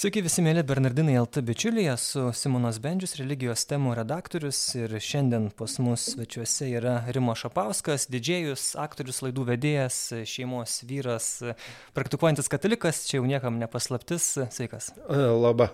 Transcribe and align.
Sveiki 0.00 0.22
visi 0.24 0.40
mėly 0.40 0.62
Bernardinai 0.64 1.18
LT 1.20 1.42
bičiuliai, 1.44 1.90
esu 1.92 2.30
Simonas 2.32 2.78
Bendžius, 2.80 3.18
religijos 3.18 3.66
temų 3.68 3.90
redaktorius 3.98 4.56
ir 4.78 4.94
šiandien 4.96 5.50
pas 5.58 5.74
mus 5.84 6.06
svečiuose 6.14 6.70
yra 6.78 6.94
Rimo 7.12 7.34
Šapauskas, 7.36 8.06
didžėjus, 8.08 8.70
aktorius, 8.80 9.18
laidų 9.26 9.44
vedėjas, 9.50 9.98
šeimos 10.24 10.78
vyras, 10.88 11.26
praktikuojantis 11.92 12.48
katalikas, 12.48 13.02
čia 13.10 13.18
jau 13.18 13.28
niekam 13.28 13.60
nepaslaptis, 13.60 14.30
sveikas. 14.56 14.88
Labą. 15.10 15.68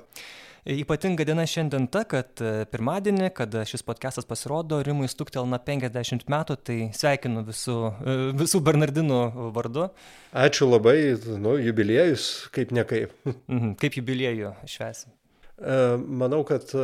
Ypatinga 0.67 1.23
diena 1.23 1.45
šiandien 1.47 1.85
ta, 1.95 2.01
kad 2.11 2.41
e, 2.43 2.65
pirmadienį, 2.67 3.29
kada 3.37 3.61
šis 3.69 3.85
podcastas 3.87 4.27
pasirodo, 4.27 4.81
Rimui 4.83 5.07
stuktelna 5.07 5.61
50 5.63 6.25
metų, 6.33 6.57
tai 6.67 6.79
sveikinu 6.97 7.45
visų, 7.47 7.77
e, 7.87 8.15
visų 8.41 8.61
Bernardinų 8.67 9.21
vardu. 9.55 9.85
Ačiū 10.35 10.67
labai, 10.67 10.97
nu, 11.39 11.55
jubiliejus, 11.63 12.49
kaip 12.57 12.75
ne 12.75 12.83
kaip. 12.89 13.15
Mhm, 13.47 13.77
kaip 13.79 13.95
jubiliejų 14.01 14.51
švesim? 14.67 15.13
E, 15.55 15.79
manau, 16.03 16.43
kad 16.49 16.75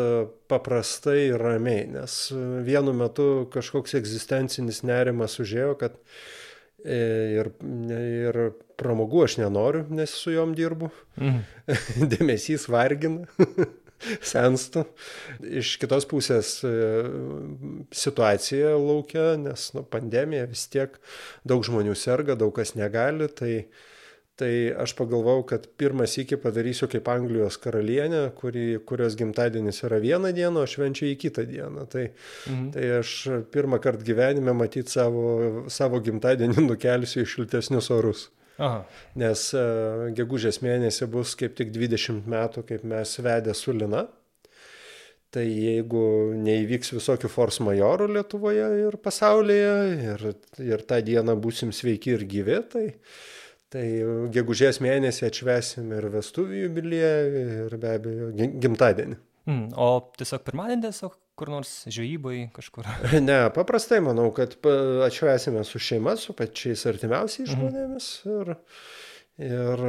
paprastai 0.52 1.32
ramiai, 1.42 1.88
nes 1.90 2.20
vienu 2.62 2.94
metu 2.94 3.48
kažkoks 3.50 3.98
egzistencinis 3.98 4.84
nerimas 4.86 5.40
užėjo, 5.42 5.74
kad 5.82 5.98
ir, 6.84 7.52
ir 7.96 8.40
pramogų 8.80 9.26
aš 9.26 9.38
nenoriu, 9.42 9.84
nes 9.94 10.12
su 10.16 10.34
juom 10.34 10.56
dirbu. 10.58 10.90
Mhm. 11.20 11.40
Dėmesys 12.12 12.66
vargina, 12.72 13.28
senstu. 14.32 14.84
Iš 15.62 15.76
kitos 15.82 16.08
pusės 16.10 16.56
e, 16.66 16.72
situacija 17.94 18.74
laukia, 18.76 19.32
nes 19.40 19.70
nu, 19.76 19.84
pandemija 19.86 20.48
vis 20.50 20.66
tiek 20.72 20.98
daug 21.48 21.64
žmonių 21.66 21.94
serga, 21.98 22.38
daug 22.38 22.54
kas 22.56 22.74
negali. 22.78 23.30
Tai, 23.30 23.54
tai 24.42 24.52
aš 24.82 24.96
pagalvojau, 24.98 25.44
kad 25.52 25.66
pirmas 25.78 26.16
iki 26.18 26.36
padarysiu 26.40 26.88
kaip 26.90 27.06
Anglijos 27.12 27.58
karalienė, 27.62 28.24
kuri, 28.38 28.66
kurios 28.88 29.14
gimtadienis 29.18 29.82
yra 29.86 30.00
vieną 30.02 30.32
dieną, 30.34 30.64
o 30.64 30.70
švenčia 30.70 31.12
į 31.12 31.18
kitą 31.22 31.44
dieną. 31.46 31.86
Tai, 31.92 32.08
mhm. 32.50 32.70
tai 32.74 32.88
aš 32.98 33.16
pirmą 33.54 33.78
kartą 33.82 34.06
gyvenime 34.08 34.54
matyti 34.58 34.96
savo, 34.96 35.66
savo 35.70 36.02
gimtadienį 36.02 36.64
nukelsiu 36.70 37.22
į 37.22 37.28
šiltesnius 37.36 37.92
orus. 37.94 38.26
Aha. 38.58 38.82
Nes 39.18 39.44
uh, 39.56 40.08
gegužės 40.16 40.60
mėnesį 40.64 41.08
bus 41.12 41.36
kaip 41.38 41.54
tik 41.58 41.70
20 41.74 42.26
metų, 42.28 42.66
kaip 42.68 42.82
mes 42.88 43.14
vedė 43.22 43.54
su 43.56 43.74
Lina. 43.76 44.04
Tai 45.32 45.44
jeigu 45.46 46.02
neįvyks 46.36 46.92
visokių 46.92 47.30
force 47.32 47.64
majorų 47.64 48.10
Lietuvoje 48.18 48.66
ir 48.82 48.98
pasaulyje, 49.00 49.76
ir, 50.10 50.24
ir 50.60 50.82
tą 50.84 50.98
dieną 51.06 51.38
būsim 51.40 51.70
sveiki 51.72 52.12
ir 52.18 52.26
gyvi, 52.28 52.58
tai, 52.74 52.82
tai 53.72 53.86
gegužės 54.34 54.82
mėnesį 54.84 55.26
atšvesim 55.28 55.92
ir 55.96 56.08
vestuvių 56.12 56.66
jubiliejų, 56.66 57.44
ir 57.66 57.76
be 57.80 57.92
abejo 57.96 58.30
gimtadienį. 58.62 59.18
Mm, 59.48 59.72
o 59.74 59.88
tiesiog 60.20 60.44
pirmadienį 60.46 60.86
tiesiog 60.86 61.16
kur 61.38 61.50
nors 61.50 61.70
žvejybai 61.90 62.50
kažkur? 62.54 62.88
Ne, 63.28 63.38
paprastai 63.54 64.02
manau, 64.04 64.28
kad 64.36 64.54
atšvesime 65.06 65.64
su 65.66 65.80
šeima, 65.82 66.16
su 66.20 66.36
pačiais 66.38 66.84
artimiausiais 66.90 67.50
mhm. 67.50 67.56
žmonėmis. 67.56 68.10
Ir, 68.30 68.52
ir 69.42 69.84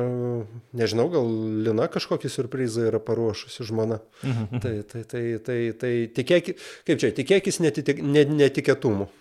nežinau, 0.80 1.10
gal 1.14 1.30
Lina 1.68 1.90
kažkokį 1.92 2.32
surprizą 2.32 2.88
yra 2.90 3.02
paruošusi 3.04 3.68
žmona. 3.70 4.00
Mhm. 4.24 4.64
Tai, 4.64 4.76
tai, 4.90 5.04
tai, 5.12 5.26
tai, 5.46 5.60
tai 5.84 5.94
tikėk, 6.22 6.56
kaip 6.88 7.04
čia, 7.04 7.12
tikėkis 7.20 7.62
netitik, 7.64 8.02
netikėtumų. 8.02 9.12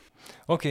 Ok. 0.51 0.67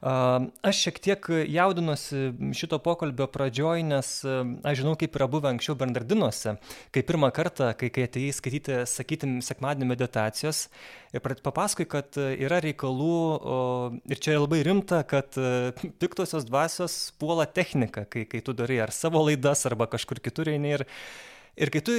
Aš 0.00 0.80
šiek 0.86 0.98
tiek 1.04 1.26
jaudinuosi 1.52 2.30
šito 2.56 2.78
pokalbio 2.82 3.26
pradžioj, 3.30 3.82
nes 3.84 4.12
aš 4.24 4.80
žinau, 4.80 4.94
kaip 5.00 5.18
yra 5.18 5.28
buvę 5.30 5.50
anksčiau 5.52 5.76
Bernardinuose, 5.80 6.56
kai 6.94 7.04
pirmą 7.06 7.28
kartą, 7.36 7.70
kai, 7.78 7.90
kai 7.92 8.06
atėjai 8.08 8.36
skaityti, 8.38 8.78
sakytim, 8.88 9.38
sekmadienį 9.44 9.90
meditacijos 9.92 10.66
ir 11.12 11.24
papasakai, 11.44 11.88
kad 11.90 12.16
yra 12.16 12.62
reikalų, 12.64 13.18
ir 14.08 14.22
čia 14.24 14.38
labai 14.40 14.62
rimta, 14.66 15.02
kad 15.08 15.36
piktosios 16.00 16.48
dvasios 16.48 17.00
puola 17.20 17.44
techniką, 17.44 18.06
kai, 18.08 18.24
kai 18.30 18.40
tu 18.46 18.56
darai 18.56 18.80
ar 18.86 18.94
savo 18.94 19.22
laidas, 19.28 19.66
arba 19.68 19.90
kažkur 19.90 20.22
kitur 20.24 20.48
eini. 20.54 20.78
Ir, 20.78 20.86
Ir 21.58 21.70
kai 21.72 21.80
tu, 21.84 21.94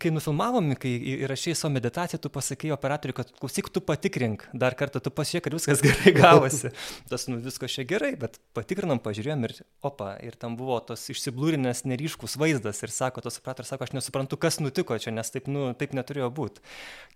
kai 0.00 0.12
nufilmavom, 0.14 0.72
kai 0.80 0.92
įrašėjai 1.24 1.56
savo 1.58 1.72
meditaciją, 1.74 2.20
tu 2.22 2.30
pasakėjai 2.32 2.74
operatoriui, 2.76 3.16
kad 3.16 3.32
klausyk, 3.40 3.70
tu 3.74 3.82
patikrink 3.84 4.46
dar 4.54 4.76
kartą, 4.78 5.02
tu 5.02 5.12
pasiek, 5.14 5.42
kad 5.44 5.56
viskas 5.56 5.82
gerai 5.84 6.14
gavosi. 6.16 6.70
Tas, 7.10 7.26
nu, 7.30 7.40
viskas 7.42 7.74
čia 7.74 7.84
gerai, 7.88 8.12
bet 8.20 8.38
patikrinom, 8.56 9.02
pažiūrėjom 9.02 9.48
ir, 9.48 9.56
opa, 9.86 10.12
ir 10.24 10.38
tam 10.40 10.56
buvo 10.60 10.78
tos 10.86 11.08
išsiblūrinės 11.12 11.82
neryškus 11.90 12.38
vaizdas 12.40 12.80
ir 12.86 12.94
sako, 12.94 13.24
tas 13.26 13.40
operatorius 13.42 13.74
sako, 13.74 13.88
aš 13.88 13.96
nesuprantu, 13.98 14.38
kas 14.40 14.60
nutiko 14.62 14.98
čia, 15.02 15.12
nes 15.16 15.34
taip, 15.34 15.50
nu, 15.50 15.70
taip 15.78 15.96
neturėjo 15.96 16.30
būti. 16.36 16.64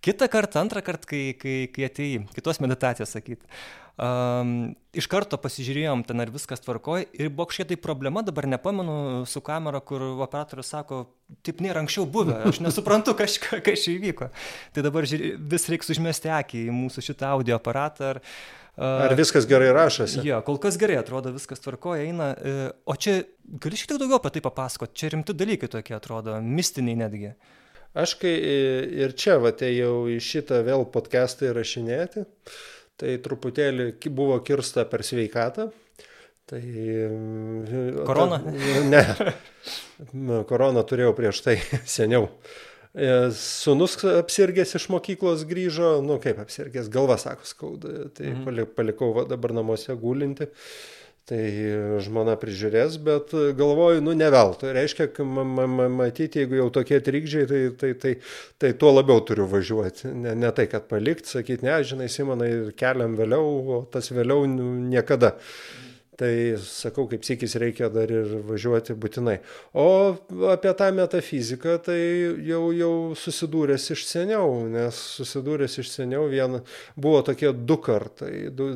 Kita 0.05 0.29
kartą, 0.31 0.61
antrą 0.65 0.83
kartą, 0.85 1.09
kai, 1.15 1.23
kai, 1.39 1.57
kai 1.71 1.87
atėjai, 1.87 2.25
kitos 2.35 2.61
meditacijos 2.63 3.15
sakyti. 3.15 3.47
Um, 3.95 4.73
iš 4.91 5.05
karto 5.07 5.37
pasižiūrėjom 5.39 6.01
ten 6.03 6.19
ar 6.19 6.27
viskas 6.33 6.59
tvarkoj 6.59 7.05
ir 7.15 7.29
buvo 7.31 7.45
kažkokia 7.47 7.69
tai 7.69 7.77
problema, 7.79 8.19
dabar 8.27 8.43
nepamenu 8.51 9.23
su 9.23 9.39
kamera, 9.39 9.79
kur 9.79 10.03
operatorius 10.25 10.73
sako, 10.73 11.05
taip 11.47 11.61
nėra 11.63 11.79
anksčiau 11.79 12.03
buvę, 12.03 12.41
aš 12.49 12.59
nesuprantu, 12.65 13.13
kas, 13.15 13.37
čia 13.39 13.93
įvyko. 13.93 14.27
Tai 14.75 14.83
dabar 14.83 15.07
žiūrė, 15.07 15.31
vis 15.39 15.69
reiks 15.71 15.93
užmesti 15.95 16.33
akį 16.41 16.65
į 16.65 16.75
mūsų 16.75 17.05
šitą 17.07 17.31
audio 17.37 17.55
aparatą. 17.55 18.11
Ar, 18.17 18.21
Ar 19.07 19.15
viskas 19.15 19.47
gerai 19.47 19.71
rašosi? 19.71 20.19
Jo, 20.27 20.41
kol 20.43 20.59
kas 20.59 20.75
gerai 20.75 20.99
atrodo, 20.99 21.31
viskas 21.31 21.63
tvarkoja, 21.63 22.03
eina. 22.03 22.33
E, 22.35 22.69
o 22.83 22.99
čia 22.99 23.21
gali 23.63 23.79
šiek 23.79 23.93
tiek 23.93 24.03
daugiau 24.03 24.19
apie 24.19 24.35
tai 24.35 24.43
papasakoti, 24.43 24.99
čia 24.99 25.15
rimti 25.15 25.39
dalykai 25.39 25.71
tokie 25.71 25.95
atrodo, 25.95 26.35
mistiniai 26.43 26.99
netgi. 27.05 27.31
Aš 27.95 28.17
kai 28.19 28.35
ir 29.07 29.15
čia, 29.15 29.39
va, 29.39 29.55
tai 29.55 29.71
jau 29.77 30.01
į 30.11 30.19
šitą 30.19 30.59
vėl 30.67 30.83
podcastą 30.91 31.53
įrašinėti. 31.53 32.27
Uh, 32.27 32.63
tai 33.01 33.17
truputėlį 33.23 33.89
buvo 34.09 34.37
kirsta 34.45 34.85
per 34.89 35.03
sveikatą. 35.07 35.69
Tai... 36.45 36.61
Korona? 38.05 38.41
Ne. 38.93 39.01
Korona 40.45 40.83
turėjau 40.85 41.15
prieš 41.17 41.41
tai 41.45 41.55
seniau. 41.97 42.27
E, 42.95 43.07
Sūnus 43.35 43.97
apsirgęs 44.21 44.75
iš 44.77 44.89
mokyklos 44.93 45.43
grįžo, 45.49 45.97
nu 46.05 46.19
kaip 46.23 46.37
apsirgęs, 46.43 46.91
galva 46.93 47.17
sako 47.19 47.47
skauda, 47.49 47.95
tai 48.15 48.31
mhm. 48.35 48.69
palikau 48.77 49.25
dabar 49.27 49.55
namuose 49.57 49.95
gulinti. 49.99 50.47
Tai 51.25 51.39
žmona 52.05 52.35
prižiūrės, 52.37 52.99
bet 53.01 53.31
galvoju, 53.57 54.03
nu 54.05 54.13
ne 54.13 54.27
veltui. 54.29 54.69
Reiškia, 54.75 55.07
matyti, 55.89 56.43
jeigu 56.43 56.59
jau 56.59 56.67
tokie 56.75 56.99
trikdžiai, 57.01 57.47
tai, 57.49 57.61
tai, 57.81 57.89
tai, 58.03 58.11
tai 58.61 58.71
tuo 58.77 58.91
labiau 58.93 59.23
turiu 59.25 59.47
važiuoti. 59.49 60.11
Ne, 60.13 60.35
ne 60.37 60.51
tai, 60.53 60.67
kad 60.69 60.85
palikti, 60.91 61.31
sakyti, 61.33 61.65
ne, 61.65 61.79
žinai, 61.81 62.11
Simonai, 62.13 62.51
keliam 62.77 63.17
vėliau, 63.17 63.57
o 63.65 63.81
tas 63.89 64.13
vėliau 64.13 64.45
nu, 64.51 64.69
niekada. 64.93 65.33
Mhm 65.39 65.84
Tai 66.15 66.31
sakau, 66.63 67.09
kaip 67.11 67.25
sėkis 67.27 67.57
reikia 67.59 67.89
dar 67.91 68.11
ir 68.11 68.37
važiuoti 68.47 68.93
būtinai. 68.95 69.35
O 69.75 70.15
apie 70.53 70.71
tą 70.79 70.87
metafiziką 70.95 71.73
tai 71.83 71.97
jau, 72.47 72.61
jau 72.71 72.91
susidūręs 73.19 73.89
iš 73.91 74.05
seniau, 74.07 74.61
nes 74.71 74.95
susidūręs 75.17 75.75
iš 75.83 75.91
seniau 75.91 76.29
vien, 76.31 76.61
buvo 76.95 77.19
tokie 77.27 77.51
du 77.51 77.75
kartai. 77.83 78.47
Du, 78.55 78.69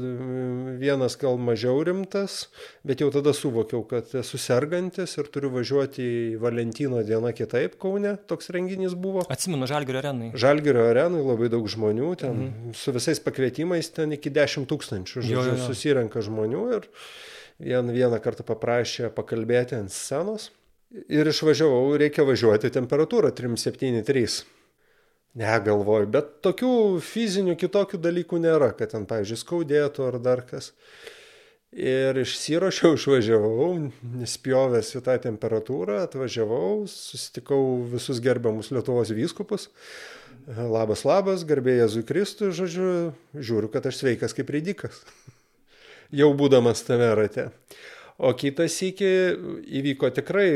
vienas 0.82 1.16
gal 1.22 1.40
mažiau 1.40 1.80
rimtas, 1.88 2.50
bet 2.84 3.06
jau 3.06 3.08
tada 3.16 3.32
suvokiau, 3.36 3.86
kad 3.88 4.12
esu 4.20 4.42
sergantis 4.42 5.16
ir 5.16 5.32
turiu 5.32 5.54
važiuoti 5.56 6.04
į 6.04 6.36
Valentino 6.44 7.00
dieną 7.08 7.32
kitaip 7.38 7.80
Kaune, 7.80 8.18
toks 8.28 8.52
renginys 8.52 9.00
buvo. 9.00 9.24
Atsimenu, 9.32 9.70
Žalgirio 9.70 10.04
arenui. 10.04 10.34
Žalgirio 10.36 10.84
arenui 10.92 11.24
labai 11.24 11.48
daug 11.56 11.72
žmonių, 11.72 12.12
ten 12.20 12.36
mhm. 12.36 12.76
su 12.76 12.92
visais 12.96 13.24
pakvietimais 13.24 13.94
ten 13.96 14.20
iki 14.20 14.36
10 14.36 14.68
tūkstančių, 14.68 15.24
žodžiu, 15.24 15.58
susirenka 15.70 16.20
žmonių 16.26 16.68
ir 16.76 16.92
vien, 17.60 17.92
vieną 17.94 18.20
kartą 18.24 18.46
paprašė 18.48 19.12
pakalbėti 19.16 19.78
ant 19.78 19.94
scenos 19.94 20.50
ir 21.12 21.30
išvažiavau, 21.30 21.98
reikia 22.02 22.26
važiuoti 22.28 22.72
temperatūrą 22.74 23.32
373. 23.36 24.42
Ne, 25.40 25.54
galvoju, 25.62 26.10
bet 26.10 26.32
tokių 26.46 26.74
fizinių 27.06 27.54
kitokių 27.60 28.00
dalykų 28.02 28.42
nėra, 28.42 28.72
kad 28.76 28.96
ten, 28.96 29.06
pavyzdžiui, 29.10 29.38
skaudėtų 29.44 30.08
ar 30.08 30.18
dar 30.26 30.42
kas. 30.48 30.72
Ir 31.70 32.18
išsirošiau, 32.18 32.96
išvažiavau, 32.98 33.68
nespjovęs 34.18 34.90
į 34.98 35.04
tą 35.06 35.20
temperatūrą, 35.28 36.00
atvažiavau, 36.08 36.88
susitikau 36.90 37.62
visus 37.92 38.18
gerbiamus 38.26 38.72
Lietuvos 38.74 39.14
vyskupus. 39.14 39.68
Labas, 40.50 41.06
labas, 41.06 41.46
garbė 41.46 41.78
Jėzui 41.78 42.02
Kristui, 42.10 42.50
žodžiu, 42.58 43.12
žiūriu, 43.38 43.70
kad 43.70 43.86
aš 43.86 44.02
sveikas 44.02 44.34
kaip 44.34 44.50
rydikas 44.56 45.04
jau 46.12 46.30
būdamas 46.38 46.84
tame 46.88 47.10
rate. 47.18 47.50
O 48.20 48.34
kitas 48.36 48.76
iki 48.84 49.10
įvyko 49.80 50.10
tikrai 50.12 50.50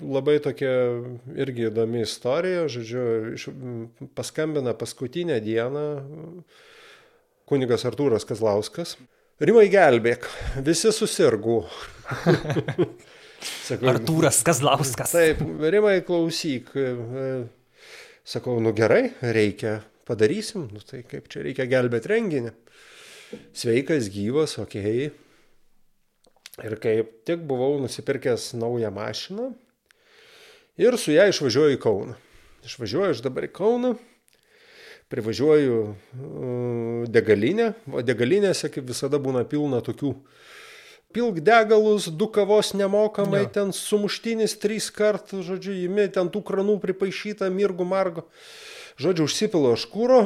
labai 0.00 0.38
tokia 0.40 0.72
irgi 1.36 1.68
įdomi 1.68 2.02
istorija, 2.06 2.64
žodžiu, 2.70 3.04
paskambina 4.16 4.72
paskutinę 4.78 5.36
dieną 5.44 5.84
kunigas 7.48 7.84
Artūras 7.88 8.26
Kazlauskas. 8.28 8.96
Rimai 9.38 9.68
gelbėk, 9.70 10.26
visi 10.66 10.90
susirgų. 10.94 11.60
Sakau, 13.68 13.92
Artūras 13.92 14.40
Kazlauskas. 14.46 15.12
Taip, 15.14 15.42
rimai 15.70 16.00
klausyk. 16.06 16.72
Sakau, 18.28 18.58
nu 18.64 18.74
gerai, 18.76 19.12
reikia, 19.22 19.78
padarysim, 20.08 20.66
nu 20.72 20.82
tai 20.84 21.04
kaip 21.06 21.30
čia 21.32 21.44
reikia 21.46 21.68
gelbėti 21.70 22.10
renginį. 22.10 22.54
Sveikas, 23.52 24.08
gyvas, 24.12 24.56
okei. 24.60 25.08
Okay. 25.08 26.66
Ir 26.66 26.74
kaip 26.82 27.10
tik 27.28 27.44
buvau 27.46 27.76
nusipirkęs 27.78 28.52
naują 28.58 28.90
mašiną 28.90 29.52
ir 30.78 30.96
su 30.98 31.12
ją 31.14 31.28
išvažiuoju 31.30 31.76
į 31.76 31.82
Kauną. 31.82 32.16
Išvažiuoju 32.66 33.14
aš 33.14 33.20
dabar 33.22 33.46
į 33.46 33.52
Kauną, 33.54 33.92
privažiuoju 35.12 35.76
uh, 35.84 37.04
degalinę, 37.06 37.72
o 37.92 38.02
degalinėse 38.02 38.72
kaip 38.74 38.88
visada 38.90 39.20
būna 39.22 39.44
pilna 39.46 39.82
tokių 39.84 40.16
pilk 41.14 41.38
degalus, 41.40 42.08
du 42.08 42.26
kavos 42.28 42.74
nemokamai, 42.76 43.44
ja. 43.46 43.52
ten 43.60 43.70
sumuštinis 43.72 44.58
trys 44.60 44.90
kartų, 44.92 45.40
žodžiu, 45.46 45.76
įmi 45.86 46.08
ten 46.12 46.28
tų 46.32 46.42
kranų 46.44 46.76
pripaišyta, 46.82 47.48
mirgu 47.54 47.86
margo. 47.88 48.26
Žodžiu, 49.00 49.28
užsipilo 49.30 49.72
aš 49.76 49.86
kūro 49.88 50.24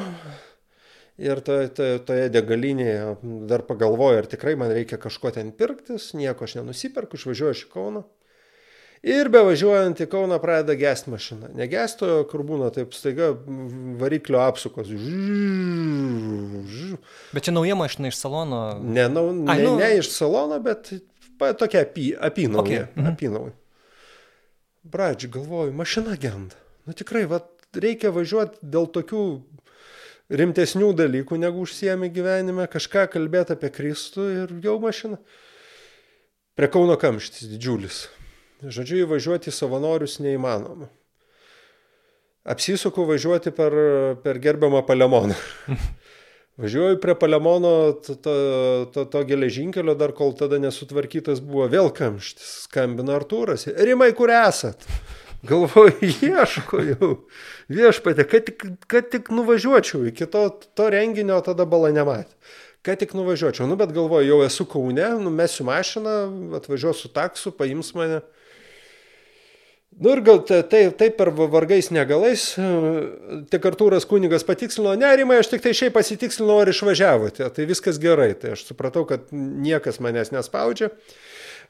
ir 1.19 1.41
to, 1.45 1.59
to, 1.77 1.91
toje 2.07 2.31
degalinėje 2.33 3.17
dar 3.51 3.65
pagalvoju, 3.69 4.23
ar 4.23 4.29
tikrai 4.31 4.57
man 4.59 4.73
reikia 4.73 4.99
kažko 5.01 5.33
ten 5.35 5.53
pirktis, 5.57 6.13
nieko 6.19 6.49
aš 6.49 6.59
nenusiperku, 6.61 7.21
išvažiuoju 7.21 7.59
iš 7.59 7.65
Kauno. 7.73 8.07
Ir 9.03 9.27
bevažiuojant 9.35 9.99
į 10.05 10.07
Kauną 10.07 10.37
pradeda 10.39 10.77
gesti 10.79 11.11
mašina. 11.11 11.49
Negestojo, 11.59 12.21
kur 12.31 12.45
būna 12.47 12.69
taip 12.75 12.93
staiga 12.95 13.33
variklio 13.99 14.39
apsukos. 14.45 14.93
Bet 17.35 17.49
čia 17.49 17.55
nauja 17.57 17.75
mašina 17.79 18.13
iš 18.13 18.21
salono. 18.21 18.61
Ne, 18.79 19.09
nau, 19.11 19.25
Ai, 19.51 19.59
ne, 19.59 19.65
nu... 19.67 19.75
ne 19.81 19.89
iš 19.99 20.13
salono, 20.15 20.61
bet 20.63 20.93
tokia 21.59 21.83
apy, 21.83 22.13
apynauja. 22.15 22.63
Okay. 22.63 22.87
Mhm. 22.95 23.11
Apynauja. 23.11 23.57
Bradži, 24.83 25.33
galvoju, 25.35 25.75
mašina 25.75 26.15
genda. 26.23 26.55
Nu 26.87 26.95
tikrai, 26.95 27.25
va, 27.31 27.43
reikia 27.75 28.15
važiuoti 28.15 28.63
dėl 28.63 28.87
tokių 28.95 29.25
rimtesnių 30.33 30.93
dalykų, 30.97 31.39
negu 31.41 31.63
užsiemi 31.67 32.09
gyvenime, 32.13 32.67
kažką 32.71 33.07
kalbėti 33.13 33.57
apie 33.57 33.71
Kristų 33.75 34.27
ir 34.33 34.55
jau 34.65 34.79
mašina. 34.83 35.21
Prie 36.57 36.69
Kauno 36.73 36.97
kamštis 37.01 37.49
didžiulis. 37.53 38.07
Žodžiu, 38.63 39.03
įvažiuoti 39.07 39.51
į 39.51 39.57
savanorius 39.57 40.21
neįmanoma. 40.23 40.89
Apsisuku 42.43 43.05
važiuoti 43.07 43.53
per, 43.55 43.75
per 44.23 44.39
gerbiamą 44.43 44.83
Palemoną. 44.87 45.37
Važiuoju 46.63 46.99
prie 47.01 47.15
Palemono 47.17 47.93
to, 48.05 48.15
to, 48.15 48.35
to, 48.93 49.05
to 49.09 49.23
geležinkelio, 49.25 49.95
dar 49.99 50.13
kol 50.13 50.35
tada 50.37 50.59
nesutvarkytas 50.61 51.41
buvo 51.41 51.65
vėl 51.73 51.89
kamštis. 51.95 52.67
Skambina 52.67 53.17
Artūras. 53.17 53.65
Rimai, 53.73 54.11
kur 54.19 54.31
esat? 54.35 54.85
Galvoju, 55.43 56.11
ieško 56.23 56.83
jau. 56.87 57.13
Viešpatė, 57.73 58.27
kad 58.31 58.45
tik, 58.47 58.67
kad 58.91 59.09
tik 59.11 59.33
nuvažiuočiau 59.35 60.05
iki 60.11 60.29
to, 60.31 60.45
to 60.79 60.91
renginio, 60.95 61.41
tada 61.43 61.67
bala 61.67 61.91
nematė. 61.95 62.31
Kad 62.83 62.99
tik 63.03 63.15
nuvažiuočiau. 63.15 63.67
Nu, 63.71 63.79
bet 63.79 63.95
galvoju, 63.95 64.27
jau 64.27 64.39
esu 64.47 64.67
Kaune, 64.71 65.07
numesiu 65.23 65.67
mašiną, 65.67 66.15
atvažiuosiu 66.59 67.11
taksu, 67.15 67.55
paims 67.55 67.93
mane. 67.99 68.23
Nu 70.01 70.15
ir 70.15 70.23
gal 70.25 70.41
taip 70.49 70.71
tai, 70.73 70.81
tai 70.97 71.11
per 71.13 71.29
vargais 71.37 71.91
negalais, 71.93 72.47
tik 73.53 73.67
Artūras 73.69 74.07
kunigas 74.09 74.47
patikslino, 74.49 74.95
nerimai, 74.97 75.43
aš 75.43 75.51
tik 75.53 75.67
tai 75.67 75.75
šiaip 75.77 75.93
pasitikslinau, 75.99 76.63
ar 76.63 76.71
išvažiavote, 76.73 77.45
tai 77.53 77.67
viskas 77.69 78.01
gerai, 78.01 78.31
tai 78.41 78.55
aš 78.57 78.65
supratau, 78.71 79.05
kad 79.09 79.29
niekas 79.37 80.01
manęs 80.03 80.33
nespaudžia. 80.33 80.89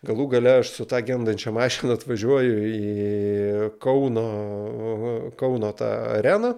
Galų 0.03 0.25
gale 0.33 0.57
aš 0.59 0.73
su 0.75 0.85
tą 0.91 0.99
gendančią 1.07 1.53
mašiną 1.55 1.95
atvažiuoju 1.95 2.55
į 2.67 3.69
Kauno, 3.83 4.25
Kauno 5.39 5.71
tą 5.79 5.91
areną, 6.17 6.57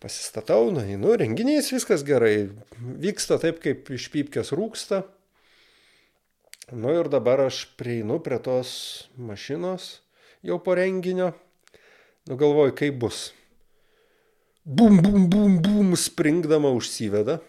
pasistatau, 0.00 0.70
na, 0.72 0.86
nu, 0.96 1.12
renginys, 1.20 1.68
viskas 1.74 2.06
gerai, 2.08 2.48
vyksta 2.80 3.36
taip, 3.42 3.60
kaip 3.60 3.90
iš 3.92 4.08
pypkės 4.14 4.54
rūksta. 4.56 5.02
Nu 6.72 6.94
ir 6.96 7.12
dabar 7.12 7.42
aš 7.44 7.66
prieinu 7.76 8.16
prie 8.24 8.40
tos 8.40 8.72
mašinos 9.20 9.98
jau 10.40 10.56
po 10.56 10.78
renginio. 10.80 11.34
Nu 12.24 12.40
galvoju, 12.40 12.72
kaip 12.80 12.96
bus. 12.96 13.26
Bum, 14.64 14.96
bum, 15.04 15.28
bum, 15.28 15.60
bum, 15.60 15.92
springdama 16.00 16.72
užsiveda. 16.72 17.42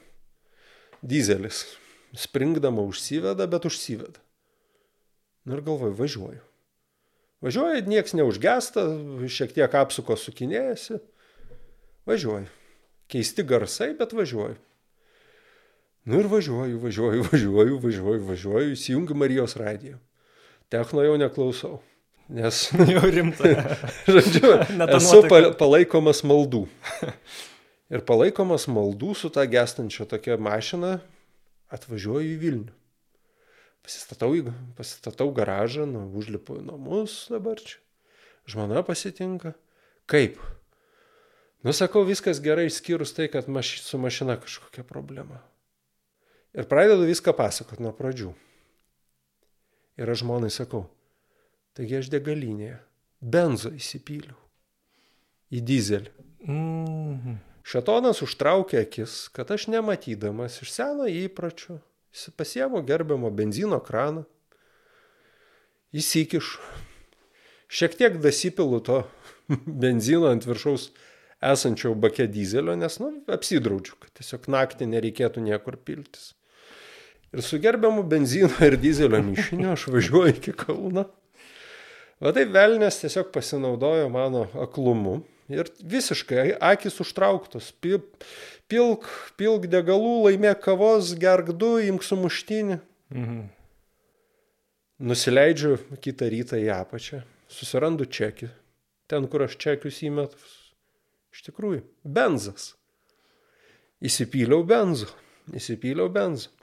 Dizelis. 0.99 1.63
Springdama 2.11 2.83
užsiveda, 2.83 3.47
bet 3.47 3.71
užsiveda. 3.71 4.24
Nu 5.45 5.57
ir 5.57 5.63
galvoju, 5.65 5.93
važiuoju. 5.93 6.43
Važiuoju, 7.45 7.83
nieks 7.85 8.15
neužgesta, 8.17 8.83
šiek 9.29 9.51
tiek 9.53 9.73
apsuko 9.77 10.17
sukinėjasi. 10.17 10.97
Važiuoju. 12.09 12.47
Keisti 13.11 13.45
garsai, 13.45 13.91
bet 13.97 14.15
važiuoju. 14.17 14.55
Nu 16.05 16.21
ir 16.21 16.29
važiuoju, 16.29 16.79
važiuoju, 16.81 17.25
važiuoju, 17.31 17.77
važiuoju, 17.81 18.23
važiuoju, 18.29 18.73
įsijungiu 18.73 19.17
Marijos 19.17 19.55
radiją. 19.57 19.97
Techno 20.69 21.05
jau 21.05 21.17
neklausau. 21.21 21.79
Nes 22.29 22.63
jau 22.93 23.03
rimta. 23.13 23.51
žodžiu, 24.09 24.55
esu 24.97 25.21
palaikomas 25.59 26.23
maldų. 26.25 26.63
Ir 27.93 28.01
palaikomas 28.05 28.65
maldų 28.69 29.13
su 29.17 29.29
ta 29.33 29.45
gestančia 29.49 30.07
tokia 30.09 30.39
mašina 30.41 30.97
atvažiuoju 31.73 32.33
į 32.33 32.39
Vilnių. 32.41 32.73
Pasistatau, 33.85 34.33
pasistatau 34.77 35.29
garažą, 35.35 35.85
nu, 35.89 36.07
užlipu 36.17 36.57
į 36.57 36.65
namus 36.71 37.27
dabar 37.29 37.61
čia. 37.61 37.77
Žmona 38.49 38.81
pasitinka. 38.85 39.53
Kaip? 40.09 40.39
Nu, 41.65 41.73
sakau, 41.73 42.03
viskas 42.05 42.41
gerai, 42.41 42.67
išskyrus 42.69 43.13
tai, 43.17 43.29
kad 43.29 43.49
maš, 43.49 43.79
su 43.85 44.01
mašina 44.01 44.39
kažkokia 44.41 44.85
problema. 44.85 45.39
Ir 46.57 46.65
pradedu 46.69 47.05
viską 47.05 47.33
pasakot 47.37 47.81
nuo 47.81 47.93
pradžių. 47.93 48.33
Ir 50.01 50.11
aš 50.11 50.21
žmonai 50.25 50.51
sakau, 50.53 50.85
Taigi 51.75 51.97
aš 51.99 52.07
degalinėje 52.07 52.77
benzo 53.19 53.73
įsipyliau 53.75 54.37
į 55.51 55.59
dizelį. 55.67 56.13
Mm. 56.47 57.35
Šetonas 57.65 58.21
užtraukė 58.23 58.79
akis, 58.85 59.25
kad 59.35 59.51
aš 59.51 59.67
nematydamas 59.73 60.61
iš 60.63 60.71
seno 60.71 61.09
įpračio 61.11 61.81
pasiemu 62.37 62.81
gerbiamo 62.87 63.31
benzino 63.31 63.79
kraną, 63.83 64.23
įsikišu, 65.95 66.61
šiek 67.67 67.97
tiek 67.99 68.17
dasipilu 68.23 68.79
to 68.83 69.01
benzino 69.83 70.31
ant 70.31 70.47
viršaus 70.47 70.89
esančio 71.43 71.93
bake 71.99 72.27
dizelio, 72.31 72.75
nes, 72.79 72.97
nu, 73.01 73.11
apsidraudžiu, 73.31 73.97
kad 74.01 74.15
tiesiog 74.17 74.47
naktį 74.51 74.89
nereikėtų 74.93 75.43
niekur 75.45 75.77
piltis. 75.77 76.33
Ir 77.35 77.43
su 77.43 77.59
gerbiamu 77.59 78.05
benzino 78.07 78.55
ir 78.63 78.77
dizelio 78.79 79.19
mišiniu 79.25 79.73
aš 79.73 79.89
važiuoju 79.91 80.37
iki 80.37 80.53
Kauno. 80.55 81.09
Va 82.23 82.31
taip 82.31 82.53
velnės 82.55 83.01
tiesiog 83.01 83.33
pasinaudojo 83.35 84.07
mano 84.13 84.45
aklumu 84.63 85.17
ir 85.51 85.67
visiškai 85.83 86.53
akis 86.63 87.01
užtrauktos. 87.03 87.73
Pilk, 88.71 89.05
pilk 89.37 89.67
degalų, 89.69 90.15
laimėk 90.25 90.63
kavos, 90.65 91.11
gerk 91.21 91.51
du, 91.53 91.75
imk 91.85 92.05
sumuštinį. 92.05 92.79
Mhm. 93.13 93.43
Nusileidžiu 95.05 95.75
kitą 96.01 96.29
rytą 96.31 96.57
į 96.61 96.69
apačią, 96.71 97.19
susirandu 97.51 98.07
čekį, 98.07 98.47
ten, 99.11 99.27
kur 99.27 99.43
aš 99.45 99.57
čekius 99.59 99.99
įmetu. 100.07 100.39
Iš 101.35 101.43
tikrųjų, 101.49 101.81
benzas. 102.07 102.71
Įsipyliau 103.99 104.63
benzo, 104.67 105.09
įsipyliau 105.51 106.07
benzo. 106.15 106.53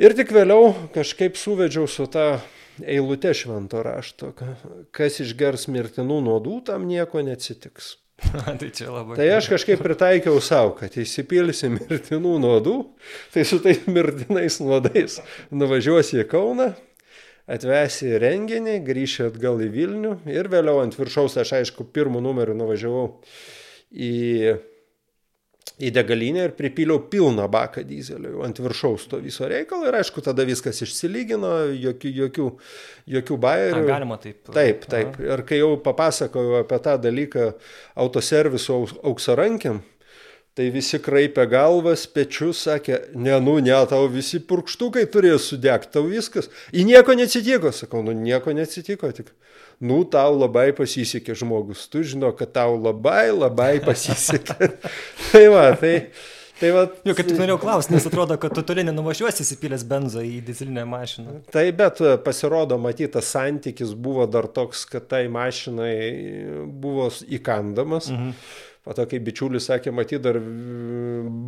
Ir 0.00 0.16
tik 0.18 0.34
vėliau 0.34 0.72
kažkaip 0.94 1.38
suvedžiau 1.38 1.86
su 1.86 2.08
tą 2.10 2.40
eilute 2.82 3.30
švento 3.36 3.84
rašto, 3.86 4.32
kas 4.90 5.20
išgers 5.22 5.68
mirtinų 5.70 6.18
nuodų, 6.26 6.56
tam 6.66 6.88
nieko 6.90 7.22
neatsitiks. 7.22 7.99
tai 8.60 8.70
čia 8.74 8.90
labai. 8.92 9.16
Tai 9.18 9.28
aš 9.36 9.48
kažkaip 9.54 9.82
pritaikiau 9.84 10.40
savo, 10.44 10.74
kad 10.78 10.94
įsipilsi 11.00 11.72
mirtinų 11.74 12.36
nuodų, 12.42 12.76
tai 13.34 13.44
su 13.48 13.60
tais 13.64 13.82
mirtinais 13.90 14.60
nuodais 14.62 15.18
nuvažiuosi 15.50 16.20
į 16.22 16.26
Kauną, 16.30 16.70
atvesi 17.50 18.12
renginį, 18.22 18.78
grįši 18.86 19.28
atgal 19.30 19.62
į 19.64 19.70
Vilnių 19.74 20.16
ir 20.30 20.50
vėliau 20.52 20.82
ant 20.84 20.96
viršaus 20.98 21.38
aš 21.40 21.56
aišku 21.60 21.88
pirmų 21.94 22.22
numerių 22.22 22.54
nuvažiavau 22.60 23.06
į 23.90 24.12
į 25.80 25.90
degalinę 25.94 26.46
ir 26.48 26.54
pripyliau 26.56 27.00
pilną 27.12 27.46
baką 27.52 27.84
dizelio 27.86 28.42
ant 28.44 28.58
viršaus 28.60 29.06
to 29.10 29.20
viso 29.22 29.48
reikalo 29.48 29.88
ir 29.88 29.96
aišku 30.00 30.24
tada 30.24 30.44
viskas 30.48 30.82
išsilygino, 30.84 31.52
jokių, 31.72 32.12
jokių, 32.24 32.48
jokių 33.16 33.38
bairių. 33.44 33.84
A, 33.84 33.88
galima 33.88 34.18
taip. 34.20 34.42
Taip, 34.50 34.84
taip. 34.90 35.14
Aha. 35.16 35.28
Ir 35.30 35.44
kai 35.48 35.60
jau 35.62 35.72
papasakojau 35.84 36.60
apie 36.60 36.80
tą 36.84 36.96
dalyką 37.00 37.46
autoserviso 38.04 38.82
auksarankėm, 39.00 39.80
Tai 40.58 40.66
visi 40.74 40.98
kraipė 40.98 41.44
galvas, 41.46 42.08
pečius, 42.10 42.64
sakė, 42.66 42.96
ne, 43.14 43.36
nu, 43.42 43.54
ne, 43.62 43.76
tau 43.86 44.08
visi 44.10 44.40
purkštukai 44.42 45.04
turėjo 45.12 45.38
sudegti, 45.44 45.92
tau 45.94 46.08
viskas. 46.10 46.50
Į 46.74 46.88
nieko 46.88 47.14
neatsitiko, 47.14 47.70
sakau, 47.74 48.02
nu, 48.02 48.16
nieko 48.18 48.50
neatsitiko, 48.56 49.12
tik, 49.14 49.30
nu, 49.78 50.02
tau 50.10 50.34
labai 50.34 50.72
pasisekė 50.74 51.38
žmogus, 51.38 51.86
tu 51.92 52.02
žino, 52.02 52.32
kad 52.34 52.50
tau 52.58 52.74
labai, 52.74 53.30
labai 53.30 53.76
pasisekė. 53.88 54.74
tai 55.30 55.46
va, 55.54 55.70
tai... 55.78 55.94
Tai 56.60 56.68
va, 56.76 56.80
jau 57.08 57.14
kaip 57.16 57.24
tik 57.30 57.38
norėjau 57.40 57.56
klausti, 57.62 57.94
nes 57.94 58.04
atrodo, 58.04 58.36
kad 58.36 58.52
tu 58.52 58.60
toli 58.68 58.82
nenuvažiuosi 58.84 59.40
įsipylęs 59.46 59.84
benzą 59.88 60.20
į 60.28 60.42
dizelinę 60.44 60.82
mašiną. 60.84 61.38
Tai 61.54 61.62
bet 61.72 62.02
pasirodo, 62.20 62.76
matytas 62.76 63.30
santykis 63.32 63.94
buvo 63.96 64.26
dar 64.28 64.44
toks, 64.52 64.82
kad 64.90 65.06
tai 65.08 65.22
mašinai 65.32 65.94
buvo 66.82 67.08
įkandamas. 67.38 68.10
Mhm. 68.12 68.34
Po 68.90 68.94
to, 68.98 69.04
kai 69.06 69.20
bičiulis 69.22 69.68
sakė, 69.68 69.92
matyt, 69.94 70.18
dar 70.24 70.34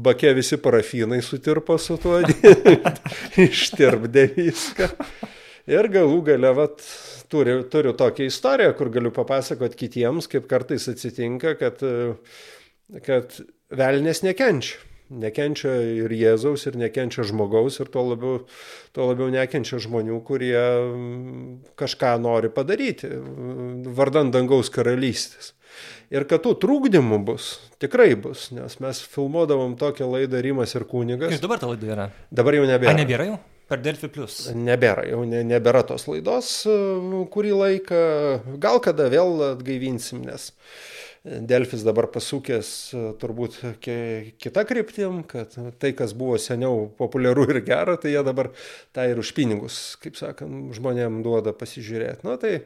bakė 0.07 0.31
visi 0.39 0.61
parafinai 0.63 1.17
sutirpo 1.27 1.75
su 1.75 1.97
tuo, 1.99 2.21
ištirpdė 3.49 4.23
viską. 4.37 4.87
Ir 5.75 5.89
galų 5.91 6.21
gale, 6.29 6.53
vat, 6.55 6.85
turiu, 7.35 7.65
turiu 7.73 7.97
tokią 7.99 8.29
istoriją, 8.31 8.77
kur 8.79 8.93
galiu 8.95 9.11
papasakoti 9.17 9.81
kitiems, 9.81 10.29
kaip 10.31 10.47
kartais 10.53 10.87
atsitinka, 10.93 11.57
kad, 11.59 11.83
kad 13.09 13.35
velnės 13.75 14.23
nekenčia. 14.23 14.79
Nekenčia 15.25 15.75
ir 16.05 16.15
Jėzaus, 16.15 16.69
ir 16.71 16.79
nekenčia 16.79 17.27
žmogaus, 17.27 17.81
ir 17.83 17.91
tuo 17.91 18.05
labiau, 18.13 18.45
tuo 18.95 19.09
labiau 19.11 19.35
nekenčia 19.35 19.83
žmonių, 19.83 20.21
kurie 20.31 20.63
kažką 21.75 22.15
nori 22.23 22.53
padaryti, 22.55 23.11
vardant 23.99 24.31
dangaus 24.31 24.71
karalystės. 24.71 25.51
Ir 26.13 26.27
kad 26.29 26.43
tų 26.45 26.53
trūkdymų 26.61 27.23
bus, 27.25 27.55
tikrai 27.81 28.11
bus, 28.21 28.51
nes 28.53 28.77
mes 28.85 29.01
filmuodavom 29.15 29.79
tokią 29.81 30.11
laidą 30.13 30.43
Rimas 30.45 30.77
ir 30.77 30.85
Kūnigas. 30.91 31.33
Ir 31.33 31.41
dabar 31.41 31.63
ta 31.63 31.71
laida 31.71 31.89
yra? 31.89 32.07
Dabar 32.29 32.59
jau 32.59 32.67
nebėra. 32.69 32.93
A, 32.93 32.99
nebėra 33.01 33.29
jau? 33.31 33.39
Per 33.73 33.81
Delfi 33.81 34.11
Plus. 34.13 34.51
Nebėra, 34.53 35.07
jau 35.09 35.23
ne, 35.25 35.41
nebėra 35.49 35.81
tos 35.89 36.05
laidos 36.11 36.51
kurį 37.33 37.55
laiką, 37.57 38.01
gal 38.61 38.83
kada 38.85 39.07
vėl 39.09 39.41
atgaivinsim, 39.55 40.21
nes 40.29 40.51
Delfis 41.23 41.85
dabar 41.87 42.09
pasukęs 42.11 42.69
turbūt 43.23 43.61
kita 44.43 44.65
kryptim, 44.67 45.21
kad 45.31 45.55
tai, 45.81 45.93
kas 45.97 46.13
buvo 46.19 46.35
seniau 46.43 46.89
populiaru 46.99 47.47
ir 47.55 47.63
gera, 47.65 47.95
tai 47.97 48.13
jie 48.17 48.25
dabar 48.27 48.51
tą 48.93 49.07
ir 49.09 49.23
už 49.23 49.31
pinigus, 49.37 49.77
kaip 50.03 50.19
sakant, 50.19 50.75
žmonėm 50.75 51.23
duoda 51.25 51.55
pasižiūrėti. 51.55 52.27
Na 52.27 52.35
tai 52.43 52.59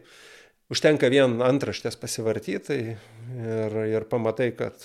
užtenka 0.73 1.11
vien 1.13 1.39
antraštės 1.45 1.99
pasivartyti 2.01 2.79
ir, 2.93 3.81
ir 3.93 4.07
pamatai, 4.11 4.53
kad... 4.59 4.83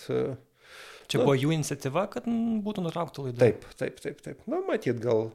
Čia 1.12 1.20
nu, 1.20 1.28
buvo 1.28 1.36
jų 1.36 1.52
iniciatyva, 1.58 2.06
kad 2.14 2.28
būtų 2.64 2.86
nutraukta 2.86 3.26
laida. 3.26 3.40
Taip, 3.42 3.66
taip, 3.80 4.00
taip, 4.04 4.22
taip. 4.24 4.44
Na, 4.52 4.62
matyt, 4.64 5.02
gal 5.04 5.32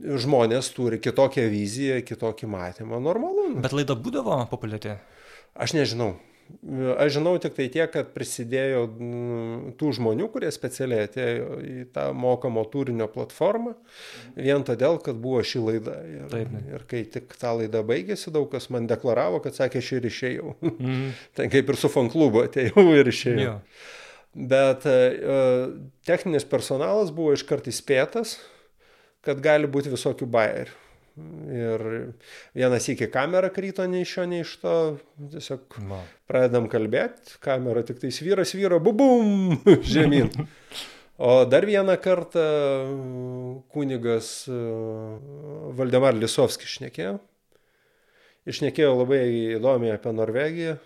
žmonės 0.00 0.70
turi 0.72 1.00
kitokią 1.02 1.44
viziją, 1.52 1.98
kitokį 2.06 2.48
matymą, 2.48 3.00
normalu. 3.04 3.50
Bet 3.60 3.74
laida 3.76 3.96
būdavo 3.98 4.38
populiari? 4.48 4.96
Aš 5.60 5.74
nežinau. 5.76 6.14
Aš 7.00 7.14
žinau 7.16 7.34
tik 7.42 7.54
tai 7.56 7.66
tiek, 7.72 7.88
kad 7.92 8.10
prisidėjo 8.14 8.82
tų 9.80 9.92
žmonių, 9.96 10.26
kurie 10.32 10.50
specialiai 10.54 11.06
atėjo 11.08 11.60
į 11.64 11.84
tą 11.94 12.08
mokamo 12.16 12.64
turinio 12.72 13.08
platformą, 13.10 13.74
vien 14.36 14.64
todėl, 14.66 14.98
kad 15.04 15.18
buvo 15.20 15.42
ši 15.46 15.62
laida. 15.64 15.96
Ir, 16.06 16.26
Taip, 16.32 16.52
ne. 16.54 16.62
ir 16.74 16.84
kai 16.90 17.04
tik 17.16 17.32
ta 17.40 17.54
laida 17.58 17.84
baigėsi, 17.86 18.32
daug 18.34 18.50
kas 18.52 18.70
man 18.74 18.88
deklaravo, 18.90 19.42
kad 19.44 19.56
sakė, 19.56 19.82
aš 19.82 19.92
ir 19.98 20.10
išėjau. 20.10 20.54
Mm. 20.66 21.08
tai 21.38 21.48
kaip 21.52 21.72
ir 21.72 21.80
su 21.80 21.92
fanklubu 21.92 22.44
atėjau 22.48 22.86
ir 22.98 23.10
išėjau. 23.14 23.46
Jo. 23.46 23.56
Bet 24.50 24.84
uh, 24.86 25.72
techninis 26.06 26.46
personalas 26.46 27.10
buvo 27.14 27.34
iškart 27.34 27.66
įspėtas, 27.72 28.36
kad 29.26 29.42
gali 29.42 29.68
būti 29.70 29.90
visokių 29.92 30.28
bairių. 30.30 30.78
Ir 31.50 31.82
vienas 32.54 32.86
iki 32.88 33.08
kamera 33.10 33.50
kryto 33.50 33.86
nei 33.90 34.04
iš 34.04 34.14
šio, 34.14 34.26
nei 34.30 34.44
iš 34.44 34.52
to. 34.62 34.74
Tiesiog 35.32 35.78
Ma. 35.88 35.98
pradedam 36.30 36.68
kalbėti, 36.70 37.38
kamera 37.42 37.82
tik 37.86 37.98
tai 38.02 38.12
vyras 38.22 38.54
vyro, 38.54 38.78
bubum, 38.82 39.58
žemyn. 39.94 40.30
O 41.20 41.44
dar 41.44 41.66
vieną 41.68 41.96
kartą 42.00 42.44
kunigas 43.74 44.48
e, 44.48 44.60
Valdemar 45.76 46.16
Lisovskis 46.16 46.78
šnekėjo. 46.78 47.18
Išnekėjo 48.48 48.94
labai 49.02 49.20
įdomiai 49.58 49.98
apie 49.98 50.14
Norvegiją. 50.16 50.78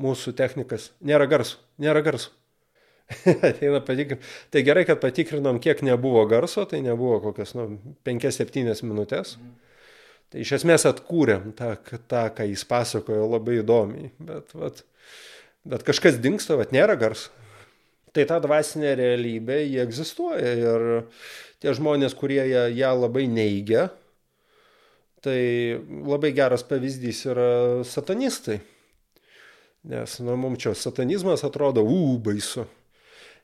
Mūsų 0.00 0.32
technikas 0.36 0.90
nėra 1.04 1.28
garso, 1.28 1.60
nėra 1.80 2.00
garso. 2.04 2.32
ateina 3.50 3.80
patikrinti. 3.84 4.24
Tai 4.50 4.62
gerai, 4.66 4.84
kad 4.88 5.00
patikrinom, 5.02 5.60
kiek 5.62 5.82
nebuvo 5.86 6.24
garso, 6.30 6.64
tai 6.68 6.80
nebuvo 6.84 7.20
kokias 7.28 7.54
nu, 7.58 7.68
5-7 8.06 8.82
minutės. 8.86 9.36
Mhm. 9.36 9.65
Tai 10.32 10.42
iš 10.42 10.56
esmės 10.58 10.86
atkūrėm 10.88 11.52
tą, 11.56 11.74
tą, 12.10 12.22
ką 12.34 12.46
jis 12.48 12.64
pasakojo 12.68 13.28
labai 13.30 13.60
įdomiai. 13.60 14.10
Bet, 14.18 14.54
vat, 14.58 14.82
bet 15.66 15.84
kažkas 15.86 16.18
dinksta, 16.22 16.58
bet 16.58 16.74
nėra 16.74 16.98
garso. 16.98 17.30
Tai 18.16 18.24
ta 18.26 18.38
dvasinė 18.40 18.94
realybė, 18.96 19.60
jie 19.66 19.82
egzistuoja 19.84 20.54
ir 20.56 20.86
tie 21.60 21.74
žmonės, 21.76 22.16
kurie 22.16 22.40
ją, 22.48 22.64
ją 22.72 22.92
labai 22.96 23.26
neigia, 23.28 23.90
tai 25.20 25.36
labai 25.84 26.32
geras 26.36 26.64
pavyzdys 26.64 27.20
yra 27.28 27.50
satanistai. 27.84 28.62
Nes, 29.86 30.16
na, 30.24 30.34
mums 30.40 30.64
čia 30.64 30.72
satanizmas 30.74 31.44
atrodo, 31.46 31.84
u, 31.84 32.16
baisu 32.18 32.64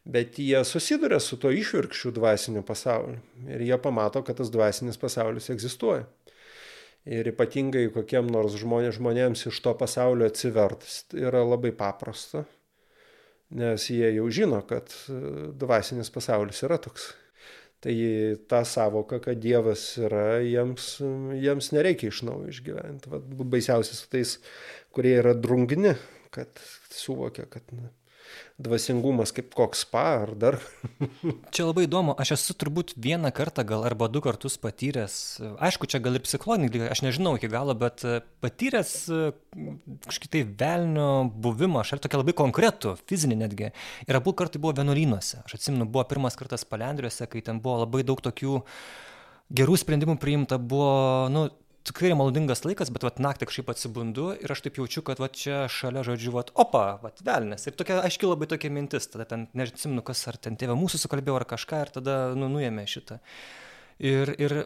bet 0.05 0.39
jie 0.39 0.65
susiduria 0.67 1.21
su 1.23 1.39
to 1.39 1.51
išvirkščiu 1.55 2.11
dvasiniu 2.17 2.63
pasauliu 2.67 3.21
ir 3.47 3.63
jie 3.63 3.79
pamato, 3.79 4.23
kad 4.27 4.37
tas 4.41 4.51
dvasinis 4.51 4.99
pasaulis 4.99 5.51
egzistuoja. 5.55 6.07
Ir 7.03 7.27
ypatingai 7.33 7.89
kokiem 7.91 8.29
nors 8.31 8.55
žmonė, 8.61 8.93
žmonėms 8.95 9.49
iš 9.51 9.59
to 9.65 9.73
pasaulio 9.75 10.29
atsivertas 10.31 11.01
yra 11.19 11.41
labai 11.43 11.73
paprasta, 11.75 12.45
nes 13.59 13.89
jie 13.91 14.13
jau 14.15 14.29
žino, 14.31 14.61
kad 14.69 14.93
e, 15.11 15.17
dvasinis 15.59 16.13
pasaulis 16.15 16.63
yra 16.63 16.79
toks. 16.83 17.09
Tai 17.83 17.95
ta 18.47 18.61
savoka, 18.63 19.19
kad 19.19 19.41
Dievas 19.43 19.83
yra, 19.99 20.39
jiems, 20.47 21.01
jiems 21.43 21.73
nereikia 21.75 22.13
iš 22.13 22.21
naujo 22.29 22.53
išgyventi. 22.53 23.11
Vat 23.11 23.25
baisiausias 23.51 24.05
tais, 24.13 24.37
kurie 24.95 25.17
yra 25.19 25.35
drungni, 25.35 25.97
kad 26.31 26.63
suvokia, 26.95 27.49
kad 27.51 27.67
na, 27.75 27.91
dvasingumas 28.63 29.33
kaip 29.35 29.53
koks 29.57 29.85
spa 29.87 30.05
ar 30.23 30.33
dar. 30.39 30.59
čia 31.55 31.67
labai 31.67 31.87
įdomu, 31.87 32.15
aš 32.21 32.35
esu 32.37 32.57
turbūt 32.59 32.95
vieną 33.03 33.33
kartą 33.35 33.65
gal 33.67 33.87
arba 33.89 34.09
du 34.13 34.23
kartus 34.25 34.59
patyręs, 34.63 35.15
aišku, 35.63 35.89
čia 35.91 36.03
gal 36.05 36.19
ir 36.19 36.25
psichologinį 36.25 36.89
aš 36.93 37.05
nežinau 37.07 37.35
iki 37.39 37.51
galo, 37.53 37.75
bet 37.79 38.05
e, 38.07 38.21
patyręs 38.45 38.95
e, 39.09 39.23
kažkokį 40.09 40.33
tai 40.35 40.45
velnio 40.65 41.09
buvimą, 41.33 41.83
aš 41.83 41.97
ar 41.97 42.05
tokia 42.05 42.23
labai 42.23 42.37
konkretų, 42.39 42.97
fizinį 43.11 43.41
netgi. 43.45 43.73
Ir 44.09 44.19
abu 44.19 44.35
kartai 44.37 44.63
buvo 44.63 44.77
vienuolynuose. 44.81 45.43
Aš 45.47 45.59
atsimenu, 45.59 45.89
buvo 45.89 46.05
pirmas 46.11 46.39
kartas 46.39 46.67
palendriuose, 46.69 47.29
kai 47.31 47.45
ten 47.45 47.63
buvo 47.63 47.83
labai 47.85 48.05
daug 48.07 48.23
tokių 48.23 48.61
gerų 49.53 49.77
sprendimų 49.81 50.17
priimta, 50.21 50.57
buvo, 50.59 50.93
nu, 51.33 51.47
tikrai 51.89 52.13
malodingas 52.19 52.63
laikas, 52.67 52.91
bet 52.95 53.05
vat 53.07 53.19
naktį 53.23 53.49
kažkaip 53.49 53.73
atsibundu 53.73 54.29
ir 54.39 54.55
aš 54.55 54.63
taip 54.67 54.79
jaučiu, 54.79 55.03
kad 55.07 55.21
vat 55.23 55.35
čia 55.39 55.65
šalia 55.73 56.05
žodžiu, 56.07 56.35
vat 56.37 56.53
opa, 56.59 56.85
vat 57.03 57.23
velnės. 57.27 57.67
Ir 57.67 57.77
tokia 57.79 58.01
aiški 58.07 58.29
labai 58.29 58.49
tokia 58.51 58.71
mintis, 58.75 59.09
tada 59.11 59.27
ten, 59.29 59.49
nežinau, 59.59 60.05
kas 60.07 60.23
ar 60.31 60.39
ten 60.43 60.59
tėvė 60.61 60.77
mūsų 60.79 61.03
sukalbėjo 61.03 61.41
ar 61.41 61.47
kažką 61.55 61.83
ir 61.87 61.93
tada, 61.99 62.17
nu, 62.39 62.51
nuėmė 62.53 62.87
šitą. 62.91 63.19
Ir, 64.03 64.35
ir, 64.39 64.57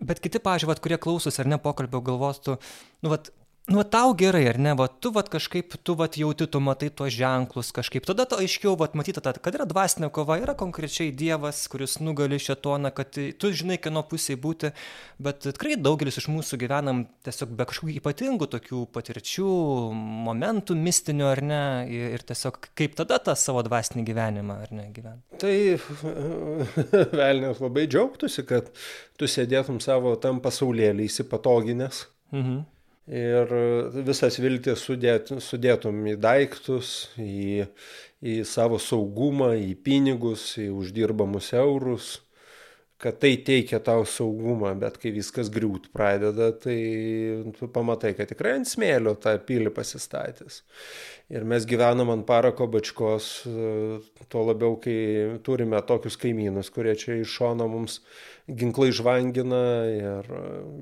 bet 0.00 0.20
kiti, 0.24 0.40
pažiūrėjau, 0.44 0.84
kurie 0.84 1.00
klausosi 1.00 1.42
ar 1.44 1.52
ne 1.52 1.60
pokalbio 1.62 2.00
galvostų, 2.04 2.56
nu, 3.04 3.12
vat, 3.12 3.32
nu 3.66 3.82
tau 3.82 4.12
gerai 4.12 4.44
ar 4.48 4.58
ne? 4.60 4.74
Va 4.76 4.86
tu 4.86 5.08
vat 5.10 5.28
kažkaip 5.32 5.72
tu 5.82 5.94
vat 5.96 6.16
jauti 6.20 6.46
tu 6.46 6.60
matai 6.60 6.90
tuos 6.92 7.14
ženklus 7.16 7.72
kažkaip. 7.72 8.04
Tada 8.04 8.26
tau 8.28 8.42
aiškiau 8.44 8.76
vat 8.76 8.92
matyt 8.92 9.16
ta 9.24 9.32
kad 9.32 9.56
yra 9.56 9.64
dvasinė 9.64 10.10
kova 10.12 10.36
yra 10.42 10.52
konkrečiai 10.52 11.14
dievas 11.16 11.62
kuris 11.72 11.96
nugali 12.04 12.36
šėtoną 12.36 12.92
kad 12.92 13.16
tu 13.16 13.52
žinai 13.56 13.78
kieno 13.80 14.02
pusėj 14.10 14.36
būti 14.42 14.72
bet 15.16 15.46
tikrai 15.46 15.78
daugelis 15.80 16.20
iš 16.20 16.28
mūsų 16.28 16.58
gyvenam 16.60 17.06
tiesiog 17.24 17.54
be 17.56 17.64
kažkokių 17.70 17.96
ypatingų 18.02 18.50
tokių 18.52 18.82
patirčių 18.92 19.48
momentų 20.28 20.76
mistinių 20.76 21.30
ar 21.30 21.42
ne? 21.42 21.62
Ir 21.88 22.26
tiesiog 22.28 22.60
kaip 22.76 23.00
tada 23.00 23.16
tą 23.16 23.32
savo 23.32 23.64
dvasinį 23.64 24.04
gyvenimą 24.10 24.58
ar 24.66 24.76
ne 24.76 24.90
gyvent? 24.92 25.24
Tai 25.40 25.56
velnias 27.22 27.64
labai 27.64 27.88
džiaugtųsi 27.88 28.44
kad 28.44 28.68
tu 29.16 29.24
sėdėtum 29.24 29.80
savo 29.80 30.18
tam 30.20 30.44
pasaulėlį 30.44 31.08
įsipatoginęs. 31.08 32.04
Mhm 32.34 32.62
ir 33.08 33.50
visas 34.06 34.38
viltis 34.40 34.84
sudėt, 34.86 35.32
sudėtum 35.44 36.04
į 36.08 36.16
daiktus, 36.20 37.10
į, 37.20 37.66
į 38.24 38.36
savo 38.48 38.78
saugumą, 38.80 39.52
į 39.60 39.74
pinigus, 39.84 40.54
į 40.60 40.70
uždirbamus 40.72 41.52
eurus, 41.58 42.14
kad 42.98 43.18
tai 43.20 43.34
teikia 43.44 43.80
tau 43.82 44.04
saugumą, 44.08 44.70
bet 44.78 44.96
kai 45.02 45.10
viskas 45.14 45.50
griūt 45.52 45.90
pradeda, 45.92 46.52
tai 46.56 46.76
tu 47.58 47.68
pamatai, 47.72 48.14
kad 48.16 48.30
tikrai 48.30 48.54
ant 48.60 48.70
smėlio 48.70 49.16
tą 49.20 49.34
pilį 49.48 49.72
pasistatys. 49.74 50.62
Ir 51.32 51.44
mes 51.48 51.66
gyvenam 51.68 52.12
ant 52.14 52.26
parako 52.28 52.68
bačkos, 52.70 53.30
tuo 54.30 54.44
labiau, 54.46 54.76
kai 54.80 55.40
turime 55.44 55.80
tokius 55.88 56.18
kaimynus, 56.20 56.70
kurie 56.74 56.94
čia 57.00 57.18
iš 57.20 57.34
šono 57.40 57.66
mums 57.72 57.98
ginklai 58.48 58.90
žvangina 58.94 59.64
ir, 59.90 60.30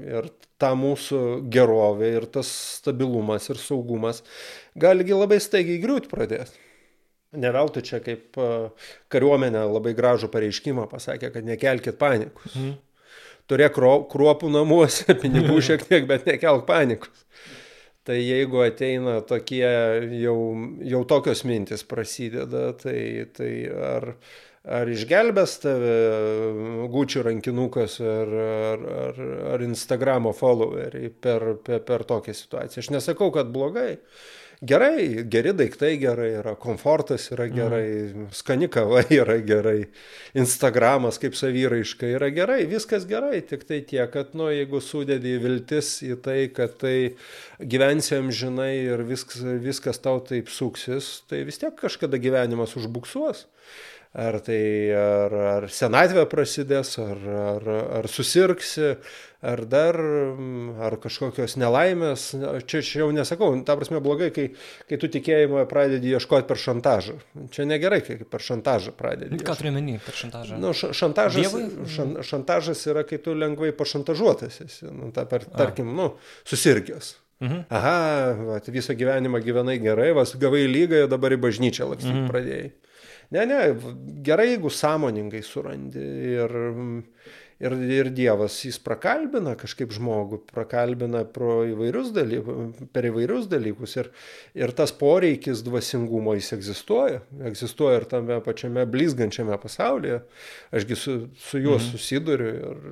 ir 0.03 0.29
ta 0.61 0.75
mūsų 0.79 1.23
gerovė 1.53 2.13
ir 2.19 2.27
tas 2.35 2.51
stabilumas 2.81 3.49
ir 3.51 3.61
saugumas 3.63 4.23
galigi 4.75 5.17
labai 5.17 5.41
staigiai 5.43 5.81
griūt 5.83 6.11
pradėti. 6.11 6.72
Neveltui 7.33 7.81
čia 7.87 8.03
kaip 8.05 8.37
kariuomenė 9.13 9.65
labai 9.71 9.95
gražų 9.97 10.29
pareiškimą 10.33 10.85
pasakė, 10.91 11.31
kad 11.33 11.47
nekelkit 11.49 11.97
panikos. 12.01 12.57
Mhm. 12.57 12.75
Turėk 13.51 13.75
kruopų 14.13 14.51
namuose, 14.53 15.15
pinigų 15.23 15.61
šiek 15.69 15.87
tiek, 15.89 16.07
bet 16.11 16.29
nekelk 16.29 16.67
panikos. 16.69 17.27
Tai 18.03 18.17
jeigu 18.19 18.65
ateina 18.65 19.21
tokie, 19.23 19.67
jau, 20.19 20.39
jau 20.91 21.03
tokios 21.07 21.45
mintis 21.47 21.85
prasideda, 21.87 22.73
tai, 22.75 23.29
tai 23.31 23.51
ar, 23.71 24.09
ar 24.67 24.91
išgelbės 24.91 25.55
tave 25.63 25.93
gučių 26.91 27.23
rankinukas 27.29 28.01
ar, 28.03 28.35
ar, 28.47 28.83
ar, 29.05 29.21
ar 29.55 29.65
Instagramo 29.69 30.35
followeriai 30.35 31.13
per, 31.15 31.53
per, 31.63 31.85
per 31.87 32.03
tokią 32.11 32.35
situaciją. 32.35 32.83
Aš 32.83 32.91
nesakau, 32.97 33.31
kad 33.35 33.55
blogai, 33.55 34.01
gerai, 34.63 35.25
geri 35.29 35.53
daiktai 35.59 35.97
gerai 36.01 36.31
yra, 36.39 36.55
komfortas 36.61 37.29
yra 37.35 37.47
mhm. 37.49 37.57
gerai, 37.57 37.87
mm. 37.89 38.27
skani 38.37 38.69
kava 38.73 39.03
yra 39.21 39.39
gerai, 39.43 39.89
Instagramas 40.39 41.19
kaip 41.23 41.37
savyraiška 41.39 42.13
yra 42.17 42.31
gerai, 42.35 42.63
viskas 42.71 43.07
gerai, 43.11 43.43
tik 43.47 43.67
tai 43.69 43.83
tiek, 43.89 44.09
kad, 44.13 44.37
nu, 44.39 44.49
jeigu 44.55 44.83
sudėdė 44.85 45.37
viltis 45.43 45.95
į 46.07 46.19
tai, 46.25 46.39
kad 46.55 46.79
tai 46.83 46.97
gyvensiam 47.59 48.31
žinai 48.35 48.75
ir 48.87 49.05
viskas, 49.09 49.43
viskas 49.63 50.03
tau 50.03 50.23
taip 50.25 50.51
suksis, 50.53 51.21
tai 51.31 51.43
vis 51.49 51.59
tiek 51.63 51.75
kažkada 51.79 52.21
gyvenimas 52.23 52.77
užbuksuos 52.79 53.47
ar 54.13 54.39
tai 54.45 54.93
ar, 54.93 55.35
ar 55.57 55.67
senatvė 55.73 56.27
prasidės, 56.29 56.97
ar, 57.01 57.21
ar, 57.33 57.69
ar 58.01 58.09
susirgsi, 58.13 58.97
ar 59.43 59.63
dar, 59.67 59.97
ar 60.85 60.97
kažkokios 61.03 61.57
nelaimės. 61.59 62.27
Čia, 62.69 62.83
čia 62.85 63.01
jau 63.01 63.09
nesakau, 63.15 63.49
ta 63.67 63.75
prasme 63.81 64.03
blogai, 64.05 64.29
kai, 64.35 64.51
kai 64.91 64.99
tu 65.01 65.09
tikėjimo 65.13 65.65
pradedi 65.71 66.13
ieškoti 66.13 66.47
per 66.51 66.61
šantažą. 66.61 67.17
Čia 67.57 67.67
negerai, 67.71 68.03
kai 68.05 68.19
per 68.23 68.45
šantažą 68.45 68.95
pradedi. 68.99 69.41
Ką 69.43 69.57
turi 69.59 69.73
menį 69.75 69.97
per 70.05 70.21
šantažą? 70.21 70.61
Nu, 70.61 70.75
šantažas, 70.77 71.57
šan, 71.97 72.15
šantažas 72.29 72.85
yra, 72.93 73.07
kai 73.09 73.19
tu 73.23 73.35
lengvai 73.35 73.73
pašantažuotas 73.77 74.61
esi, 74.67 74.93
nu, 74.93 75.11
ta, 75.17 75.25
per, 75.31 75.49
tarkim, 75.57 75.91
nu, 75.97 76.13
susirgęs. 76.45 77.17
Mhm. 77.43 77.65
Aha, 77.75 77.99
va, 78.39 78.61
visą 78.71 78.95
gyvenimą 78.95 79.41
gyvenai 79.43 79.81
gerai, 79.83 80.13
vas 80.15 80.37
gavai 80.39 80.63
lygą, 80.71 81.09
dabar 81.11 81.35
į 81.35 81.41
bažnyčią 81.43 81.89
lakstyti 81.91 82.21
mhm. 82.21 82.29
pradėjai. 82.31 82.71
Ne, 83.33 83.47
ne, 83.47 83.61
gerai, 84.25 84.51
jeigu 84.51 84.71
sąmoningai 84.71 85.41
surandi 85.43 86.03
ir, 86.35 86.53
ir, 87.65 87.77
ir 87.97 88.11
Dievas 88.13 88.59
jis 88.67 88.77
prakalbina 88.85 89.55
kažkaip 89.57 89.95
žmogų, 89.97 90.43
prakalbina 90.53 91.23
įvairius 91.25 92.11
dalykus, 92.13 92.83
per 92.93 93.09
įvairius 93.09 93.49
dalykus 93.49 93.97
ir, 94.03 94.11
ir 94.59 94.75
tas 94.77 94.93
poreikis 94.93 95.65
dvasingumo 95.65 96.37
jis 96.37 96.53
egzistuoja, 96.59 97.23
egzistuoja 97.49 98.03
ir 98.03 98.09
tame 98.13 98.37
pačiame 98.45 98.85
blizgančiame 98.93 99.57
pasaulyje, 99.65 100.21
ašgi 100.77 101.01
su, 101.07 101.19
su 101.41 101.65
juo 101.65 101.79
mhm. 101.79 101.89
susiduriu 101.89 102.53
ir, 102.53 102.87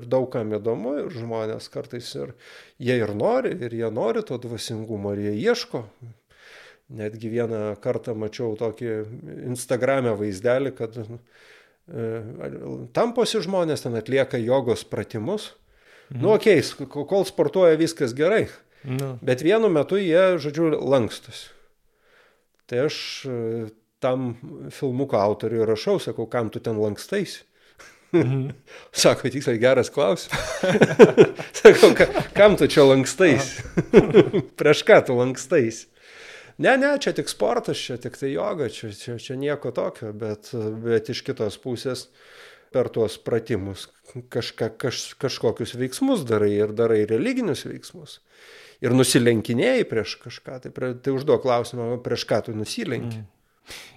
ir 0.00 0.10
daugam 0.16 0.50
įdomu 0.58 0.98
ir 1.04 1.14
žmonės 1.14 1.70
kartais 1.70 2.10
ir 2.18 2.34
jie 2.82 2.98
ir 3.04 3.14
nori, 3.14 3.54
ir 3.62 3.82
jie 3.84 3.94
nori 3.94 4.26
to 4.26 4.42
dvasingumo, 4.48 5.14
ir 5.14 5.28
jie 5.28 5.40
ieško 5.46 5.86
Netgi 6.86 7.30
vieną 7.32 7.74
kartą 7.82 8.14
mačiau 8.14 8.54
tokį 8.58 8.90
Instagram'e 9.48 10.12
vaizdelį, 10.18 10.70
kad 10.78 10.94
e, 11.00 11.06
tamposi 12.94 13.42
žmonės 13.42 13.82
ten 13.82 13.98
atlieka 13.98 14.38
jogos 14.38 14.84
pratimus. 14.86 15.50
Mhm. 16.12 16.20
Nu, 16.22 16.36
okei, 16.36 16.62
okay, 16.62 16.86
kol 17.10 17.26
sportuoja 17.26 17.74
viskas 17.80 18.14
gerai, 18.14 18.44
nu. 18.86 19.16
bet 19.18 19.42
vienu 19.42 19.70
metu 19.72 19.98
jie, 19.98 20.36
žodžiu, 20.38 20.70
lankstus. 20.78 21.48
Tai 22.70 22.86
aš 22.86 22.96
e, 23.26 23.40
tam 24.02 24.36
filmuko 24.70 25.18
autoriui 25.18 25.66
rašau, 25.66 25.98
sakau, 26.02 26.28
kam 26.30 26.50
tu 26.54 26.62
ten 26.62 26.78
lankstais? 26.78 27.40
Mhm. 28.14 28.50
Sako, 29.02 29.30
tiksliai 29.34 29.58
geras 29.58 29.90
klausimas. 29.90 30.38
Sakau, 31.58 31.90
ka, 31.98 32.06
kam 32.36 32.56
tu 32.56 32.68
čia 32.70 32.86
lankstais? 32.86 33.56
Prieš 34.58 34.86
ką 34.86 35.02
tu 35.06 35.18
lankstais? 35.18 35.86
Ne, 36.58 36.74
ne, 36.80 36.92
čia 37.02 37.12
tik 37.16 37.30
sportas, 37.32 37.80
čia 37.80 37.98
tik 38.00 38.18
tai 38.20 38.32
joga, 38.34 38.70
čia, 38.72 38.92
čia, 38.96 39.18
čia 39.22 39.38
nieko 39.40 39.72
tokio, 39.76 40.12
bet, 40.16 40.52
bet 40.84 41.12
iš 41.12 41.22
kitos 41.26 41.58
pusės 41.62 42.08
per 42.74 42.90
tuos 42.92 43.16
pratimus 43.22 43.86
kažka, 44.32 44.70
kaž, 44.80 45.14
kažkokius 45.20 45.76
veiksmus 45.78 46.26
darai 46.28 46.52
ir 46.56 46.74
darai 46.76 47.04
religinius 47.08 47.64
veiksmus. 47.68 48.20
Ir 48.84 48.92
nusilenkinėjai 48.92 49.86
prieš 49.88 50.18
kažką, 50.20 50.58
tai, 50.64 50.74
prie, 50.74 50.92
tai 51.00 51.14
užduok 51.16 51.46
klausimą, 51.46 51.94
prieš 52.04 52.26
ką 52.28 52.42
tu 52.48 52.56
nusilenki. 52.56 53.22
Mm. 53.22 53.32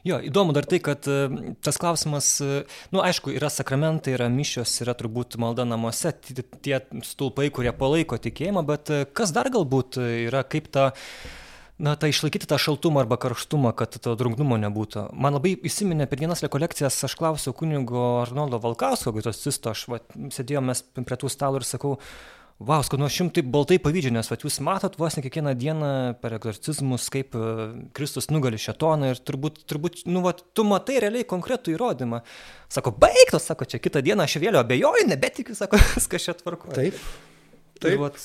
Jo, 0.08 0.18
įdomu 0.26 0.54
dar 0.56 0.66
tai, 0.66 0.80
kad 0.82 1.06
e, 1.12 1.18
tas 1.66 1.78
klausimas, 1.82 2.30
na, 2.42 2.62
e, 2.62 2.88
nu, 2.96 3.02
aišku, 3.06 3.34
yra 3.36 3.52
sakramentai, 3.54 4.16
yra 4.16 4.30
mišios, 4.34 4.72
yra 4.84 4.96
turbūt 4.98 5.38
malda 5.42 5.66
namuose, 5.68 6.14
tie 6.64 6.80
stulpai, 7.06 7.50
kurie 7.54 7.74
palaiko 7.76 8.18
tikėjimą, 8.22 8.64
bet 8.66 8.94
e, 8.94 9.04
kas 9.14 9.34
dar 9.36 9.52
galbūt 9.54 10.00
yra, 10.02 10.42
kaip 10.48 10.72
ta 10.74 10.90
na 11.80 11.96
tą 11.96 12.10
išlaikyti 12.12 12.48
tą 12.50 12.60
šaltumą 12.60 13.04
arba 13.06 13.18
karštumą 13.20 13.72
kad 13.78 13.96
to 14.04 14.16
drungnumo 14.20 14.58
nebūtų. 14.60 15.10
Man 15.16 15.38
labai 15.38 15.56
įsiminė 15.56 16.10
per 16.12 16.20
vienas 16.20 16.44
rekolekcijas 16.44 16.98
aš 17.08 17.16
klausiau 17.20 17.56
kunigo 17.56 18.20
arnoldo 18.26 18.60
valkausko 18.62 19.16
egzorcisto 19.16 19.72
aš 19.72 19.86
vat 19.94 20.20
sėdėjom 20.36 20.68
mes 20.70 20.84
prie 21.00 21.18
tų 21.20 21.32
stalo 21.32 21.62
ir 21.62 21.68
sakau 21.68 21.96
vau 22.60 22.82
sakau 22.84 23.00
nu 23.00 23.08
aš 23.08 23.22
jum 23.22 23.32
taip 23.32 23.48
baltai 23.48 23.80
pavydžiu 23.80 24.12
nes 24.12 24.28
vat 24.28 24.44
jūs 24.44 24.60
matot 24.68 25.00
vos 25.00 25.16
ne 25.16 25.24
kiekvieną 25.24 25.56
dieną 25.56 25.92
per 26.20 26.36
egzorcizmus 26.36 27.08
kaip 27.16 27.36
e, 27.40 27.48
kristus 27.96 28.28
nugali 28.28 28.60
šėtoną 28.60 29.14
ir 29.14 29.24
turbūt 29.24 29.64
turbūt 29.72 30.04
nu 30.12 30.26
vat 30.28 30.44
tu 30.52 30.68
matai 30.68 31.00
realiai 31.00 31.28
konkretų 31.28 31.78
įrodymą. 31.78 32.26
Sako 32.68 32.92
baik 32.92 33.32
tu 33.32 33.40
sako 33.40 33.70
čia 33.72 33.80
kitą 33.80 34.04
dieną 34.04 34.28
aš 34.28 34.42
vėl 34.44 34.60
abejoju 34.60 35.08
nebetikiu 35.16 35.56
sako 35.56 35.80
viskas 35.96 36.28
čia 36.28 36.36
tvarkoj. 36.44 36.76
Taip. 36.76 37.00
Taip. 37.80 38.02
vat. 38.04 38.20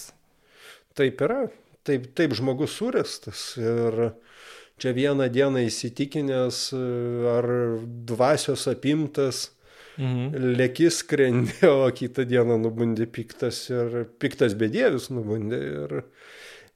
Taip 0.99 1.23
yra 1.23 1.45
taip, 1.87 2.11
taip 2.16 2.35
žmogus 2.37 2.77
surestas 2.79 3.55
ir 3.61 4.14
čia 4.81 4.94
vieną 4.97 5.29
dieną 5.33 5.64
įsitikinęs 5.68 6.61
ar 7.31 7.51
dvasios 8.11 8.66
apimtas, 8.70 9.49
mhm. 9.99 10.55
lėkis 10.59 11.03
skrendi, 11.05 11.59
o 11.70 11.90
kitą 11.94 12.27
dieną 12.29 12.59
nubundi 12.62 13.07
piktas 13.07 13.66
ir 13.73 14.05
piktas 14.18 14.57
bedievis 14.59 15.11
nubundi. 15.14 15.61
Ir, 15.85 16.01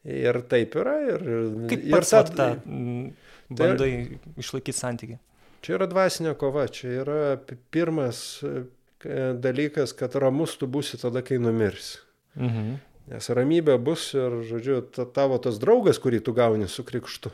ir 0.08 0.42
taip 0.48 0.76
yra. 0.78 0.98
Ir, 1.16 1.24
Kaip 1.70 1.88
ir 1.90 2.06
ta, 2.06 2.22
ta, 2.30 2.50
bandai 3.48 3.90
tai, 3.90 4.20
išlaikyti 4.40 4.78
santyki. 4.78 5.18
Čia 5.64 5.74
yra 5.74 5.88
dvasinė 5.90 6.36
kova, 6.38 6.68
čia 6.70 7.00
yra 7.02 7.22
pirmas 7.74 8.20
e, 8.46 8.60
dalykas, 9.42 9.92
kad 9.98 10.14
ramus 10.22 10.54
tu 10.60 10.68
būsi 10.70 11.00
tada, 11.02 11.24
kai 11.26 11.40
numirsi. 11.42 11.98
Mhm. 12.38 12.76
Nes 13.08 13.30
ramybė 13.32 13.78
bus 13.80 14.10
ir, 14.16 14.40
žodžiu, 14.44 14.82
ta, 14.92 15.06
tavo 15.08 15.38
tas 15.40 15.60
draugas, 15.62 16.00
kurį 16.02 16.20
tu 16.24 16.34
gauni 16.36 16.68
su 16.68 16.84
krikštu. 16.84 17.32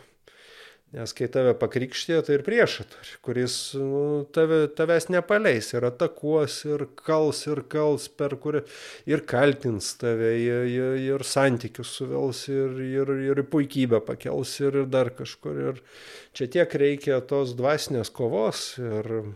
Nes 0.94 1.10
kai 1.10 1.26
tave 1.26 1.56
pakrikštė, 1.58 2.20
tai 2.22 2.36
ir 2.36 2.44
priešatar, 2.46 3.08
kuris 3.26 3.54
nu, 3.74 4.22
tave, 4.30 4.60
tavęs 4.78 5.08
nepaleis 5.10 5.72
ir 5.74 5.88
atakuos, 5.88 6.60
ir 6.68 6.84
kals, 6.94 7.40
ir 7.50 7.64
kals, 7.72 8.06
per 8.06 8.36
kurį 8.38 8.62
ir 9.10 9.24
kaltins 9.26 9.88
tave, 9.98 10.30
ir, 10.38 10.68
ir, 10.70 10.94
ir 11.02 11.26
santykius 11.26 11.96
suvels, 11.98 12.44
ir, 12.52 12.78
ir, 12.78 13.10
ir 13.32 13.42
puikybę 13.50 14.04
pakels, 14.06 14.54
ir 14.62 14.84
dar 14.86 15.10
kažkur. 15.18 15.58
Ir 15.72 15.82
čia 16.30 16.46
tiek 16.58 16.78
reikia 16.84 17.18
tos 17.26 17.56
dvasinės 17.58 18.14
kovos. 18.14 18.68
Ir, 18.78 19.34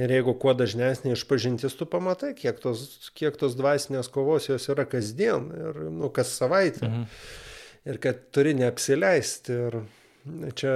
Ir 0.00 0.12
jeigu 0.14 0.32
kuo 0.40 0.54
dažnesnė 0.56 1.12
išpažintis, 1.12 1.74
tu 1.76 1.86
pamatai, 1.88 2.32
kiek 2.38 2.60
tos, 2.62 3.10
kiek 3.18 3.36
tos 3.40 3.56
dvasinės 3.58 4.08
kovos 4.12 4.48
jos 4.48 4.68
yra 4.72 4.86
kasdien 4.88 5.50
ir 5.52 5.80
nu, 5.90 6.08
kas 6.14 6.32
savaitę. 6.38 6.86
Mhm. 6.88 7.08
Ir 7.90 7.98
kad 8.00 8.22
turi 8.34 8.54
neapsileisti. 8.56 9.56
Ir 9.66 9.80
čia 10.56 10.72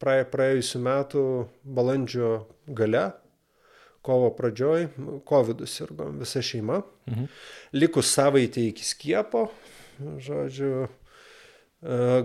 praė, 0.00 0.24
praėjusiu 0.28 0.80
metu 0.84 1.24
balandžio 1.64 2.32
gale, 2.66 3.10
kovo 4.04 4.30
pradžioj, 4.36 4.88
COVID 5.28 5.64
sirgo 5.68 6.08
visa 6.20 6.44
šeima. 6.44 6.82
Mhm. 7.08 7.28
Likus 7.76 8.12
savaitė 8.16 8.68
iki 8.70 8.84
skiepo, 8.84 9.48
žodžiu, 9.98 10.88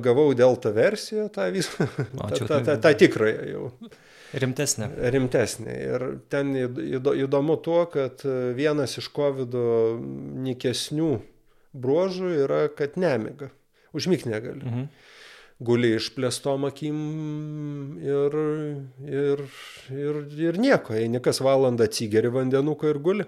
gavau 0.04 0.32
delta 0.34 0.72
versiją, 0.74 1.28
tą 1.34 1.50
visą, 1.54 1.86
tą, 2.18 2.48
tą, 2.48 2.60
tą, 2.66 2.78
tą 2.82 2.94
tikrąją 3.04 3.46
jau. 3.52 3.68
Rimtesnė. 4.34 4.88
Rimtesnė. 5.14 5.74
Ir 5.94 6.06
ten 6.34 6.56
įdomu 6.58 7.60
tuo, 7.62 7.84
kad 7.94 8.24
vienas 8.58 8.98
iš 8.98 9.12
COVID 9.14 9.54
nikesnių 10.48 11.12
bruožų 11.74 12.32
yra, 12.46 12.64
kad 12.74 12.98
nemiga. 12.98 13.52
Užmygti 13.94 14.32
negali. 14.32 14.64
Mhm. 14.66 14.88
Guli 15.64 15.94
išplėstom 15.96 16.66
akim 16.68 16.98
ir, 18.02 18.34
ir, 19.06 19.44
ir, 19.94 20.18
ir 20.50 20.58
nieko. 20.60 20.98
Eini 20.98 21.22
kas 21.24 21.40
valandą 21.46 21.86
atsigeri 21.88 22.32
vandenuką 22.34 22.90
ir 22.90 23.00
guli. 23.06 23.28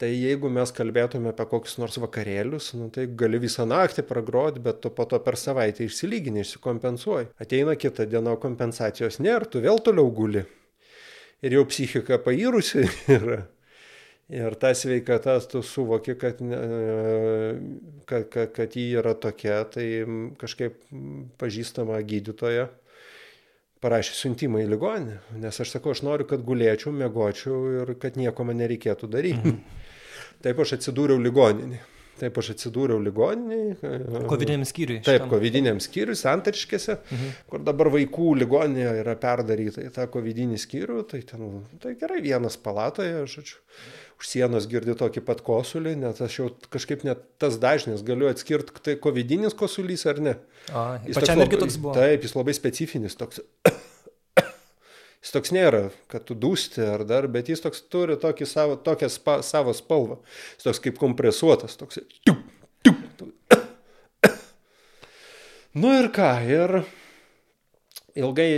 Tai 0.00 0.08
jeigu 0.08 0.48
mes 0.48 0.70
kalbėtume 0.72 1.28
apie 1.28 1.44
kokius 1.50 1.76
nors 1.76 1.98
vakarėlius, 2.00 2.70
nu, 2.78 2.86
tai 2.94 3.04
gali 3.20 3.36
visą 3.42 3.66
naktį 3.68 4.06
pragroti, 4.08 4.62
bet 4.64 4.78
tu 4.80 4.88
po 4.96 5.04
to 5.04 5.18
per 5.20 5.36
savaitę 5.36 5.84
išsilygini, 5.84 6.40
išsikompensuoji. 6.40 7.28
Ateina 7.44 7.74
kita 7.76 8.06
diena, 8.08 8.32
kompensacijos 8.40 9.20
nėra, 9.20 9.44
tu 9.52 9.60
vėl 9.60 9.82
toliau 9.84 10.08
guli. 10.16 10.46
Ir 11.44 11.58
jau 11.58 11.66
psichika 11.68 12.16
pairusi 12.24 12.86
yra. 13.18 13.42
Ir 14.30 14.56
ta 14.62 14.70
sveikata, 14.78 15.34
tu 15.50 15.60
suvoki, 15.66 16.14
kad, 16.16 16.40
kad, 18.08 18.28
kad, 18.30 18.52
kad 18.56 18.76
ji 18.78 18.86
yra 18.96 19.12
tokia, 19.18 19.58
tai 19.68 19.86
kažkaip 20.40 20.78
pažįstama 21.42 21.98
gydytoja 22.06 22.70
parašė 23.84 24.16
siuntimą 24.16 24.62
į 24.64 24.70
ligoninę, 24.70 25.18
nes 25.42 25.60
aš 25.60 25.74
sakau, 25.74 25.92
aš 25.92 26.04
noriu, 26.06 26.28
kad 26.30 26.44
gulėčiau, 26.46 26.92
mėgočiau 26.94 27.60
ir 27.82 27.94
kad 28.00 28.16
nieko 28.20 28.48
man 28.48 28.60
nereikėtų 28.62 29.12
daryti. 29.12 29.54
Mhm. 29.56 29.88
Taip 30.44 30.60
aš 30.64 30.76
atsidūriau 30.78 31.20
ligoninį. 31.20 31.80
Taip 32.20 32.36
aš 32.36 32.50
atsidūriau 32.52 33.00
ligoniniai. 33.00 33.76
Covidiniam 34.28 34.66
skyriui. 34.68 35.00
Taip, 35.06 35.24
covidiniam 35.30 35.78
skyriui, 35.80 36.18
Santarškėse, 36.20 36.98
mhm. 37.00 37.32
kur 37.48 37.64
dabar 37.64 37.88
vaikų 37.94 38.34
ligoninė 38.42 38.90
yra 39.00 39.14
perdaryta 39.20 39.86
į 39.86 39.92
tą 39.94 40.04
covidinį 40.12 40.60
skyrių. 40.60 41.00
Tai 41.10 41.22
ten, 41.30 41.48
tai 41.80 41.94
gerai, 42.00 42.20
vienas 42.24 42.60
palatoje, 42.60 43.24
žodžiu 43.30 43.56
už 44.20 44.28
sienos 44.28 44.66
girdi 44.68 44.92
tokį 45.00 45.22
pat 45.24 45.38
kosulį, 45.40 45.94
net 45.96 46.18
aš 46.20 46.34
jau 46.36 46.48
kažkaip 46.72 47.06
net 47.08 47.22
tas 47.40 47.56
dažnis 47.60 48.02
galiu 48.04 48.28
atskirti, 48.28 48.76
tai 48.84 48.98
covidinis 49.00 49.56
kosulys 49.56 50.04
ar 50.10 50.20
ne. 50.20 50.34
A, 50.68 51.00
jis 51.08 51.16
pačiam 51.16 51.40
irgi 51.40 51.60
toks 51.62 51.80
buvo. 51.80 51.96
Taip, 51.96 52.26
jis 52.26 52.36
labai 52.36 52.52
specifinis 52.56 53.16
toks. 53.16 53.40
jis 55.20 55.34
toks 55.34 55.52
nėra, 55.54 55.82
kad 56.10 56.24
tu 56.28 56.36
dūsti 56.38 56.84
ar 56.86 57.04
dar, 57.08 57.28
bet 57.32 57.50
jis 57.52 57.62
toks 57.64 57.82
turi 57.92 58.16
tokį 58.20 58.48
savo, 58.48 58.78
tokią 58.80 59.10
spa, 59.12 59.40
savo 59.46 59.74
spalvą. 59.76 60.20
Jis 60.56 60.68
toks 60.68 60.82
kaip 60.86 61.00
kompresuotas, 61.00 61.76
toks. 61.80 62.00
Tup, 62.26 62.40
tup, 62.86 63.02
tup. 63.20 63.58
nu 65.80 65.92
ir 66.00 66.10
ką, 66.14 66.30
ir 66.48 66.80
ilgai 68.18 68.50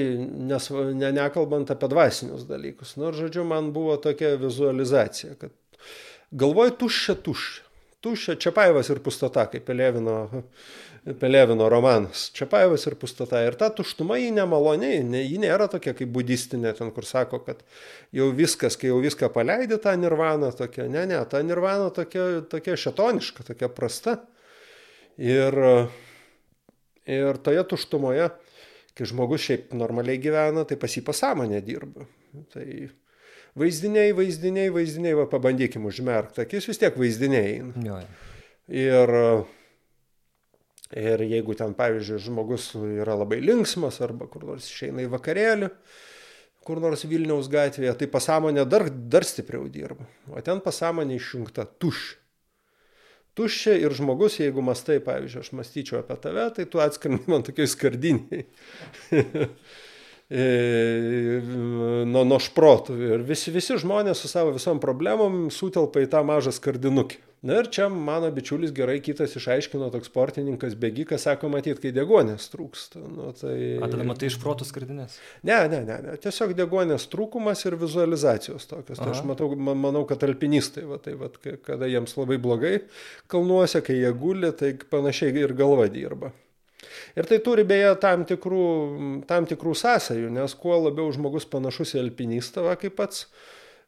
nes, 0.53 0.71
ne, 0.95 1.11
nekalbant 1.15 1.75
apie 1.75 1.91
dvasinius 1.93 2.47
dalykus. 2.49 2.97
Nors, 2.97 3.19
nu, 3.19 3.27
žodžiu, 3.27 3.45
man 3.49 3.73
buvo 3.75 3.99
tokia 4.01 4.35
vizualizacija, 4.41 5.37
kad 5.41 5.55
galvoj 6.33 6.77
tuščia 6.81 7.19
tuščia. 7.27 7.69
Tuščia 8.03 8.37
Čiapaivas 8.43 8.91
ir 8.91 8.99
pustata, 9.05 9.45
kaip 9.51 9.65
Pelevino, 9.69 10.17
Pelevino 11.21 11.69
romanas. 11.71 12.27
Čiapaivas 12.35 12.87
ir 12.91 12.97
pustata. 12.99 13.41
Ir 13.47 13.55
ta 13.59 13.71
tuštuma 13.75 14.19
jį 14.19 14.33
nemaloniai, 14.41 15.01
ne, 15.07 15.23
ji 15.23 15.39
nėra 15.43 15.69
tokia 15.71 15.95
kaip 15.99 16.11
budistinė, 16.15 16.75
ten 16.79 16.91
kur 16.95 17.07
sako, 17.07 17.43
kad 17.47 17.63
jau 18.15 18.31
viskas, 18.35 18.79
kai 18.81 18.91
jau 18.91 19.01
viską 19.03 19.31
paleidė 19.35 19.79
tą 19.83 19.95
nirvaną, 20.03 20.51
tokia, 20.59 20.89
ne, 20.91 21.07
ne, 21.11 21.21
ta 21.31 21.43
nirvana 21.47 21.93
tokia, 21.95 22.29
tokia 22.51 22.79
šetoniška, 22.87 23.47
tokia 23.53 23.71
prasta. 23.71 24.19
Ir, 25.21 25.55
ir 27.07 27.39
toje 27.45 27.63
tuštumoje 27.69 28.31
kai 28.97 29.09
žmogus 29.09 29.47
šiaip 29.47 29.73
normaliai 29.77 30.21
gyvena, 30.21 30.67
tai 30.69 30.77
pas 30.81 30.93
jį 30.93 31.05
pasąmonė 31.07 31.63
dirba. 31.65 32.07
Tai 32.53 32.67
vaizdiniai, 33.59 34.13
vaizdiniai, 34.17 34.71
vaizdiniai, 34.75 35.17
va 35.19 35.27
pabandykim 35.31 35.89
užmerkti 35.89 36.45
akis, 36.45 36.69
vis 36.71 36.81
tiek 36.81 36.97
vaizdiniai. 36.99 37.59
Jo. 37.87 37.99
Ir, 38.73 39.13
ir 41.03 41.27
jeigu 41.27 41.59
ten, 41.59 41.75
pavyzdžiui, 41.79 42.23
žmogus 42.29 42.71
yra 42.79 43.19
labai 43.19 43.43
linksmas 43.45 44.01
arba 44.05 44.31
kur 44.31 44.47
nors 44.49 44.71
išeina 44.71 45.05
į 45.05 45.13
vakarėlį, 45.13 45.69
kur 46.63 46.81
nors 46.83 47.05
Vilniaus 47.11 47.51
gatvėje, 47.53 47.95
tai 48.01 48.11
pasąmonė 48.11 48.65
dar, 48.71 48.87
dar 48.89 49.27
stipriau 49.27 49.67
dirba. 49.73 50.07
O 50.31 50.41
ten 50.45 50.63
pasąmonė 50.65 51.19
išjungta 51.19 51.67
tuščia 51.83 52.23
tuščia 53.39 53.79
ir 53.81 53.95
žmogus, 53.97 54.39
jeigu 54.41 54.65
mastai, 54.65 54.99
pavyzdžiui, 55.05 55.41
aš 55.45 55.53
mąstyčiau 55.57 56.01
apie 56.03 56.19
tave, 56.21 56.45
tai 56.57 56.67
tu 56.69 56.83
atskrendi 56.85 57.33
man 57.33 57.45
tokiai 57.47 57.71
skardiniai. 57.71 58.45
E, 60.33 61.43
nuo, 62.09 62.23
nuo 62.25 62.39
šprotų. 62.41 62.95
Ir 63.05 63.27
visi, 63.29 63.53
visi 63.53 63.77
žmonės 63.83 64.23
su 64.23 64.31
savo 64.31 64.55
visom 64.55 64.81
problemom 64.81 65.51
sutelpa 65.53 66.01
į 66.01 66.09
tą 66.15 66.23
mažą 66.25 66.55
skardinukį. 66.57 67.19
Na 67.43 67.57
ir 67.59 67.67
čia 67.75 67.89
mano 67.91 68.29
bičiulis 68.31 68.71
gerai 68.73 69.01
kitas 69.03 69.35
išaiškino, 69.35 69.89
toks 69.91 70.07
sportininkas 70.09 70.77
bėgikas, 70.79 71.25
sako, 71.27 71.51
matyt, 71.51 71.81
kai 71.83 71.91
degonės 71.93 72.47
trūksta. 72.53 73.03
Nu, 73.03 73.33
tai... 73.35 73.57
A, 73.83 73.89
tada 73.91 74.07
matai 74.07 74.31
iš 74.31 74.37
protų 74.41 74.69
skardinės? 74.69 75.17
Ne, 75.43 75.59
ne, 75.73 75.81
ne, 75.89 75.97
ne. 76.07 76.15
Tiesiog 76.23 76.55
degonės 76.57 77.09
trūkumas 77.13 77.67
ir 77.67 77.77
vizualizacijos 77.81 78.71
tokios. 78.71 79.03
Tai 79.03 79.11
aš 79.11 79.25
matau, 79.27 79.51
manau, 79.59 80.05
kad 80.09 80.23
alpinistai, 80.23 80.87
va, 80.87 81.01
tai, 81.03 81.17
va, 81.19 81.33
kada 81.67 81.91
jiems 81.91 82.15
labai 82.21 82.39
blogai 82.41 82.77
kalnuose, 83.33 83.83
kai 83.85 83.99
jie 83.99 84.15
guli, 84.23 84.55
tai 84.57 84.77
panašiai 84.95 85.43
ir 85.43 85.57
galva 85.59 85.91
dirba. 85.91 86.31
Ir 87.17 87.29
tai 87.31 87.39
turi 87.45 87.65
beje 87.69 87.95
tam 88.03 88.27
tikrų, 88.29 88.67
tam 89.31 89.49
tikrų 89.51 89.75
sąsajų, 89.79 90.31
nes 90.35 90.55
kuo 90.59 90.79
labiau 90.89 91.11
žmogus 91.15 91.49
panašus 91.49 91.97
į 91.97 92.03
alpinistą, 92.07 92.67
va, 92.67 92.79
kaip 92.81 92.97
pats, 92.99 93.27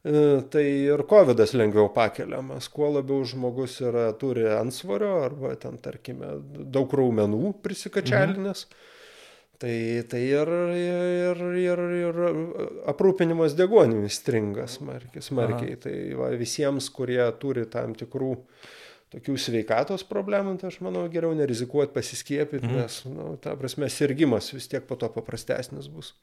E, 0.05 0.41
tai 0.53 0.65
ir 0.85 1.01
COVID 1.09 1.39
lengviau 1.57 1.89
pakeliamas. 1.93 2.67
Kuo 2.69 2.91
labiau 2.93 3.23
žmogus 3.25 3.79
yra, 3.81 4.11
turi 4.21 4.45
ansvario 4.53 5.15
arba 5.25 5.55
ten, 5.57 5.79
tarkime, 5.81 6.35
daug 6.75 6.93
raumenų 6.93 7.55
prisikačialinės, 7.65 8.67
mhm. 8.67 8.91
tai, 9.63 9.73
tai 10.11 10.21
ir, 10.27 10.51
ir, 10.77 11.41
ir, 11.63 11.83
ir 12.03 12.21
aprūpinimas 12.93 13.57
degonimis 13.57 14.21
stringa 14.21 14.67
smarkiai. 14.69 15.25
smarkiai. 15.25 15.73
Aha. 15.73 15.83
Tai 15.87 15.97
va, 16.21 16.29
visiems, 16.37 16.91
kurie 16.93 17.23
turi 17.41 17.65
tam 17.73 17.97
tikrų 17.97 18.35
tokių 19.13 19.35
sveikatos 19.39 20.05
problemų, 20.07 20.57
tai 20.61 20.71
aš 20.71 20.79
manau 20.85 21.05
geriau 21.11 21.35
nerizikuoti 21.37 21.93
pasiskiepyti, 21.95 22.65
mhm. 22.65 22.79
nes, 22.81 23.01
na, 23.09 23.17
nu, 23.17 23.35
ta 23.41 23.53
prasme, 23.59 23.89
sirgimas 23.91 24.51
vis 24.55 24.69
tiek 24.71 24.85
po 24.87 24.97
to 24.99 25.11
paprastesnis 25.13 25.91
bus. 25.91 26.15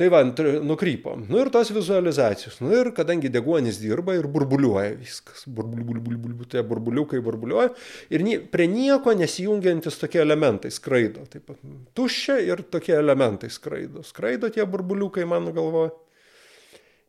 Tai 0.00 0.06
va, 0.08 0.20
nukrypom. 0.24 1.26
Nu 1.28 1.42
ir 1.42 1.50
tos 1.52 1.68
vizualizacijos. 1.74 2.60
Nu 2.62 2.70
ir 2.72 2.88
kadangi 2.96 3.28
deguonis 3.28 3.80
dirba 3.82 4.14
ir 4.16 4.28
burbuliuoja 4.32 4.94
viskas. 4.96 5.42
Burbuliukai, 5.44 6.46
tai 6.48 6.62
burbuliukai 6.64 7.20
burbuliuoja. 7.24 7.72
Ir 8.14 8.24
prie 8.52 8.68
nieko 8.70 9.12
nesijungiantis 9.18 9.98
tokie 10.00 10.22
elementai 10.22 10.70
skraido. 10.72 11.26
Taip 11.28 11.44
pat 11.50 11.60
tuščia 11.98 12.38
ir 12.46 12.62
tokie 12.72 12.96
elementai 12.96 13.50
skraido. 13.52 14.06
Skraido 14.06 14.48
tie 14.54 14.64
burbuliukai 14.64 15.26
mano 15.28 15.52
galvoje. 15.52 15.92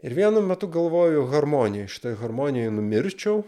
Ir 0.03 0.17
vienu 0.17 0.43
metu 0.43 0.67
galvoju 0.67 1.29
harmoniją. 1.31 1.87
Štai 1.95 2.17
harmonijoje 2.19 2.75
numirčiau. 2.75 3.43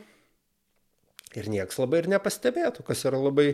Ir 1.40 1.50
nieks 1.52 1.80
labai 1.82 2.04
ir 2.04 2.12
nepastebėtų, 2.14 2.86
kas 2.88 3.04
yra 3.10 3.20
labai 3.22 3.50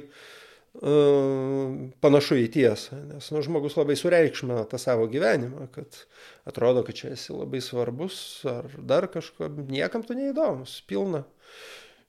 panašu 1.99 2.37
į 2.43 2.47
tiesą, 2.53 2.99
nes 3.09 3.25
nu, 3.33 3.41
žmogus 3.43 3.75
labai 3.75 3.95
sureikšmina 3.97 4.67
tą 4.69 4.77
savo 4.77 5.07
gyvenimą, 5.09 5.65
kad 5.73 6.03
atrodo, 6.47 6.83
kad 6.85 6.95
čia 6.95 7.13
esi 7.15 7.33
labai 7.33 7.61
svarbus 7.63 8.45
ar 8.47 8.69
dar 8.77 9.09
kažko, 9.09 9.49
niekam 9.67 10.05
tu 10.05 10.13
neįdomus, 10.17 10.79
pilna. 10.87 11.25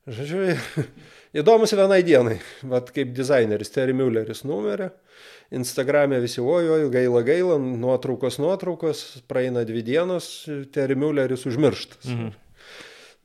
Žodžiu, 0.09 0.55
įdomus 1.41 1.73
vienai 1.77 1.99
dienai, 2.05 2.37
vat 2.69 2.93
kaip 2.93 3.11
dizaineris 3.17 3.73
Terry 3.73 3.97
Mülleris 3.97 4.45
numerė, 4.45 4.91
Instagram'e 5.53 6.21
visi 6.23 6.41
ojojo, 6.41 6.87
gaila 6.93 7.25
gaila, 7.27 7.57
nuotraukos 7.59 8.39
nuotraukos, 8.41 9.03
praeina 9.29 9.65
dvi 9.67 9.83
dienos, 9.89 10.31
Terry 10.73 10.95
Mülleris 10.97 11.45
užmirštas. 11.49 12.05
Mhm. 12.07 12.31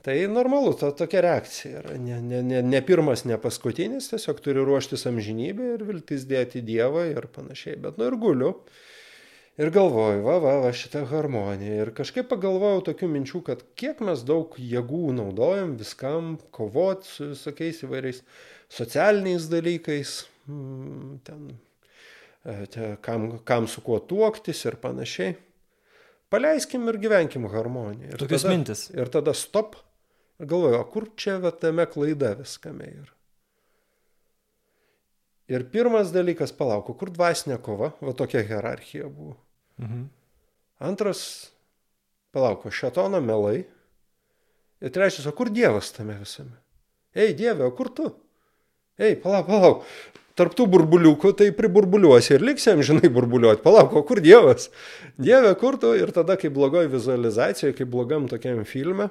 Tai 0.07 0.14
normalu, 0.31 0.71
to, 0.79 0.92
tokia 0.95 1.19
reakcija 1.25 1.81
yra. 1.81 1.95
Ne, 1.99 2.21
ne, 2.23 2.38
ne, 2.47 2.61
ne 2.62 2.81
pirmas, 2.87 3.25
ne 3.27 3.35
paskutinis, 3.42 4.07
tiesiog 4.12 4.38
turi 4.38 4.62
ruoštis 4.62 5.03
amžinybė 5.11 5.73
ir 5.73 5.81
viltis 5.88 6.29
dėti 6.31 6.61
Dievą 6.62 7.09
ir 7.11 7.25
panašiai. 7.35 7.75
Bet 7.83 7.97
nu 7.99 8.07
ir 8.07 8.14
guliu. 8.23 8.53
Ir 9.59 9.73
galvoju, 9.75 10.21
va, 10.23 10.37
va, 10.45 10.53
va, 10.62 10.71
šitą 10.79 11.01
harmoniją. 11.11 11.81
Ir 11.83 11.90
kažkaip 11.97 12.29
pagalvojau 12.31 12.85
tokių 12.87 13.09
minčių, 13.16 13.40
kad 13.49 13.64
kiek 13.75 14.03
mes 14.07 14.23
daug 14.29 14.55
jėgų 14.62 15.14
naudojam 15.16 15.73
viskam, 15.81 16.37
kovoti 16.55 17.11
su 17.11 17.31
visokiais 17.33 17.83
įvairiais 17.88 18.21
socialiniais 18.77 19.49
dalykais, 19.51 20.12
mm, 20.47 21.16
ten, 21.27 21.49
e, 22.45 22.55
te, 22.77 22.92
kam, 23.03 23.27
kam 23.49 23.66
su 23.66 23.83
kuo 23.83 23.99
tuoktis 23.99 24.62
ir 24.69 24.79
panašiai. 24.87 25.35
Paleiskim 26.31 26.87
ir 26.92 27.01
gyvenkim 27.03 27.51
harmoniją. 27.51 28.12
Ir 28.12 28.23
Tokios 28.23 28.47
tada, 28.47 28.55
mintis. 28.55 28.87
Ir 28.95 29.11
tada 29.11 29.35
stop 29.35 29.81
Galvoju, 30.38 30.81
o 30.81 30.85
kur 30.92 31.09
čia 31.16 31.38
va, 31.40 31.51
tame 31.51 31.87
klaida 31.88 32.35
viskame 32.37 32.90
yra? 32.90 33.12
Ir 35.49 35.62
pirmas 35.70 36.11
dalykas, 36.12 36.53
palauk, 36.53 36.90
kur 36.99 37.12
dvasinė 37.14 37.57
kova, 37.62 37.92
va 38.03 38.12
tokia 38.18 38.42
hierarchija 38.44 39.07
buvo. 39.07 39.37
Mhm. 39.81 40.05
Antras, 40.85 41.22
palauk, 42.35 42.66
šetono 42.68 43.22
melai. 43.25 43.64
Ir 44.83 44.92
trečias, 44.92 45.25
o 45.25 45.33
kur 45.33 45.49
Dievas 45.49 45.94
tame 45.94 46.18
visame? 46.18 46.59
Ei, 47.16 47.33
Dieve, 47.33 47.64
o 47.64 47.72
kur 47.72 47.88
tu? 47.88 48.11
Ei, 49.01 49.14
palauk, 49.16 49.46
palauk. 49.49 49.87
Tarptų 50.37 50.66
burbuliukų 50.68 51.31
tai 51.38 51.46
priburbuliuosi 51.57 52.35
ir 52.37 52.42
liksi 52.44 52.75
amžinai 52.75 53.09
burbuliuoti. 53.09 53.62
Palauk, 53.64 53.94
o 53.96 54.03
kur 54.05 54.20
Dievas? 54.20 54.68
Dieve, 55.16 55.55
kur 55.57 55.79
tu? 55.81 55.94
Ir 55.96 56.12
tada, 56.12 56.37
kai 56.37 56.51
blogoj 56.53 56.90
vizualizacijoje, 56.92 57.72
kai 57.79 57.87
blogam 57.88 58.29
tokiam 58.29 58.61
filme 58.68 59.09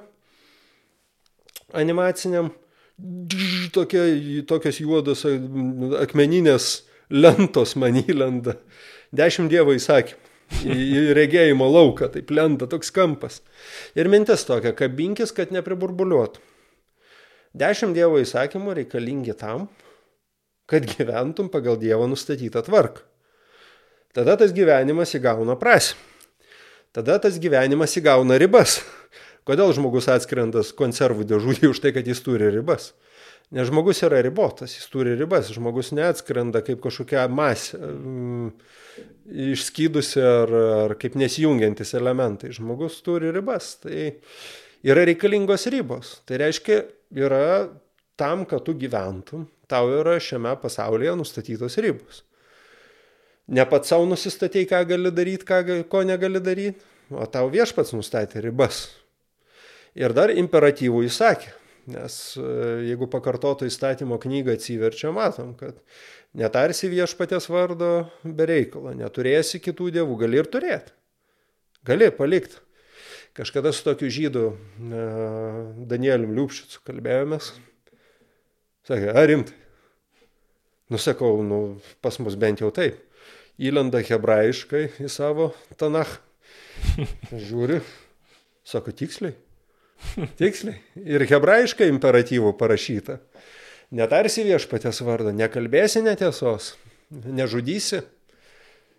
animaciniam, 1.74 2.50
tokia, 3.74 4.04
tokios 4.46 4.80
juodos 4.80 5.24
akmeninės 6.02 6.68
lentos 7.10 7.76
man 7.78 7.98
įlenda. 8.02 8.56
Dešimt 9.16 9.50
dievo 9.52 9.74
įsakymų. 9.76 10.22
Į 10.62 11.14
regėjimo 11.18 11.66
lauką, 11.66 12.06
taip 12.14 12.30
lenda 12.30 12.68
toks 12.70 12.92
kampas. 12.94 13.40
Ir 13.98 14.06
mintis 14.06 14.44
tokia, 14.46 14.70
kabinkis, 14.78 15.32
kad 15.34 15.50
nepriburbuliuotų. 15.50 16.38
Dešimt 17.56 17.96
dievo 17.96 18.20
įsakymų 18.22 18.76
reikalingi 18.78 19.34
tam, 19.38 19.66
kad 20.70 20.86
gyventum 20.86 21.48
pagal 21.50 21.78
dievo 21.80 22.06
nustatytą 22.10 22.62
tvarką. 22.66 23.02
Tada 24.14 24.36
tas 24.40 24.54
gyvenimas 24.54 25.12
įgauna 25.18 25.58
prasme. 25.60 25.98
Tada 26.96 27.18
tas 27.20 27.34
gyvenimas 27.36 27.92
įgauna 27.98 28.38
ribas. 28.40 28.78
Kodėl 29.46 29.70
žmogus 29.76 30.08
atskrendas 30.10 30.72
konservų 30.74 31.26
dėžutį 31.30 31.70
už 31.70 31.82
tai, 31.84 31.92
kad 31.94 32.08
jis 32.08 32.22
turi 32.24 32.50
ribas? 32.50 32.90
Nes 33.54 33.68
žmogus 33.68 34.00
yra 34.02 34.18
ribotas, 34.26 34.72
jis 34.74 34.88
turi 34.90 35.12
ribas, 35.14 35.52
žmogus 35.54 35.92
neatskrenda 35.94 36.64
kaip 36.66 36.80
kažkokia 36.82 37.28
masė, 37.30 37.78
mm, 37.78 38.48
išskydusi 39.52 40.24
ar, 40.26 40.54
ar 40.86 40.96
kaip 40.98 41.14
nesijungiantis 41.14 41.94
elementai. 41.94 42.50
Žmogus 42.56 42.98
turi 43.06 43.30
ribas, 43.34 43.76
tai 43.84 44.16
yra 44.82 45.06
reikalingos 45.06 45.68
ribos. 45.70 46.16
Tai 46.26 46.42
reiškia, 46.42 46.82
yra 47.14 47.70
tam, 48.18 48.42
kad 48.50 48.66
tu 48.66 48.74
gyventum, 48.74 49.46
tau 49.70 49.94
yra 49.94 50.18
šiame 50.18 50.56
pasaulyje 50.58 51.14
nustatytos 51.22 51.78
ribos. 51.86 52.24
Ne 53.46 53.62
pats 53.70 53.94
savo 53.94 54.10
nusistatei, 54.10 54.66
ką 54.66 54.82
gali 54.90 55.14
daryti, 55.14 55.46
ko 55.86 56.02
negali 56.02 56.42
daryti, 56.42 56.82
o 57.14 57.30
tau 57.30 57.46
viešpats 57.54 57.94
nustatė 57.94 58.42
ribas. 58.42 58.88
Ir 59.96 60.12
dar 60.16 60.32
imperatyvų 60.34 61.06
įsakė. 61.06 61.54
Nes 61.86 62.14
e, 62.36 62.44
jeigu 62.88 63.06
pakartoto 63.08 63.66
įstatymo 63.68 64.18
knygą 64.20 64.56
atsiverčia, 64.56 65.12
matom, 65.14 65.54
kad 65.58 65.78
netarsi 66.36 66.90
viešpatės 66.90 67.46
vardo 67.48 68.08
be 68.24 68.48
reikalo, 68.50 68.90
neturėsi 68.98 69.62
kitų 69.62 69.92
dievų, 69.94 70.16
gali 70.24 70.40
ir 70.42 70.50
turėti. 70.50 70.92
Gali 71.86 72.10
palikti. 72.10 72.58
Kažkada 73.36 73.70
su 73.72 73.84
tokiu 73.86 74.10
žydu 74.10 74.44
e, 74.50 75.06
Danieliu 75.86 76.34
Liupšicu 76.40 76.82
kalbėjomės. 76.88 77.52
Sakė, 78.88 79.12
ar 79.14 79.30
rimtai? 79.30 79.54
Nusakau, 80.90 81.40
nu, 81.42 81.60
pas 82.02 82.18
mus 82.22 82.36
bent 82.38 82.62
jau 82.62 82.72
taip. 82.74 82.98
Įlenda 83.56 84.02
hebrajiškai 84.04 84.84
į 85.06 85.10
savo 85.10 85.52
tanach. 85.78 86.18
Žiūri, 87.46 87.80
sako 88.66 88.94
tiksliai. 88.94 89.45
Tiksliai. 90.40 90.78
Ir 91.02 91.24
hebrajiškai 91.28 91.88
imperatyvų 91.92 92.52
parašyta. 92.58 93.20
Netarsi 93.96 94.42
viešpatės 94.46 95.00
vardą, 95.06 95.30
nekalbėsi 95.36 96.02
netiesos, 96.02 96.74
nežudysi. 97.10 98.02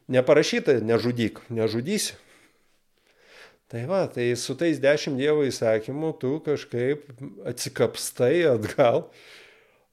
Neparašyta, 0.07 0.77
nežudyk, 0.87 1.41
nežudysi. 1.51 2.15
Tai 3.67 3.81
va, 3.89 4.05
tai 4.07 4.29
su 4.39 4.55
tais 4.55 4.79
dešimt 4.79 5.19
dievo 5.19 5.43
įsakymų 5.43 6.13
tu 6.21 6.37
kažkaip 6.45 7.03
atsikapstai 7.51 8.45
atgal. 8.47 9.09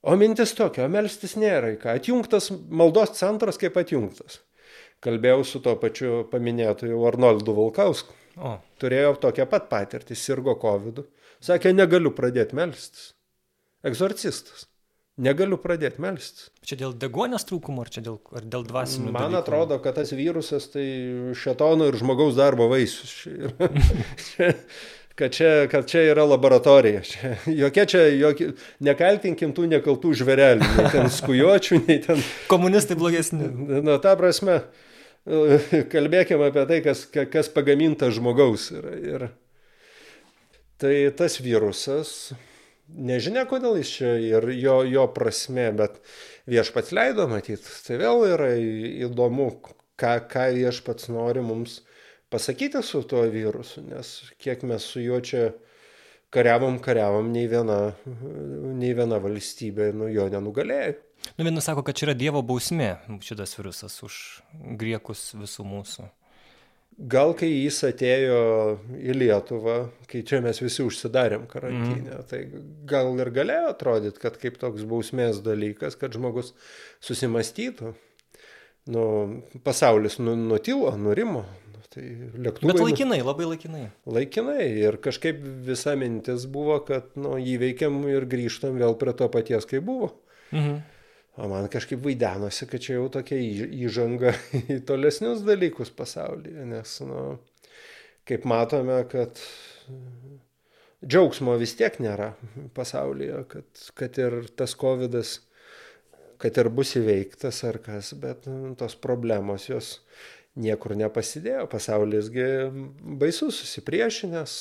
O 0.05 0.15
mintis 0.21 0.53
tokia, 0.55 0.85
o 0.87 0.93
melstis 0.93 1.35
nėra 1.35 1.73
ką. 1.81 1.97
Atjungtas 1.99 2.53
maldos 2.71 3.17
centras 3.19 3.59
kaip 3.59 3.75
atjungtas. 3.81 4.39
Kalbėjau 5.05 5.45
su 5.45 5.61
to 5.65 5.75
pačiu 5.81 6.23
paminėtoju 6.33 7.03
Arnoldu 7.09 7.55
Valkausku. 7.57 8.15
O. 8.41 8.57
Turėjo 8.83 9.15
tokią 9.23 9.47
pat 9.51 9.69
patirtį, 9.71 10.17
sirgo 10.19 10.57
COVID. 10.61 11.05
Sakė, 11.45 11.75
negaliu 11.77 12.15
pradėti 12.17 12.57
melstis. 12.57 13.13
Egzorcistas. 13.85 14.65
Negaliu 15.21 15.61
pradėti 15.63 16.03
melstis. 16.03 16.49
Čia 16.67 16.81
dėl 16.81 16.95
degonės 16.99 17.45
trūkumo 17.47 17.85
ar 17.85 17.91
čia 17.95 18.03
dėl, 18.03 18.17
ar 18.35 18.47
dėl 18.51 18.65
dvasinių? 18.67 19.13
Man 19.13 19.29
dalykų? 19.29 19.43
atrodo, 19.45 19.79
kad 19.85 19.95
tas 20.01 20.11
virusas 20.17 20.67
tai 20.73 20.87
šetono 21.39 21.87
ir 21.91 21.99
žmogaus 22.01 22.35
darbo 22.39 22.67
vaisius. 22.73 23.15
Kad, 25.15 25.31
čia, 25.31 25.69
kad 25.71 25.87
čia 25.87 26.01
yra 26.11 26.25
laboratorija. 26.27 27.05
Čia, 27.07 27.29
jokia 27.47 27.85
čia, 27.87 28.01
jokia, 28.19 28.49
nekaltinkim 28.83 29.53
tų 29.55 29.69
nekaltų 29.71 30.11
žverelių, 30.19 30.71
nei 30.75 30.89
ten 30.91 31.07
skujočių, 31.07 31.79
nei 31.85 32.01
ten... 32.03 32.19
Komunistai 32.51 32.97
blogesni. 32.99 33.47
Na, 33.87 34.01
ta 34.03 34.17
prasme, 34.19 34.57
kalbėkime 35.95 36.51
apie 36.51 36.67
tai, 36.69 36.81
kas, 36.85 37.07
kas 37.33 37.49
pagaminta 37.53 38.11
žmogaus. 38.13 38.69
Ir, 38.75 38.89
ir 39.01 39.27
tai 40.81 40.95
tas 41.17 41.39
virusas, 41.41 42.35
nežinia 42.89 43.47
kodėl 43.49 43.79
jis 43.81 43.95
čia 43.99 44.13
ir 44.21 44.49
jo, 44.59 44.83
jo 44.89 45.07
prasme, 45.17 45.71
bet 45.77 46.01
viešpats 46.51 46.93
leido 46.97 47.29
matyti. 47.31 47.65
Tai 47.87 47.99
vėl 48.03 48.27
yra 48.35 48.53
įdomu, 49.07 49.49
ką, 50.01 50.15
ką 50.29 50.49
viešpats 50.59 51.09
nori 51.15 51.45
mums 51.45 51.81
pasakyti 52.33 52.83
su 52.83 53.05
tuo 53.09 53.25
virusu, 53.31 53.85
nes 53.87 54.17
kiek 54.43 54.65
mes 54.67 54.85
su 54.85 55.01
juo 55.01 55.21
čia 55.25 55.53
kariavom, 56.35 56.81
kariavom, 56.83 57.31
nei 57.33 57.47
viena, 57.49 57.95
nei 58.75 58.93
viena 58.97 59.21
valstybė 59.23 59.93
nu, 59.95 60.09
jo 60.13 60.27
nenugalėjo. 60.33 60.97
Nu, 61.37 61.45
vienas 61.45 61.65
sako, 61.65 61.83
kad 61.83 61.97
čia 61.99 62.09
yra 62.09 62.19
Dievo 62.19 62.43
bausmė 62.47 62.97
šitas 63.25 63.57
virusas 63.59 63.97
už 64.07 64.19
griekus 64.79 65.33
visų 65.39 65.67
mūsų. 65.67 66.11
Gal 66.95 67.33
kai 67.35 67.49
jis 67.51 67.81
atėjo 67.89 68.43
į 68.95 69.17
Lietuvą, 69.17 69.79
kai 70.07 70.21
čia 70.27 70.39
mes 70.45 70.61
visi 70.63 70.85
užsidarėm 70.85 71.49
karantinę, 71.51 72.21
mm. 72.21 72.27
tai 72.31 72.45
gal 72.87 73.11
ir 73.19 73.33
galėjo 73.35 73.73
atrodyti, 73.73 74.21
kad 74.23 74.39
kaip 74.39 74.61
toks 74.63 74.85
bausmės 74.87 75.41
dalykas, 75.43 75.99
kad 75.99 76.15
žmogus 76.15 76.53
susimastytų. 77.03 77.97
Nu, 78.95 79.05
pasaulis 79.67 80.21
nu, 80.23 80.37
nutilo, 80.39 80.93
nurimo. 81.01 81.43
Nu, 81.73 81.83
tai 81.91 82.05
lėktuvai, 82.47 82.71
Bet 82.71 82.83
laikinai, 82.85 83.21
labai 83.27 83.51
laikinai. 83.57 83.85
Laikinai. 84.07 84.63
Ir 84.85 85.01
kažkaip 85.03 85.43
visa 85.67 85.97
mintis 85.99 86.47
buvo, 86.47 86.79
kad 86.87 87.11
nu, 87.19 87.35
įveikiam 87.43 88.05
ir 88.13 88.29
grįžtam 88.31 88.79
vėl 88.79 88.95
prie 89.01 89.17
to 89.19 89.33
paties, 89.35 89.67
kaip 89.67 89.89
buvo. 89.89 90.13
Mhm. 90.55 90.83
O 91.35 91.49
man 91.51 91.67
kažkaip 91.67 91.99
vaidenosi, 92.05 92.67
kad 92.71 92.83
čia 92.83 93.01
jau 93.01 93.09
tokia 93.11 93.39
įžanga 93.85 94.37
į 94.77 94.79
tolesnius 94.87 95.43
dalykus 95.47 95.91
pasaulyje, 95.95 96.67
nes, 96.71 96.93
nu, 97.03 97.25
kaip 98.29 98.47
matome, 98.47 99.01
kad 99.11 99.41
džiaugsmo 101.05 101.57
vis 101.59 101.75
tiek 101.79 101.99
nėra 102.03 102.31
pasaulyje, 102.77 103.43
kad, 103.51 103.67
kad 103.99 104.23
ir 104.23 104.39
tas 104.55 104.77
COVID, 104.79 105.19
kad 106.41 106.63
ir 106.63 106.71
bus 106.71 106.95
įveiktas 107.01 107.61
ar 107.67 107.81
kas, 107.83 108.15
bet 108.21 108.47
nu, 108.51 108.77
tos 108.79 108.95
problemos 108.95 109.67
jos 109.69 109.97
niekur 110.55 110.95
nepasidėjo. 110.99 111.67
Pasaulisgi 111.71 112.47
baisus 113.19 113.59
susipriešinęs, 113.59 114.59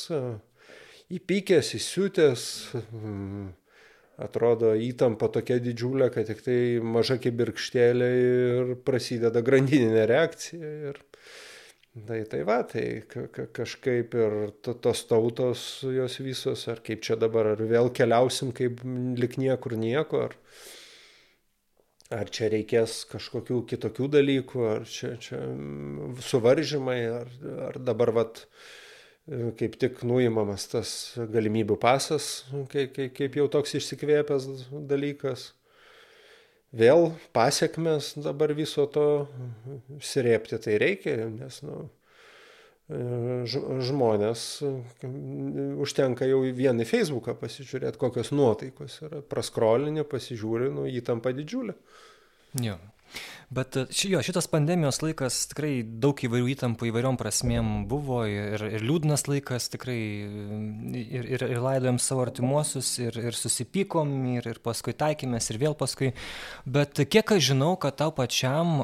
įpykęs, 1.14 1.74
įsiutęs. 1.78 2.48
Mm, 2.90 3.52
atrodo 4.22 4.74
įtampa 4.78 5.30
tokia 5.34 5.58
didžiulė, 5.64 6.10
kad 6.14 6.28
tik 6.30 6.44
tai 6.46 6.58
maža 6.86 7.18
kibirkštėlė 7.22 8.10
ir 8.20 8.76
prasideda 8.86 9.42
grandininė 9.46 10.06
reakcija. 10.10 10.74
Ir 10.92 11.02
tai, 12.08 12.20
tai 12.30 12.44
va, 12.48 12.60
tai 12.70 12.86
kažkaip 13.56 14.14
ir 14.20 14.38
tos 14.62 15.06
tautos 15.10 15.66
jos 15.88 16.20
visos, 16.26 16.68
ar 16.70 16.84
kaip 16.86 17.04
čia 17.06 17.18
dabar, 17.20 17.54
ar 17.56 17.66
vėl 17.74 17.90
keliausim 17.96 18.54
kaip 18.56 18.86
lik 19.18 19.40
niekur 19.42 19.78
nieko, 19.80 20.28
ar, 20.30 20.38
ar 22.14 22.30
čia 22.30 22.52
reikės 22.54 23.04
kažkokių 23.10 23.64
kitokių 23.74 24.14
dalykų, 24.20 24.64
ar 24.76 24.88
čia, 24.90 25.16
čia 25.22 25.42
suvaržymai, 26.30 27.02
ar, 27.24 27.36
ar 27.72 27.82
dabar 27.82 28.14
vat 28.22 28.46
kaip 29.60 29.78
tik 29.80 30.04
nuimamas 30.08 30.68
tas 30.72 30.94
galimybių 31.16 31.78
pasas, 31.80 32.46
kaip, 32.72 32.94
kaip, 32.96 33.12
kaip 33.16 33.38
jau 33.40 33.48
toks 33.52 33.78
išsikvėpęs 33.80 34.48
dalykas. 34.90 35.52
Vėl 36.74 37.12
pasiekmes 37.38 38.16
dabar 38.18 38.52
viso 38.58 38.88
to 38.90 39.28
sirėpti 40.02 40.58
tai 40.58 40.80
reikia, 40.82 41.28
nes 41.30 41.60
nu, 41.64 41.84
žmonės 42.90 44.42
užtenka 45.86 46.28
jau 46.28 46.42
vien 46.58 46.82
į 46.82 46.88
Facebooką 46.90 47.38
pasižiūrėti, 47.40 48.02
kokios 48.02 48.34
nuotaikos 48.36 48.98
yra. 49.06 49.22
Praskrolini, 49.22 50.04
pasižiūri, 50.04 50.72
nu, 50.74 50.88
įtampa 50.90 51.32
didžiulė. 51.38 51.78
Jo. 52.60 52.76
Bet 53.54 53.78
e, 53.78 53.86
jo, 54.10 54.22
šitas 54.26 54.48
pandemijos 54.52 55.02
laikas 55.04 55.40
tikrai 55.52 55.74
daug 55.84 56.20
įvairių 56.26 56.52
įtampų 56.56 56.90
įvairiom 56.90 57.20
prasmėm 57.20 57.74
buvo 57.90 58.24
ir, 58.30 58.64
ir 58.78 58.86
liūdnas 58.86 59.28
laikas 59.30 59.70
tikrai 59.74 60.00
ir, 61.04 61.28
ir, 61.36 61.46
ir 61.50 61.62
laidojom 61.64 62.00
savo 62.02 62.26
artimuosius 62.26 62.96
ir, 63.04 63.20
ir 63.32 63.38
susipykom 63.38 64.16
ir, 64.38 64.50
ir 64.56 64.62
paskui 64.64 64.96
taikėmės 64.98 65.52
ir 65.52 65.62
vėl 65.66 65.78
paskui. 65.78 66.14
Bet 66.66 67.04
kiek 67.10 67.36
aš 67.38 67.52
žinau, 67.52 67.76
kad 67.82 68.00
tau 68.02 68.14
pačiam 68.16 68.80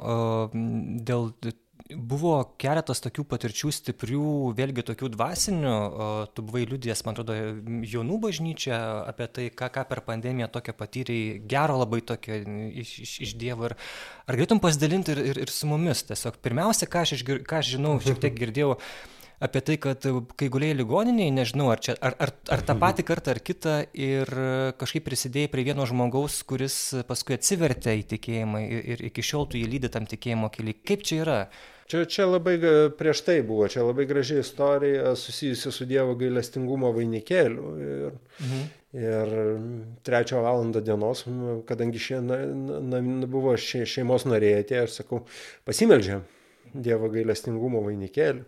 dėl 1.06 1.32
buvo 1.90 2.34
keletas 2.62 3.02
tokių 3.02 3.26
patirčių 3.32 3.72
stiprių, 3.74 4.32
vėlgi 4.58 4.86
tokių 4.86 5.10
dvasinių, 5.16 5.76
tu 6.38 6.46
buvai 6.46 6.66
liūdės, 6.70 7.02
man 7.06 7.16
atrodo, 7.16 7.38
jaunų 7.90 8.20
bažnyčia 8.28 8.78
apie 9.10 9.30
tai, 9.34 9.48
ką, 9.50 9.72
ką 9.74 9.86
per 9.90 10.04
pandemiją 10.06 10.52
tokia 10.54 10.76
patyrėjai, 10.78 11.40
gero 11.50 11.80
labai 11.82 12.02
tokio 12.06 12.42
iš, 12.84 12.96
iš, 13.06 13.14
iš 13.26 13.38
Dievo. 13.42 13.72
Ir 13.72 13.78
ar 14.30 14.38
galėtum 14.38 14.62
pasidalinti 14.62 15.16
ir, 15.16 15.24
ir, 15.32 15.44
ir 15.46 15.54
su 15.54 15.70
mumis 15.70 16.06
tiesiog? 16.10 16.38
Pirmiausia, 16.46 16.90
ką 16.90 17.06
aš, 17.08 17.24
ką 17.26 17.62
aš 17.62 17.74
žinau, 17.78 17.96
šiek 18.06 18.22
tiek 18.22 18.38
girdėjau 18.44 18.76
apie 19.40 19.62
tai, 19.64 19.80
kad 19.82 20.06
kai 20.38 20.50
gulėjai 20.52 20.78
ligoniniai, 20.82 21.32
nežinau, 21.34 21.70
ar, 21.74 21.82
čia, 21.82 21.96
ar, 22.04 22.14
ar, 22.22 22.34
ar 22.54 22.64
tą 22.68 22.76
patį 22.80 23.08
kartą 23.08 23.34
ar 23.34 23.42
kitą 23.42 23.76
ir 23.96 24.30
kažkaip 24.78 25.08
prisidėjai 25.08 25.52
prie 25.54 25.66
vieno 25.72 25.88
žmogaus, 25.90 26.42
kuris 26.46 26.78
paskui 27.10 27.40
atsivertė 27.40 27.96
į 28.02 28.06
tikėjimą 28.14 28.64
ir, 28.68 28.86
ir 28.94 29.04
iki 29.10 29.26
šiol 29.26 29.50
tu 29.50 29.58
jį 29.58 29.72
lydi 29.74 29.92
tam 29.96 30.06
tikėjimo 30.12 30.52
keliui. 30.54 30.78
Kaip 30.86 31.08
čia 31.08 31.22
yra? 31.24 31.42
Čia, 31.90 32.04
čia 32.06 32.28
labai 32.30 32.54
prieš 33.00 33.24
tai 33.26 33.40
buvo, 33.42 33.66
čia 33.72 33.82
labai 33.82 34.06
graži 34.06 34.38
istorija 34.44 35.16
susijusi 35.18 35.72
su 35.74 35.88
Dievo 35.90 36.14
gailestingumo 36.20 36.92
vainikėliu. 36.94 37.72
Ir, 37.82 38.20
mhm. 38.44 38.68
ir 39.02 39.34
trečią 40.06 40.44
valandą 40.46 40.84
dienos, 40.86 41.26
kadangi 41.70 42.02
šie, 42.02 42.22
na, 42.22 42.38
na, 42.94 43.02
buvo 43.26 43.56
šie, 43.58 43.88
šeimos 43.90 44.28
norėjai 44.30 44.84
aš 44.84 45.02
sakau, 45.02 45.24
pasimeldžiam 45.66 46.22
Dievo 46.74 47.10
gailestingumo 47.10 47.82
vainikėliu. 47.88 48.46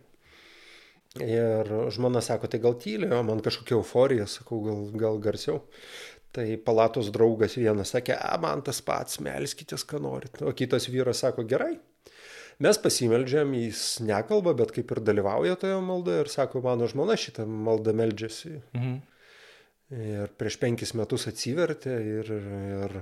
Ir 1.19 1.67
žmona 1.91 2.21
sako, 2.23 2.47
tai 2.47 2.61
gal 2.63 2.77
tyliai, 2.79 3.17
o 3.17 3.23
man 3.27 3.41
kažkokia 3.43 3.75
euforija, 3.75 4.29
sakau, 4.31 4.61
gal, 4.63 4.85
gal 4.95 5.17
garsiau. 5.19 5.63
Tai 6.31 6.45
palatos 6.63 7.09
draugas 7.11 7.57
vienas 7.59 7.91
sakė, 7.91 8.13
a, 8.15 8.37
man 8.39 8.61
tas 8.63 8.79
pats, 8.85 9.17
melskitės, 9.19 9.83
ką 9.83 9.99
norit. 9.99 10.37
O 10.45 10.53
kitas 10.55 10.87
vyras 10.93 11.25
sako, 11.25 11.43
gerai, 11.49 11.73
Mes 12.61 12.77
pasimeldžiam, 12.77 13.53
jis 13.57 13.83
nekalba, 14.05 14.53
bet 14.57 14.73
kaip 14.75 14.91
ir 14.93 15.01
dalyvauja 15.05 15.55
toje 15.61 15.79
maldoje 15.81 16.25
ir 16.25 16.29
sako, 16.29 16.61
mano 16.65 16.89
žmona 16.89 17.15
šitą 17.17 17.47
maldą 17.49 17.95
meldžiasi. 17.97 18.59
Mhm. 18.77 18.99
Ir 19.91 20.29
prieš 20.39 20.55
penkis 20.61 20.93
metus 20.95 21.25
atsivertė 21.27 21.95
ir, 22.07 22.29
ir, 22.31 22.93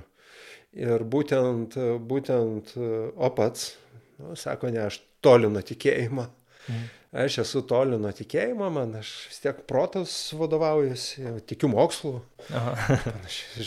ir 0.74 1.04
būtent, 1.06 1.76
būtent 2.02 2.72
o 2.80 3.30
pats, 3.36 3.74
nu, 4.18 4.32
sako, 4.38 4.72
ne, 4.74 4.88
aš 4.88 4.98
toli 5.22 5.50
nuo 5.52 5.62
tikėjimo. 5.62 6.24
Mhm. 6.64 6.88
Aš 7.20 7.40
esu 7.42 7.60
toli 7.66 7.96
nuo 7.98 8.12
tikėjimo, 8.14 8.68
man 8.70 8.94
aš 9.00 9.08
vis 9.28 9.40
tiek 9.42 9.60
protas 9.68 10.14
vadovaujasi, 10.38 11.24
tikiu 11.50 11.68
mokslu. 11.72 12.20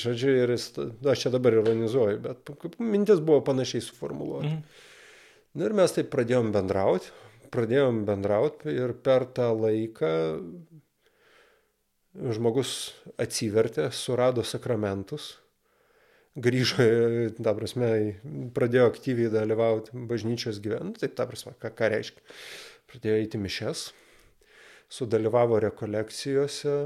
Žodžiu, 0.04 0.32
ir 0.46 0.54
jis, 0.56 0.70
aš 1.12 1.26
čia 1.26 1.32
dabar 1.34 1.60
ironizuoju, 1.60 2.22
bet 2.24 2.54
mintis 2.80 3.20
buvo 3.20 3.44
panašiai 3.46 3.84
suformuoluota. 3.84 4.50
Mhm. 4.56 4.90
Na 5.54 5.68
ir 5.70 5.76
mes 5.78 5.92
taip 5.94 6.08
pradėjom 6.10 6.50
bendrauti, 6.54 7.12
pradėjom 7.54 8.04
bendrauti 8.08 8.74
ir 8.74 8.96
per 9.06 9.28
tą 9.38 9.52
laiką 9.54 10.10
žmogus 12.14 12.94
atsivertė, 13.22 13.88
surado 13.94 14.42
sakramentus, 14.46 15.36
grįžo, 16.42 16.86
ta 17.38 17.54
prasme, 17.58 17.90
pradėjo 18.58 18.90
aktyviai 18.90 19.30
dalyvauti 19.34 20.06
bažnyčios 20.10 20.62
gyvenime, 20.64 20.98
taip 20.98 21.14
ta 21.18 21.28
prasme, 21.30 21.54
ką, 21.62 21.74
ką 21.78 21.90
reiškia. 21.94 22.26
Pradėjo 22.90 23.22
eiti 23.22 23.42
mišes, 23.42 23.88
sudalyvavo 24.94 25.62
rekolekcijose, 25.64 26.78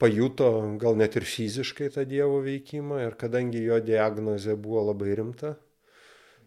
pajuto 0.00 0.50
gal 0.80 0.96
net 1.00 1.16
ir 1.16 1.24
fiziškai 1.28 1.90
tą 1.96 2.04
Dievo 2.08 2.42
veikimą 2.44 3.00
ir 3.06 3.16
kadangi 3.20 3.64
jo 3.64 3.80
diagnozė 3.80 4.56
buvo 4.60 4.84
labai 4.90 5.16
rimta, 5.16 5.56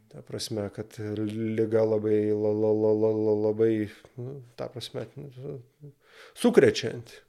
Ta 0.09 0.23
prasme, 0.25 0.63
kad 0.73 0.95
lyga 0.97 1.83
labai, 1.85 2.31
la, 2.33 2.49
la, 2.49 2.71
la, 2.73 2.93
la, 2.97 3.09
la, 3.13 3.33
labai, 3.45 3.73
nu, 4.17 4.39
ta 4.57 4.65
prasme, 4.73 5.03
sukrečianti. 6.33 7.19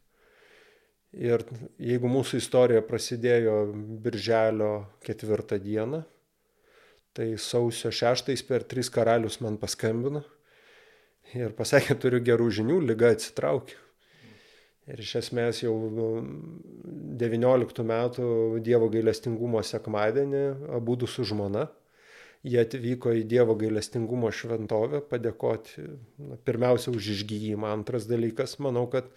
Ir 1.21 1.43
jeigu 1.83 2.09
mūsų 2.09 2.39
istorija 2.39 2.81
prasidėjo 2.87 3.57
birželio 4.01 4.71
ketvirtą 5.05 5.59
dieną, 5.61 6.05
tai 7.13 7.35
sausio 7.37 7.91
šeštais 7.93 8.47
per 8.47 8.65
tris 8.65 8.89
karalius 8.89 9.41
man 9.43 9.59
paskambino 9.61 10.23
ir 11.35 11.53
pasakė, 11.59 11.99
turiu 12.01 12.23
gerų 12.25 12.47
žinių, 12.61 12.79
lyga 12.93 13.11
atsitraukė. 13.13 13.77
Ir 14.91 15.03
iš 15.03 15.13
esmės 15.21 15.61
jau 15.63 15.75
19 17.21 17.85
metų 17.87 18.31
Dievo 18.65 18.89
gailestingumo 18.91 19.61
sekmadienį 19.63 20.47
abu 20.79 20.97
su 21.07 21.27
žmona 21.29 21.69
jie 22.47 22.61
atvyko 22.63 23.13
į 23.19 23.25
Dievo 23.29 23.57
gailestingumo 23.59 24.31
šventovę 24.33 25.03
padėkoti 25.11 25.85
na, 25.85 26.39
pirmiausia 26.47 26.93
už 26.95 27.13
išgyjimą. 27.17 27.73
Antras 27.75 28.09
dalykas, 28.09 28.57
manau, 28.63 28.87
kad 28.93 29.11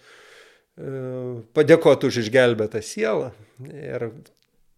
e, 0.76 1.40
padėkoti 1.56 2.10
už 2.10 2.24
išgelbėtą 2.24 2.82
sielą. 2.84 3.32
Ir 3.64 4.10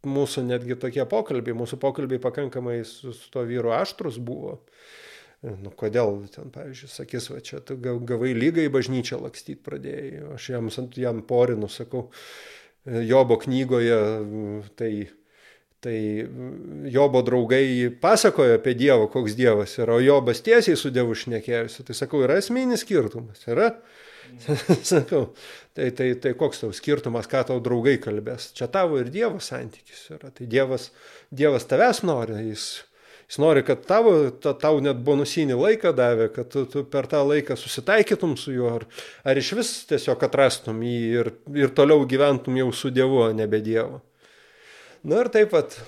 mūsų 0.07 0.47
netgi 0.47 0.79
tokie 0.79 1.03
pokalbiai, 1.11 1.57
mūsų 1.59 1.81
pokalbiai 1.83 2.23
pakankamai 2.23 2.79
su, 2.87 3.15
su 3.17 3.33
to 3.35 3.43
vyru 3.49 3.75
aštrus 3.75 4.21
buvo. 4.23 4.61
E, 5.43 5.51
nu, 5.51 5.75
kodėl 5.75 6.23
ten, 6.35 6.55
pavyzdžiui, 6.55 6.93
sakys, 6.93 7.31
va 7.35 7.43
čia 7.43 7.61
tu 7.67 7.79
gavai 7.83 8.31
lygai 8.37 8.69
bažnyčią 8.73 9.19
lakstyti 9.27 9.59
pradėjai. 9.67 10.23
Aš 10.39 10.51
jam, 10.55 10.71
jam 10.95 11.27
porinu, 11.27 11.71
sakau, 11.73 12.07
e, 12.87 13.03
Jobo 13.11 13.41
knygoje, 13.43 14.03
tai 14.79 14.93
Tai 15.87 16.29
Jobo 16.91 17.21
draugai 17.23 17.93
pasakojo 18.03 18.57
apie 18.59 18.73
Dievą, 18.75 19.07
koks 19.13 19.37
Dievas 19.39 19.77
yra, 19.79 19.95
o 19.95 20.03
Jobas 20.03 20.41
tiesiai 20.43 20.75
su 20.75 20.91
Dievu 20.91 21.15
šnekėjusi. 21.15 21.85
Tai 21.87 21.95
sakau, 21.95 22.25
yra 22.27 22.41
esminis 22.41 22.83
skirtumas. 22.83 23.45
Yra? 23.47 23.69
sakau, 24.91 25.29
tai, 25.79 25.93
tai, 25.95 26.09
tai 26.19 26.33
koks 26.39 26.65
tau 26.65 26.73
skirtumas, 26.75 27.29
ką 27.31 27.45
tau 27.53 27.63
draugai 27.63 28.01
kalbės. 28.03 28.51
Čia 28.59 28.67
tavo 28.73 28.99
ir 28.99 29.13
Dievo 29.15 29.39
santykis 29.39 30.09
yra. 30.17 30.33
Tai 30.35 30.49
Dievas, 30.51 30.91
dievas 31.31 31.69
tavęs 31.71 32.03
nori, 32.09 32.41
jis, 32.49 32.67
jis 33.29 33.39
nori, 33.45 33.63
kad 33.69 33.87
tavo, 33.87 34.17
ta, 34.43 34.57
tau 34.59 34.83
net 34.83 34.99
bonusinį 35.07 35.61
laiką 35.61 35.95
davė, 35.95 36.33
kad 36.35 36.51
tu, 36.51 36.65
tu 36.73 36.83
per 36.91 37.07
tą 37.15 37.23
laiką 37.29 37.55
susitaikytum 37.61 38.35
su 38.41 38.57
juo, 38.57 38.75
ar, 38.81 38.89
ar 39.23 39.39
iš 39.39 39.55
vis 39.61 39.73
tiesiog 39.93 40.27
atrastum 40.27 40.83
jį 40.83 40.99
ir, 41.23 41.33
ir 41.63 41.79
toliau 41.79 42.03
gyventum 42.11 42.59
jau 42.59 42.73
su 42.75 42.91
Dievu, 42.91 43.29
nebe 43.39 43.63
Dievu. 43.63 44.03
Na 45.07 45.23
ir 45.23 45.31
taip 45.31 45.53
pat 45.55 45.79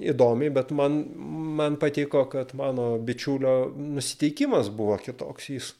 įdomiai, 0.00 0.52
bet 0.54 0.72
man, 0.76 1.02
man 1.58 1.76
patiko, 1.80 2.24
kad 2.32 2.54
mano 2.56 2.96
bičiulio 3.04 3.72
nusiteikimas 3.76 4.70
buvo 4.72 4.96
kitoks. 5.02 5.48
Jis, 5.52 5.70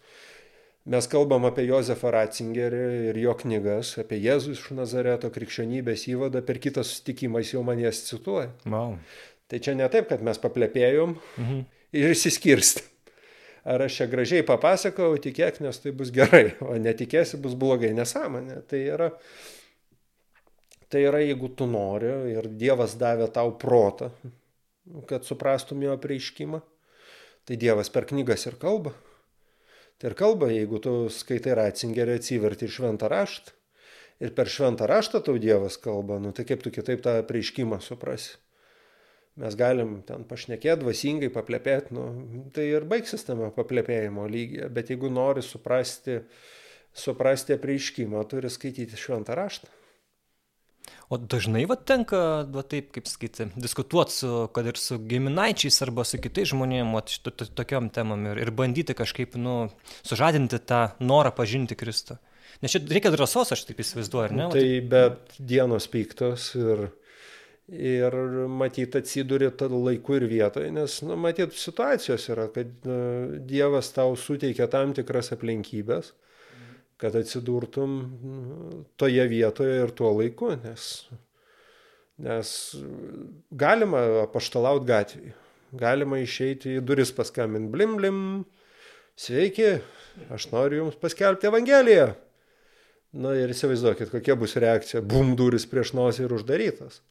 mes 0.92 1.09
kalbam 1.09 1.46
apie 1.48 1.64
Jozefą 1.68 2.12
Ratzingerį 2.12 2.85
ir 3.11 3.20
jo 3.22 3.35
knygas, 3.40 3.94
apie 4.02 4.20
Jėzus 4.20 4.61
iš 4.61 4.72
Nazareto 4.76 5.33
krikščionybės 5.33 6.09
įvadą, 6.12 6.44
per 6.44 6.61
kitą 6.62 6.85
susitikimą 6.85 7.42
jis 7.44 7.55
jau 7.57 7.64
man 7.66 7.81
jas 7.81 8.02
cituoja. 8.11 8.50
Wow. 8.66 8.98
Tai 9.48 9.61
čia 9.64 9.76
ne 9.78 9.88
taip, 9.92 10.09
kad 10.12 10.24
mes 10.24 10.40
paplepėjom 10.40 11.16
mhm. 11.16 11.64
ir 11.96 12.14
išsiskirstėm. 12.16 12.88
Ar 13.62 13.85
aš 13.85 14.00
čia 14.00 14.09
gražiai 14.11 14.42
papasakau, 14.42 15.12
tikėk, 15.22 15.61
nes 15.62 15.76
tai 15.78 15.92
bus 15.94 16.11
gerai, 16.11 16.57
o 16.66 16.74
netikėsi 16.83 17.38
bus 17.38 17.52
blogai, 17.55 17.92
nesąmonė. 17.94 18.57
Tai 18.66 18.81
yra 18.96 19.11
Tai 20.92 21.00
yra, 21.00 21.22
jeigu 21.24 21.48
tu 21.57 21.64
nori 21.64 22.11
ir 22.35 22.50
Dievas 22.61 22.98
davė 23.00 23.31
tau 23.33 23.55
protą, 23.57 24.11
kad 25.09 25.24
suprastum 25.24 25.81
jo 25.81 25.94
prieiškimą, 25.96 26.61
tai 27.48 27.57
Dievas 27.57 27.88
per 27.94 28.05
knygas 28.11 28.44
ir 28.50 28.59
kalba. 28.61 28.92
Tai 29.96 30.11
ir 30.11 30.18
kalba, 30.18 30.50
jeigu 30.52 30.83
tu 30.85 30.92
skaitai 31.09 31.57
ratzingerį, 31.57 32.18
atsiverti 32.20 32.68
ir 32.68 32.76
šventą 32.76 33.09
raštą. 33.09 33.57
Ir 34.22 34.37
per 34.37 34.52
šventą 34.52 34.87
raštą 34.90 35.22
tau 35.24 35.40
Dievas 35.40 35.81
kalba, 35.81 36.20
nu 36.20 36.35
tai 36.37 36.44
kaip 36.46 36.61
tu 36.61 36.70
kitaip 36.74 37.00
tą 37.02 37.16
prieiškimą 37.26 37.81
suprasi. 37.81 38.37
Mes 39.40 39.57
galim 39.57 40.02
ten 40.05 40.26
pašnekėti, 40.28 40.83
dvasingai 40.83 41.31
paplepėti, 41.33 41.96
nu, 41.96 42.05
tai 42.52 42.68
ir 42.68 42.85
baigsis 42.85 43.24
tame 43.24 43.48
paplepėjimo 43.57 44.28
lygyje. 44.28 44.68
Bet 44.68 44.92
jeigu 44.92 45.09
nori 45.09 45.40
suprasti, 45.40 46.20
suprasti 46.92 47.57
prieiškimą, 47.57 48.26
turi 48.28 48.52
skaityti 48.52 49.00
šventą 49.00 49.38
raštą. 49.40 49.78
O 51.10 51.18
dažnai 51.18 51.64
va 51.70 51.76
tenka, 51.76 52.20
va 52.52 52.62
taip, 52.66 52.90
kaip 52.94 53.08
sakyti, 53.10 53.48
diskutuoti 53.58 54.14
su, 54.14 54.33
kad 54.54 54.68
ir 54.70 54.79
su 54.81 55.00
giminaičiais 55.10 55.83
arba 55.87 56.06
su 56.08 56.20
kitais 56.22 56.52
žmonėmis, 56.52 57.16
šito 57.16 57.35
to, 57.35 57.48
tokiom 57.62 57.90
temam 57.94 58.27
ir, 58.31 58.42
ir 58.44 58.52
bandyti 58.54 58.96
kažkaip, 58.96 59.37
nu, 59.40 59.56
sužadinti 60.06 60.62
tą 60.62 60.85
norą 61.02 61.35
pažinti 61.37 61.79
Kristų. 61.79 62.18
Nes 62.62 62.72
čia 62.74 62.83
reikia 62.87 63.10
drąsos, 63.14 63.54
aš 63.54 63.66
taip 63.66 63.81
įsivaizduoju, 63.83 64.29
ar 64.29 64.35
ne? 64.37 64.48
Tai 64.52 64.66
bet 64.92 65.38
dienos 65.40 65.88
piktos 65.90 66.52
ir, 66.58 66.90
Ir 67.72 68.12
matyt 68.50 68.96
atsiduri 68.98 69.46
laiku 69.70 70.16
ir 70.18 70.27
vietoje, 70.29 70.70
nes, 70.74 70.96
nu, 71.06 71.14
matyt, 71.16 71.54
situacijos 71.56 72.27
yra, 72.29 72.48
kad 72.52 72.68
uh, 72.85 73.38
Dievas 73.48 73.92
tau 73.94 74.16
suteikia 74.18 74.66
tam 74.68 74.92
tikras 74.92 75.33
aplinkybės, 75.33 76.10
kad 77.03 77.17
atsidurtum 77.19 77.98
toje 79.00 79.27
vietoje 79.27 79.81
ir 79.83 79.90
tuo 79.98 80.13
laiku, 80.15 80.53
nes, 80.63 80.88
nes 82.23 82.50
galima 83.50 84.03
paštalauti 84.31 84.87
gatvėje, 84.87 85.33
galima 85.83 86.21
išeiti 86.23 86.77
į 86.79 86.85
duris 86.87 87.11
paskambinti, 87.17 87.73
blim 87.75 87.96
blim, 87.98 88.19
sveiki, 89.19 89.73
aš 90.33 90.46
noriu 90.53 90.85
jums 90.85 91.00
paskelbti 91.00 91.50
Evangeliją. 91.50 92.13
Na 93.13 93.35
ir 93.37 93.50
įsivaizduokit, 93.53 94.09
kokia 94.09 94.37
bus 94.40 94.55
reakcija, 94.57 95.03
bum 95.05 95.35
duris 95.37 95.67
prieš 95.69 95.90
nosį 95.98 96.25
ir 96.25 96.33
uždarytas. 96.38 97.03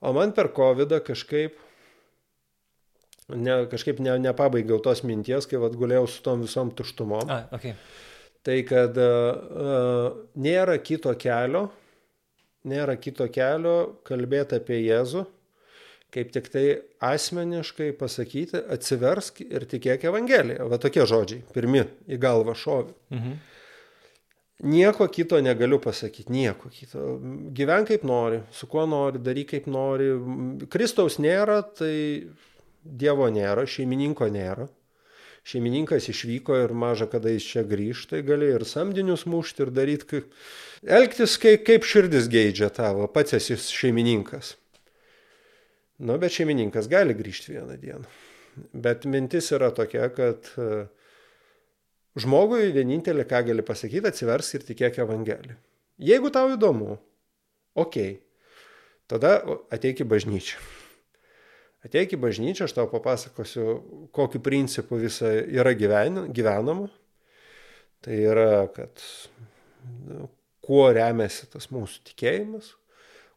O 0.00 0.14
man 0.16 0.30
per 0.32 0.48
COVID 0.56 0.94
kažkaip, 1.04 1.58
ne, 3.34 3.56
kažkaip 3.68 4.00
ne, 4.00 4.14
nepabaigiau 4.22 4.80
tos 4.80 5.02
minties, 5.04 5.50
kai 5.50 5.60
vad 5.60 5.76
gulėjau 5.76 6.06
su 6.08 6.22
tom 6.24 6.46
visom 6.46 6.72
tuštumom. 6.72 7.28
A, 7.28 7.42
okay. 7.58 7.74
Tai 8.46 8.56
kad 8.64 8.96
uh, 8.96 10.14
nėra 10.40 10.78
kito 10.80 11.12
kelio, 11.20 11.66
nėra 12.64 12.96
kito 12.96 13.26
kelio 13.32 14.00
kalbėti 14.08 14.56
apie 14.56 14.78
Jėzų, 14.80 15.26
kaip 16.14 16.32
tik 16.34 16.48
tai 16.52 16.64
asmeniškai 17.04 17.90
pasakyti, 18.00 18.62
atsiversk 18.76 19.42
ir 19.44 19.68
tikėk 19.70 20.08
Evangeliją. 20.08 20.66
Va 20.72 20.80
tokie 20.80 21.04
žodžiai, 21.06 21.44
pirmi 21.54 21.84
į 22.08 22.20
galvą 22.22 22.56
šovi. 22.56 22.96
Mhm. 23.12 23.38
Nieko 24.60 25.06
kito 25.08 25.38
negaliu 25.40 25.78
pasakyti, 25.80 26.32
nieko 26.32 26.68
kito. 26.68 27.14
Gyven 27.56 27.86
kaip 27.88 28.02
nori, 28.04 28.42
su 28.52 28.66
kuo 28.68 28.82
nori, 28.88 29.20
daryk 29.24 29.54
kaip 29.54 29.68
nori. 29.72 30.10
Kristaus 30.68 31.16
nėra, 31.16 31.62
tai 31.76 31.94
Dievo 32.80 33.28
nėra, 33.32 33.64
šeimininko 33.68 34.28
nėra. 34.32 34.66
Šeimininkas 35.50 36.06
išvyko 36.12 36.54
ir 36.62 36.72
maža 36.76 37.08
kada 37.10 37.32
jis 37.32 37.46
čia 37.48 37.64
grįžta, 37.66 38.12
tai 38.14 38.22
gali 38.26 38.52
ir 38.54 38.62
samdinius 38.68 39.24
mušti 39.26 39.64
ir 39.64 39.72
daryti, 39.74 40.06
kaip... 40.12 40.28
elgtis 40.86 41.34
kaip, 41.42 41.64
kaip 41.66 41.86
širdis 41.88 42.28
geidžia 42.30 42.68
tavo, 42.74 43.08
pats 43.10 43.34
esi 43.34 43.56
šeimininkas. 43.58 44.54
Nu, 46.00 46.16
bet 46.22 46.36
šeimininkas 46.36 46.86
gali 46.92 47.16
grįžti 47.18 47.56
vieną 47.56 47.76
dieną. 47.82 48.06
Bet 48.86 49.04
mintis 49.10 49.50
yra 49.56 49.72
tokia, 49.74 50.06
kad 50.14 50.52
uh, 50.60 50.86
Žmogui 52.18 52.72
vienintelė, 52.74 53.26
ką 53.28 53.44
gali 53.50 53.62
pasakyti, 53.66 54.06
atsivers 54.10 54.54
ir 54.56 54.66
tikėk 54.66 54.98
Evangeliją. 55.02 55.58
Jeigu 56.00 56.30
tau 56.34 56.50
įdomu, 56.54 56.96
ok, 57.78 57.98
tada 59.10 59.38
ateik 59.70 60.02
į 60.02 60.08
bažnyčią. 60.10 60.62
Ateik 61.86 62.12
į 62.12 62.18
bažnyčią, 62.20 62.66
aš 62.66 62.74
tau 62.76 62.88
papasakosiu, 62.90 63.78
kokiu 64.12 64.42
principu 64.44 64.98
visa 65.00 65.30
yra 65.32 65.72
gyven, 65.72 66.26
gyvenama. 66.36 66.90
Tai 68.04 68.16
yra, 68.16 68.66
kad 68.74 69.00
nu, 70.08 70.28
kuo 70.64 70.86
remiasi 70.92 71.48
tas 71.52 71.68
mūsų 71.72 72.04
tikėjimas, 72.10 72.74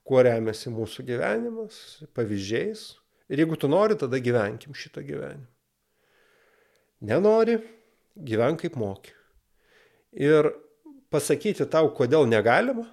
kuo 0.08 0.24
remiasi 0.24 0.72
mūsų 0.72 1.06
gyvenimas, 1.08 1.80
pavyzdžiais. 2.16 2.84
Ir 3.32 3.44
jeigu 3.44 3.58
tu 3.60 3.70
nori, 3.72 3.96
tada 4.00 4.20
gyvenkim 4.20 4.76
šitą 4.76 5.04
gyvenimą. 5.08 5.48
Nenori, 7.04 7.58
gyvenk 8.16 8.62
kaip 8.64 8.76
moki. 8.80 9.16
Ir 10.16 10.52
pasakyti 11.12 11.68
tau, 11.72 11.90
kodėl 11.96 12.28
negalima, 12.30 12.86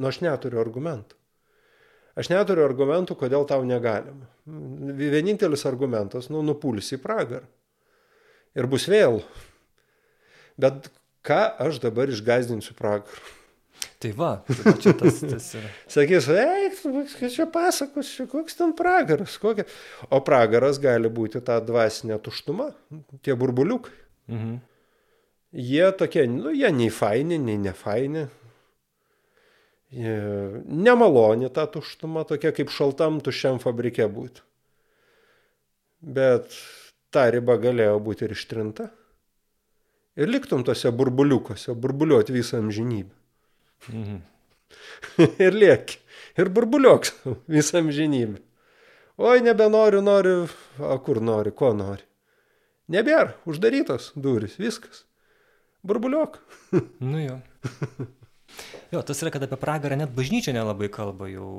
nu 0.00 0.08
aš 0.08 0.20
neturiu 0.24 0.60
argumentų. 0.62 1.19
Aš 2.18 2.30
neturiu 2.32 2.64
argumentų, 2.66 3.14
kodėl 3.18 3.46
tau 3.48 3.62
negalima. 3.66 4.26
Vienintelis 4.98 5.66
argumentas, 5.68 6.30
nu, 6.32 6.42
nupulsi 6.46 6.96
į 6.96 7.02
pragarą. 7.02 7.46
Ir 8.58 8.66
bus 8.70 8.88
vėl. 8.90 9.20
Bet 10.60 10.90
ką 11.26 11.42
aš 11.66 11.78
dabar 11.84 12.10
išgazdinsiu 12.10 12.74
pragarą? 12.78 13.36
Tai 14.00 14.10
va, 14.16 14.30
tai 14.48 14.72
čia 14.80 14.92
tas, 14.96 15.20
tas 15.20 15.46
yra. 15.56 15.70
Sakys, 15.92 16.26
eik, 16.32 16.78
čia 17.32 17.46
pasakosiu, 17.52 18.24
koks 18.30 18.56
ten 18.56 18.72
pragaras. 18.76 19.36
Kokia... 19.40 19.66
O 20.12 20.22
pragaras 20.24 20.80
gali 20.80 21.08
būti 21.12 21.42
ta 21.44 21.58
dvasinė 21.64 22.16
tuštuma, 22.24 22.70
tie 23.24 23.36
burbuliukai. 23.36 23.92
Mhm. 24.32 24.58
Jie 25.50 25.86
tokie, 25.98 26.24
nu, 26.30 26.52
jie 26.54 26.70
nei 26.72 26.90
faini, 26.94 27.36
nei 27.42 27.58
nefaini. 27.58 28.28
Nemaloni 29.90 31.50
ta 31.50 31.66
tuštuma, 31.66 32.22
tokia 32.24 32.52
kaip 32.54 32.70
šaltam 32.70 33.18
tuščiam 33.24 33.58
fabrike 33.62 34.06
būti. 34.06 34.44
Bet 36.00 36.54
ta 37.10 37.26
riba 37.30 37.56
galėjo 37.60 37.98
būti 38.02 38.26
ir 38.26 38.34
ištrinta. 38.36 38.88
Ir 40.20 40.30
liktum 40.30 40.62
tose 40.66 40.90
burbuliukose, 40.94 41.74
burbuliuot 41.74 42.30
visą 42.34 42.60
amžinybę. 42.62 43.14
Mhm. 43.88 44.20
ir 45.46 45.58
lieki. 45.58 45.98
Ir 46.38 46.50
burbuliuok 46.54 47.10
visą 47.54 47.82
amžinybę. 47.82 48.38
Oi, 49.20 49.40
nebenoriu, 49.44 50.00
noriu, 50.00 50.46
o 50.78 50.94
kur 51.04 51.20
nori, 51.20 51.52
ko 51.52 51.74
nori. 51.76 52.06
Nebėra, 52.90 53.34
uždarytos 53.46 54.12
durys, 54.16 54.56
viskas. 54.58 55.04
Burbuliok. 55.86 56.40
nu 57.10 57.26
jo. 57.26 57.40
Jo, 58.90 59.02
tas 59.06 59.20
yra, 59.22 59.30
kad 59.30 59.44
apie 59.46 59.58
pragarą 59.60 59.94
net 59.98 60.10
bažnyčia 60.16 60.50
nelabai 60.56 60.88
kalba 60.90 61.28
jau. 61.30 61.50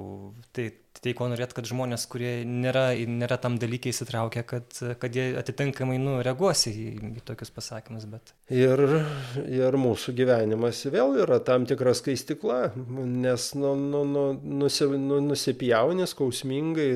Tai, 0.51 0.65
tai 0.99 1.13
ko 1.15 1.29
norėt, 1.31 1.53
kad 1.55 1.67
žmonės, 1.69 2.03
kurie 2.11 2.41
nėra, 2.47 2.89
nėra 3.07 3.37
tam 3.39 3.55
dalykiai 3.61 3.95
įsitraukę, 3.95 4.43
kad, 4.49 4.81
kad 4.99 5.15
jie 5.15 5.29
atitinkamai 5.39 5.95
nu, 6.01 6.17
reaguosi 6.25 6.73
į, 6.75 6.89
į 7.21 7.23
tokius 7.27 7.53
pasakymus. 7.55 8.09
Bet... 8.11 8.33
Ir, 8.51 8.83
ir 9.47 9.79
mūsų 9.79 10.15
gyvenimas 10.17 10.83
vėl 10.91 11.21
yra 11.23 11.39
tam 11.47 11.69
tikra 11.69 11.95
skaistikla, 11.95 12.73
nes 12.75 13.47
nu, 13.55 13.77
nu, 13.79 14.03
nu, 14.11 14.27
nusi, 14.65 14.91
nu, 14.99 15.23
nusipjauni 15.31 16.09
skausmingai 16.11 16.91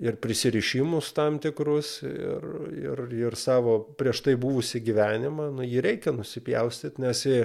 ir 0.00 0.16
prisirišimus 0.16 1.12
tam 1.16 1.38
tikrus, 1.42 1.98
ir, 2.06 2.46
ir, 2.78 3.02
ir 3.26 3.36
savo 3.36 3.80
prieš 3.98 4.22
tai 4.24 4.36
buvusi 4.40 4.80
gyvenimą, 4.84 5.50
nu, 5.58 5.66
jį 5.66 5.82
reikia 5.84 6.14
nusipjaustyti, 6.16 7.02
nes 7.04 7.24
į, 7.28 7.40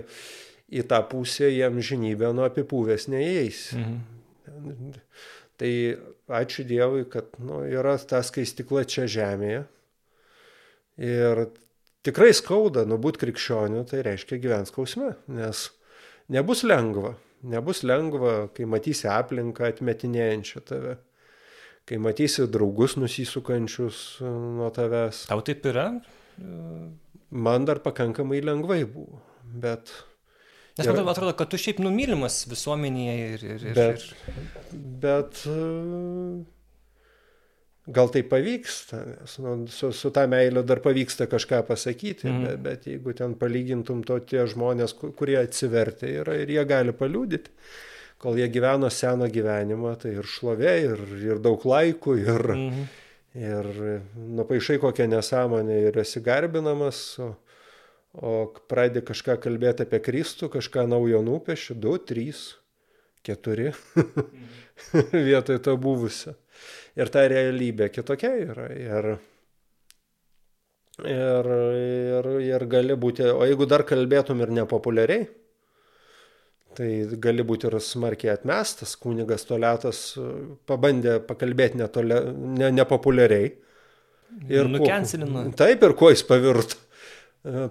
į 0.72 0.86
tą 0.90 1.02
pusę 1.10 1.50
jam 1.54 1.78
žinybę 1.84 2.32
nuo 2.36 2.48
apipūvės 2.50 3.10
neįeis. 3.12 3.68
Mhm. 3.78 4.96
Tai 5.56 5.72
ačiū 6.42 6.66
Dievui, 6.68 7.06
kad 7.12 7.38
nu, 7.40 7.62
yra 7.70 7.96
ta 8.02 8.20
skaistikla 8.26 8.84
čia 8.90 9.06
žemėje. 9.08 9.64
Ir 11.06 11.46
tikrai 12.08 12.32
skauda, 12.36 12.84
nu 12.88 12.98
būt 13.02 13.20
krikščioniu, 13.22 13.86
tai 13.88 14.04
reiškia 14.04 14.40
gyvens 14.44 14.72
skausme, 14.72 15.14
nes 15.32 15.70
nebus 16.32 16.66
lengva. 16.68 17.16
Nebus 17.46 17.84
lengva, 17.86 18.50
kai 18.56 18.68
matysi 18.68 19.08
aplinką 19.12 19.70
atmetinėjančią 19.70 20.64
tave 20.66 20.96
kai 21.86 22.00
matysi 22.02 22.48
draugus 22.50 22.98
nusisukančius 22.98 24.02
e, 24.22 24.34
nuo 24.58 24.72
tavęs. 24.74 25.26
Tau 25.30 25.44
taip 25.46 25.66
yra? 25.70 25.90
Man 27.36 27.68
dar 27.68 27.82
pakankamai 27.86 28.42
lengvai 28.46 28.84
buvo, 28.90 29.22
bet... 29.46 29.94
Nes 30.76 30.88
man 30.92 31.08
atrodo, 31.08 31.32
kad 31.40 31.48
tu 31.52 31.60
šiaip 31.60 31.80
numylimas 31.84 32.42
visuomenėje 32.52 33.16
ir... 33.36 33.46
ir, 33.48 33.62
ir 33.70 33.78
bet, 33.78 34.04
bet 35.04 35.46
e, 35.48 35.60
gal 37.96 38.12
tai 38.12 38.26
pavyksta, 38.28 39.00
nes 39.14 39.38
nu, 39.40 39.56
su, 39.72 39.94
su 39.96 40.12
tą 40.12 40.26
meilę 40.28 40.66
dar 40.68 40.82
pavyksta 40.84 41.30
kažką 41.32 41.62
pasakyti, 41.70 42.28
mm. 42.28 42.44
bet, 42.44 42.62
bet 42.66 42.90
jeigu 42.92 43.16
ten 43.16 43.38
palygintum 43.40 44.04
to 44.04 44.20
tie 44.28 44.44
žmonės, 44.52 44.98
kurie 45.00 45.38
atsivertė 45.40 46.12
yra 46.26 46.36
ir 46.42 46.52
jie 46.58 46.68
gali 46.68 46.96
paliūdyti, 46.98 47.56
kol 48.20 48.36
jie 48.42 48.50
gyveno 48.52 48.92
seną 48.92 49.32
gyvenimą, 49.32 49.96
tai 50.04 50.18
ir 50.20 50.28
šlovė, 50.28 50.76
ir, 50.90 51.08
ir 51.24 51.42
daug 51.46 51.64
laikų, 51.72 52.20
ir, 52.26 52.48
mhm. 52.58 52.86
ir 53.46 53.72
nupaišai 54.42 54.82
kokią 54.84 55.08
nesąmonę 55.16 55.80
ir 55.88 56.04
esi 56.04 56.24
garbinamas, 56.26 57.06
o, 57.24 57.32
o 58.16 58.36
pradedi 58.70 59.04
kažką 59.06 59.38
kalbėti 59.44 59.86
apie 59.86 60.00
Kristų, 60.04 60.50
kažką 60.54 60.86
naujo 60.92 61.22
nupieši, 61.26 61.76
du, 61.76 61.98
trys, 62.00 62.48
keturi, 63.26 63.72
mhm. 64.00 64.50
vietoj 65.30 65.62
to 65.66 65.78
buvusio. 65.82 66.36
Ir 66.96 67.12
ta 67.12 67.26
realybė 67.28 67.90
kitokia 67.92 68.32
yra. 68.40 68.68
Ir, 68.72 69.10
ir, 71.04 71.50
ir, 71.52 72.30
ir 72.46 72.70
gali 72.72 72.96
būti, 72.96 73.26
o 73.28 73.44
jeigu 73.44 73.68
dar 73.68 73.84
kalbėtum 73.88 74.46
ir 74.46 74.54
nepopuliariai, 74.62 75.26
Tai 76.76 76.88
gali 77.24 77.44
būti 77.48 77.70
ir 77.70 77.78
smarkiai 77.80 78.34
atmestas, 78.34 78.96
kunigas 79.00 79.48
Toletas 79.48 80.00
e, 80.20 80.26
pabandė 80.68 81.20
pakalbėti 81.24 81.80
netole, 81.80 82.18
ne, 82.60 82.72
nepopuliariai. 82.76 83.52
Ir 84.52 84.68
Nukensilino. 84.68 85.46
Taip, 85.56 85.86
ir 85.88 85.96
kuo 85.96 86.12
jis 86.12 86.26
pavirto. 86.28 86.82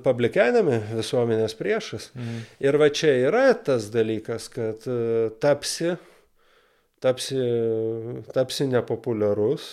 Publikenami 0.04 0.76
visuomenės 0.94 1.56
priešas. 1.58 2.10
Mm. 2.14 2.42
Ir 2.62 2.78
va 2.78 2.90
čia 2.94 3.10
yra 3.26 3.48
tas 3.58 3.88
dalykas, 3.90 4.46
kad 4.54 4.86
e, 4.86 4.98
tapsi 5.42 5.96
tapsi, 7.04 7.40
tapsi 8.32 8.66
nepopuliarus, 8.66 9.64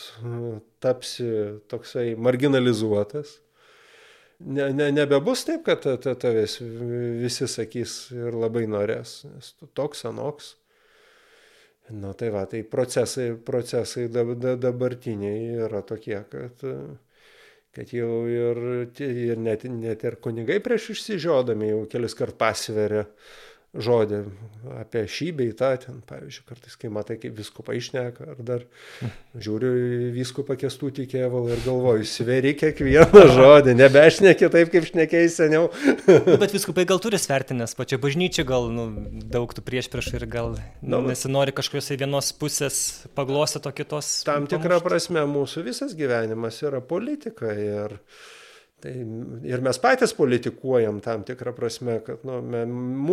tapsi 0.84 1.30
toksai 1.72 2.16
marginalizuotas. 2.20 3.38
Ne, 4.41 4.72
ne, 4.74 4.89
nebebus 4.91 5.45
taip, 5.45 5.68
kad 5.68 5.86
tavęs 5.86 6.58
visi 7.22 7.47
sakys 7.47 7.93
ir 8.16 8.36
labai 8.36 8.66
norės, 8.70 9.22
nes 9.30 9.54
tu 9.60 9.70
toks 9.78 10.04
anoks. 10.10 10.56
Na 11.91 12.14
tai 12.18 12.32
va, 12.34 12.45
tai 12.49 12.64
procesai, 12.64 13.34
procesai 13.45 14.08
dabartiniai 14.10 15.62
yra 15.68 15.82
tokie, 15.86 16.18
kad, 16.32 16.66
kad 17.76 17.94
jau 17.96 18.26
ir, 18.28 18.58
ir 19.00 19.40
net, 19.40 19.64
net 19.64 20.04
ir 20.04 20.18
kunigai 20.24 20.60
prieš 20.64 20.90
išsižiodami 20.96 21.72
jau 21.72 21.86
kelis 21.92 22.18
kart 22.20 22.36
pasveria 22.40 23.06
žodį 23.72 24.22
apie 24.82 25.06
šį 25.08 25.28
bei 25.38 25.52
tą, 25.58 25.72
ten, 25.80 26.02
pavyzdžiui, 26.08 26.44
kartais, 26.50 26.76
kai 26.80 26.90
matai, 26.92 27.16
kaip 27.22 27.38
viskupa 27.38 27.76
išneka, 27.78 28.28
ar 28.34 28.42
dar 28.46 28.66
žiūriu 29.32 30.12
viskupą 30.16 30.58
kestutį 30.60 31.08
kėvalą 31.12 31.56
ir 31.56 31.64
galvoju, 31.64 32.08
sveri 32.08 32.52
kiekvieną 32.60 33.24
žodį, 33.38 33.78
nebešneki 33.80 34.52
taip, 34.52 34.74
kaip 34.74 34.90
šnekėjai 34.92 35.32
seniau. 35.32 35.70
nu, 36.06 36.36
bet 36.42 36.56
viskupai 36.56 36.86
gal 36.90 37.00
turi 37.04 37.20
svertinės, 37.22 37.78
pačia 37.80 38.02
bažnyčia 38.02 38.46
gal 38.48 38.68
nu, 38.74 38.90
daug 39.32 39.56
tų 39.56 39.64
prieš 39.66 39.88
prieš 39.94 40.12
ir 40.20 40.28
gal 40.28 40.58
nu, 40.82 41.02
nesinori 41.08 41.56
kažkokios 41.56 41.94
vienos 41.96 42.34
pusės 42.36 43.08
paglosti 43.16 43.64
to 43.64 43.72
kitos. 43.76 44.12
Tam 44.28 44.52
tikrą 44.52 44.82
prasme 44.84 45.24
mūsų 45.30 45.66
visas 45.72 45.96
gyvenimas 45.98 46.60
yra 46.66 46.84
politika 46.84 47.56
ir 47.56 47.98
Tai 48.82 48.92
ir 49.46 49.62
mes 49.62 49.78
patys 49.82 50.14
politikuojam 50.18 51.02
tam 51.06 51.22
tikrą 51.26 51.54
prasme, 51.54 52.00
kad 52.06 52.24
nu, 52.26 52.40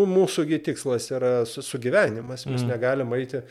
mūsųgi 0.09 0.63
tikslas 0.65 1.11
yra 1.13 1.33
sugyvenimas, 1.45 2.47
mes 2.49 2.63
mm. 2.63 2.71
negalim 2.71 3.13
eiti 3.19 3.43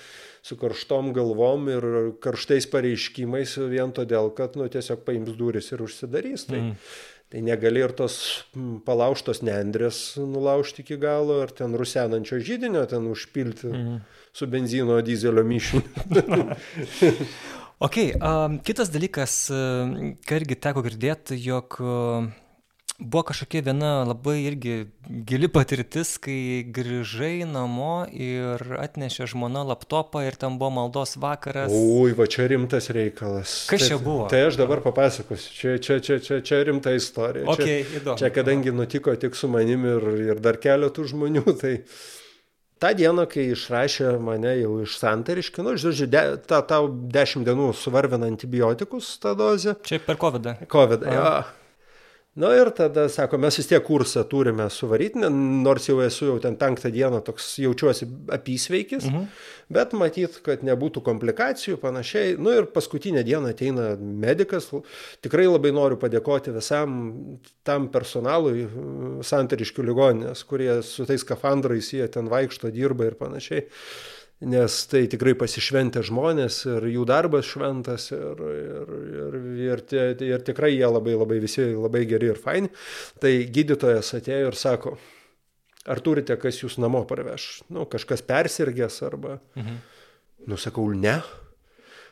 su 0.45 0.57
karštom 0.57 1.11
galvom 1.13 1.67
ir 1.69 1.85
karštais 2.23 2.65
pareiškimais 2.73 3.53
vien 3.69 3.93
todėl, 3.93 4.31
kad 4.37 4.57
nu, 4.57 4.65
tiesiog 4.71 5.03
paims 5.05 5.37
duris 5.37 5.69
ir 5.75 5.83
užsidarys. 5.85 6.47
Tai, 6.49 6.63
mm. 6.63 6.89
tai 7.33 7.43
negali 7.45 7.85
ir 7.85 7.93
tos 7.97 8.17
palauštos 8.87 9.43
nendrės 9.45 10.01
nulaužti 10.17 10.81
iki 10.85 10.97
galo, 11.01 11.43
ar 11.45 11.53
ten 11.53 11.77
rusenančio 11.77 12.41
žydinio 12.41 12.87
ten 12.89 13.05
užpilti 13.11 13.69
mm. 13.69 14.01
su 14.33 14.49
benzino 14.49 14.97
dizelio 15.05 15.45
mišiniu. 15.45 15.85
Ok, 17.77 17.97
um, 18.17 18.57
kitas 18.65 18.89
dalykas, 18.89 19.33
ką 20.25 20.37
irgi 20.39 20.55
teko 20.57 20.81
girdėti, 20.81 21.35
jog 21.37 21.75
uh, 21.77 22.25
buvo 22.97 23.21
kažkokia 23.29 23.61
viena 23.67 23.91
labai 24.01 24.39
irgi 24.47 24.87
gili 25.29 25.45
patirtis, 25.45 26.15
kai 26.17 26.65
grįžai 26.73 27.45
namo 27.45 28.07
ir 28.09 28.63
atnešė 28.81 29.29
žmona 29.29 29.61
laptopą 29.69 30.25
ir 30.25 30.39
ten 30.41 30.57
buvo 30.57 30.71
maldos 30.79 31.13
vakaras. 31.21 31.69
Ui, 31.69 32.17
va 32.17 32.25
čia 32.25 32.47
rimtas 32.49 32.89
reikalas. 32.89 33.67
Kas 33.69 33.85
tai, 33.85 33.91
čia 33.93 34.01
buvo? 34.01 34.25
Tai 34.33 34.41
aš 34.49 34.57
dabar 34.57 34.81
papasakosiu. 34.81 35.53
Čia, 35.53 35.77
čia, 35.77 36.01
čia, 36.01 36.17
čia, 36.17 36.41
čia 36.41 36.63
rimta 36.65 36.97
istorija. 36.97 37.45
Okay, 37.53 37.83
čia, 37.85 38.01
įdomu. 38.01 38.17
čia 38.23 38.33
kadangi 38.33 38.73
nutiko 38.73 39.13
tik 39.13 39.37
su 39.37 39.53
manim 39.53 39.85
ir, 39.85 40.13
ir 40.33 40.41
dar 40.41 40.57
keletų 40.61 41.11
žmonių, 41.13 41.45
tai... 41.61 41.77
Ta 42.77 42.91
diena, 42.93 43.25
kai 43.25 43.47
išrašė 43.55 44.11
mane 44.21 44.51
jau 44.59 44.75
iš 44.83 44.99
santariškių, 45.01 45.63
nu, 45.65 45.71
žodžiu, 45.81 46.05
de, 46.13 46.23
ta, 46.45 46.61
tau 46.61 46.91
dešimt 47.13 47.47
dienų 47.47 47.71
suvarvina 47.73 48.29
antibiotikus 48.29 49.15
tą 49.23 49.33
dozę. 49.37 49.73
Čia 49.83 49.97
per 50.05 50.19
COVID. 50.21 50.45
-ą. 50.45 50.67
COVID, 50.69 51.07
jo. 51.09 51.31
Na 52.37 52.51
ir 52.53 52.69
tada, 52.77 53.07
sako, 53.09 53.39
mes 53.41 53.55
vis 53.57 53.65
tiek 53.65 53.81
kursą 53.81 54.21
turime 54.29 54.67
suvaryti, 54.69 55.23
nors 55.33 55.87
jau 55.89 55.95
esu 56.05 56.27
jau 56.29 56.35
ten 56.41 56.53
penktą 56.59 56.91
dieną 56.93 57.23
toks 57.25 57.55
jaučiuosi 57.63 58.05
apysveikis, 58.35 59.07
mhm. 59.09 59.23
bet 59.73 59.95
matyt, 59.97 60.37
kad 60.45 60.61
nebūtų 60.67 61.01
komplikacijų 61.07 61.79
panašiai. 61.81 62.35
Na 62.37 62.45
nu, 62.45 62.53
ir 62.59 62.69
paskutinę 62.75 63.23
dieną 63.25 63.55
ateina 63.55 63.87
medikas, 63.97 64.69
tikrai 65.25 65.47
labai 65.49 65.73
noriu 65.73 65.97
padėkoti 65.97 66.53
visam 66.53 66.99
tam 67.65 67.89
personalui 67.93 68.67
santariškių 69.25 69.87
ligoninės, 69.89 70.45
kurie 70.45 70.75
su 70.85 71.09
tais 71.09 71.25
skafandrais 71.25 71.89
jie 71.95 72.05
ten 72.13 72.29
vaikšto, 72.29 72.69
dirba 72.75 73.09
ir 73.09 73.17
panašiai 73.17 73.65
nes 74.45 74.77
tai 74.91 75.05
tikrai 75.09 75.33
pasišventę 75.39 76.03
žmonės 76.05 76.59
ir 76.69 76.87
jų 76.93 77.05
darbas 77.09 77.47
šventas 77.49 78.11
ir, 78.13 78.43
ir, 78.53 78.91
ir, 79.17 79.37
ir, 79.65 79.83
tie, 79.89 80.03
ir 80.27 80.45
tikrai 80.45 80.75
jie 80.75 80.85
labai 80.85 81.15
labai 81.17 81.39
visi 81.41 81.65
labai 81.73 82.05
geri 82.09 82.29
ir 82.33 82.41
faini. 82.41 82.69
Tai 83.21 83.33
gydytojas 83.53 84.13
atėjo 84.19 84.51
ir 84.51 84.59
sako, 84.59 84.97
ar 85.89 86.03
turite, 86.05 86.37
kas 86.37 86.61
jūs 86.61 86.77
namo 86.83 87.01
parveš? 87.09 87.49
Nu, 87.73 87.87
kažkas 87.89 88.25
persirgęs 88.27 89.01
arba... 89.07 89.39
Mhm. 89.57 89.83
Nusakau, 90.47 90.85
ne. 90.93 91.17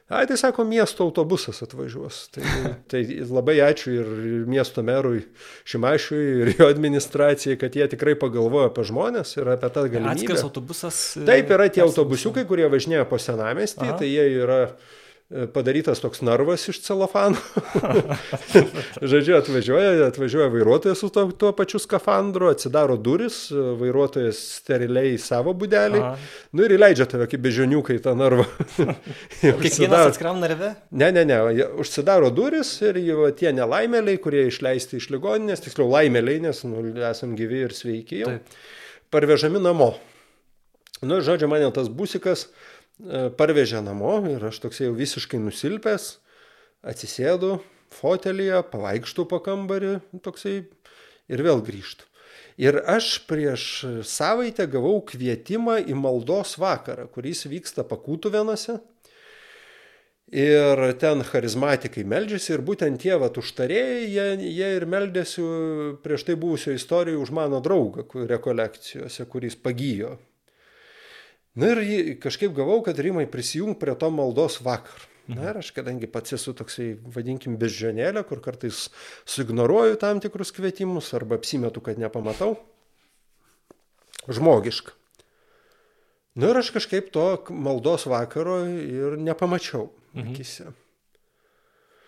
Ai, 0.07 0.27
tai 0.29 0.37
sako, 0.37 0.63
miesto 0.69 1.01
autobusas 1.03 1.63
atvažiuos. 1.65 2.27
Tai, 2.35 2.43
tai 2.91 3.01
labai 3.25 3.55
ačiū 3.65 3.93
ir 3.95 4.11
miesto 4.45 4.83
merui 4.85 5.23
Šimašiui 5.65 6.25
ir 6.43 6.51
jo 6.59 6.67
administracijai, 6.69 7.57
kad 7.57 7.73
jie 7.73 7.87
tikrai 7.89 8.13
pagalvojo 8.21 8.69
apie 8.69 8.85
žmonės 8.85 9.33
ir 9.39 9.49
apie 9.55 9.71
tą 9.73 9.87
galimybę. 9.87 10.13
Atskiras 10.13 10.45
autobusas. 10.45 10.99
Taip, 11.25 11.49
yra 11.57 11.65
tie 11.73 11.81
autobusiukai, 11.87 12.45
kurie 12.45 12.69
važinėja 12.69 13.07
po 13.09 13.17
senamestį, 13.21 13.87
Aha. 13.89 13.97
tai 14.03 14.11
jie 14.11 14.27
yra 14.43 14.59
padarytas 15.53 15.99
toks 15.99 16.21
narvas 16.21 16.67
iš 16.69 16.79
celofano. 16.85 17.37
Žodžiu, 19.11 19.39
atvažiuoja, 19.39 20.05
atvažiuoja 20.07 20.51
vairuotojas 20.53 21.01
su 21.01 21.09
to, 21.09 21.23
tuo 21.31 21.49
pačiu 21.57 21.79
skafandru, 21.81 22.51
atsidaro 22.53 22.97
duris, 22.97 23.47
vairuotojas 23.51 24.37
steriliai 24.59 25.15
į 25.15 25.21
savo 25.23 25.55
būdelį, 25.57 26.01
Aha. 26.03 26.19
nu 26.53 26.67
ir 26.67 26.75
įleidžia 26.77 27.09
tave 27.09 27.25
kaip 27.31 27.41
bežioniukai 27.41 27.97
tą 28.05 28.13
narvą. 28.17 28.45
Kiekvienas 29.41 30.11
atskram 30.11 30.37
narve? 30.43 30.75
Ne, 30.93 31.09
ne, 31.15 31.25
ne, 31.25 31.41
užsidaro 31.81 32.29
duris 32.29 32.75
ir 32.85 33.01
jau 33.01 33.25
tie 33.33 33.49
nelaimėliai, 33.57 34.21
kurie 34.21 34.45
išleisti 34.51 35.01
iš 35.01 35.09
ligoninės, 35.15 35.65
tiksliau 35.65 35.89
laimėliai, 35.89 36.43
nes 36.45 36.61
nu, 36.69 36.85
esam 37.09 37.33
gyvi 37.39 37.65
ir 37.65 37.73
sveiki 37.73 38.21
jau, 38.21 38.35
Taip. 38.37 38.61
parvežami 39.15 39.63
namo. 39.63 39.95
Nu, 41.05 41.17
žodžiu, 41.21 41.49
mane 41.51 41.67
tas 41.75 41.89
busikas, 41.91 42.45
uh, 42.45 42.74
parvežė 43.37 43.81
namo 43.83 44.17
ir 44.29 44.43
aš 44.47 44.61
toks 44.63 44.81
jau 44.83 44.93
visiškai 44.95 45.39
nusilpęs, 45.43 46.17
atsisėdu 46.85 47.59
fotelyje, 47.95 48.61
pavaikštų 48.71 49.27
po 49.29 49.39
kambarį 49.43 49.99
toksai 50.23 50.57
ir 51.31 51.45
vėl 51.45 51.63
grįžtų. 51.65 52.07
Ir 52.55 52.77
aš 52.87 53.25
prieš 53.27 53.63
savaitę 54.07 54.63
gavau 54.71 55.01
kvietimą 55.03 55.81
į 55.83 55.95
maldos 55.99 56.55
vakarą, 56.61 57.09
kuris 57.11 57.43
vyksta 57.51 57.83
pakūtų 57.83 58.31
vienose. 58.31 58.77
Ir 60.31 60.79
ten 60.97 61.21
charizmatikai 61.27 62.05
meldžiasi 62.07 62.55
ir 62.55 62.63
būtent 62.65 62.97
tie 63.03 63.13
vat 63.21 63.35
užtarėjai, 63.37 63.99
jie, 64.09 64.29
jie 64.55 64.69
ir 64.79 64.87
meldėsi 64.89 65.43
prieš 66.01 66.25
tai 66.25 66.37
buvusio 66.39 66.73
istorijoje 66.73 67.21
už 67.27 67.33
mano 67.35 67.59
draugą 67.61 68.07
rekolekcijose, 68.31 69.27
kuris 69.29 69.59
pagyjo 69.59 70.15
Na 71.55 71.71
ir 71.71 72.15
kažkaip 72.19 72.53
gavau, 72.55 72.81
kad 72.83 72.99
Rimai 72.99 73.25
prisijung 73.31 73.77
prie 73.79 73.95
to 73.95 74.09
maldos 74.11 74.59
vakar. 74.63 75.07
Na 75.27 75.39
mhm. 75.39 75.47
ir 75.49 75.57
aš, 75.63 75.71
kadangi 75.73 76.07
pats 76.11 76.35
esu 76.37 76.53
toksai, 76.53 76.91
vadinkim, 77.15 77.55
bežionėlė, 77.57 78.21
kur 78.29 78.43
kartais 78.45 78.89
suignoruoju 79.25 79.97
tam 80.01 80.21
tikrus 80.21 80.53
kvietimus 80.53 81.09
arba 81.17 81.39
apsimetu, 81.39 81.81
kad 81.81 81.97
nepamatau. 82.01 82.53
Žmogiška. 84.29 84.93
Na 86.35 86.51
ir 86.51 86.59
aš 86.59 86.69
kažkaip 86.75 87.09
to 87.15 87.25
maldos 87.49 88.05
vakaro 88.11 88.59
ir 88.67 89.15
nepamačiau 89.17 89.87
mhm. 90.13 90.33
akise. 90.33 90.73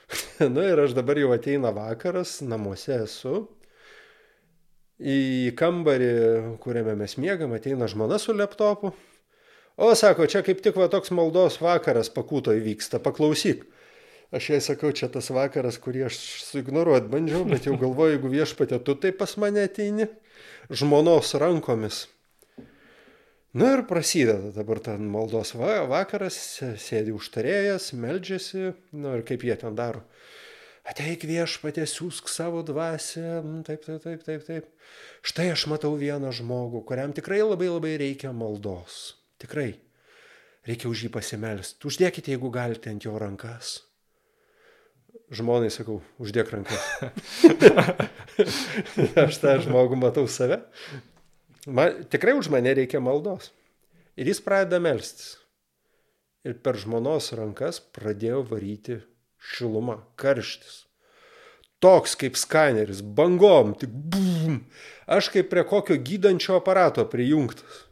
Na 0.54 0.68
ir 0.68 0.80
aš 0.84 0.94
dabar 0.98 1.18
jau 1.20 1.32
ateina 1.36 1.72
vakaras, 1.76 2.42
namuose 2.44 3.02
esu. 3.06 3.48
Į 4.98 5.54
kambarį, 5.58 6.12
kuriame 6.64 6.96
mes 6.98 7.18
miegam, 7.22 7.54
ateina 7.54 7.90
žmona 7.90 8.18
su 8.22 8.34
laptopu. 8.36 8.94
O, 9.78 9.92
sako, 9.94 10.26
čia 10.26 10.42
kaip 10.42 10.64
tik 10.66 10.78
va 10.82 10.88
toks 10.90 11.12
maldos 11.14 11.60
vakaras 11.62 12.10
pakūto 12.10 12.56
įvyksta, 12.58 12.98
paklausyk. 12.98 13.62
Aš 14.34 14.50
jai 14.52 14.58
sakau, 14.66 14.90
čia 14.90 15.06
tas 15.14 15.30
vakaras, 15.30 15.78
kurį 15.80 16.08
aš 16.08 16.18
suignoruot 16.48 17.06
bandžiau, 17.12 17.46
bet 17.48 17.68
jau 17.70 17.76
galvoju, 17.78 18.16
jeigu 18.16 18.32
viešpatė, 18.32 18.80
tu 18.82 18.96
taip 18.98 19.20
pas 19.22 19.36
mane 19.38 19.68
ateini, 19.70 20.08
žmonos 20.74 21.36
rankomis. 21.38 22.08
Na 23.58 23.70
ir 23.78 23.84
prasideda 23.88 24.50
dabar 24.56 24.82
ten 24.84 25.06
maldos 25.14 25.54
va 25.56 25.78
vakaras, 25.88 26.40
sėdi 26.82 27.14
užtarėjas, 27.14 27.92
meldžiasi, 27.94 28.74
na 28.98 29.14
ir 29.20 29.24
kaip 29.30 29.46
jie 29.46 29.56
ten 29.62 29.78
daro. 29.78 30.02
Ateik 30.90 31.28
viešpatė, 31.30 31.86
siūsk 31.86 32.34
savo 32.34 32.66
dvasę, 32.66 33.44
taip, 33.70 33.86
taip, 33.86 34.02
taip, 34.02 34.26
taip, 34.26 34.44
taip. 34.50 34.92
Štai 35.22 35.52
aš 35.54 35.70
matau 35.70 35.94
vieną 36.02 36.34
žmogų, 36.34 36.82
kuriam 36.90 37.14
tikrai 37.14 37.44
labai 37.46 37.70
labai 37.70 37.96
reikia 38.02 38.34
maldos. 38.34 39.18
Tikrai. 39.42 39.72
Reikia 40.68 40.90
už 40.92 41.06
jį 41.06 41.12
pasimelsti. 41.14 41.86
Uždėkite, 41.88 42.34
jeigu 42.34 42.50
galite, 42.52 42.92
ant 42.92 43.06
jo 43.06 43.14
rankas. 43.20 43.78
Žmonai 45.32 45.70
sakau, 45.72 46.02
uždėk 46.24 46.52
rankas. 46.54 46.84
Aš 49.26 49.40
tą 49.44 49.58
žmogų 49.64 50.00
matau 50.00 50.28
save. 50.32 50.62
Man, 51.68 52.06
tikrai 52.12 52.36
už 52.38 52.52
mane 52.54 52.72
reikia 52.78 53.02
maldos. 53.04 53.52
Ir 54.16 54.32
jis 54.32 54.40
pradeda 54.44 54.80
melstis. 54.84 55.36
ir 56.48 56.56
per 56.64 56.78
žmonos 56.80 57.34
rankas 57.36 57.82
pradėjo 57.96 58.44
varyti 58.48 59.02
šiluma, 59.52 59.98
karštis. 60.16 60.86
Toks 61.84 62.16
kaip 62.18 62.38
skaneris, 62.40 63.04
bangom, 63.04 63.76
tik 63.78 63.92
bum. 63.92 64.62
Aš 65.06 65.28
kaip 65.34 65.52
prie 65.52 65.66
kokio 65.68 66.00
gydančio 66.00 66.56
aparato 66.58 67.04
prijungtas. 67.12 67.84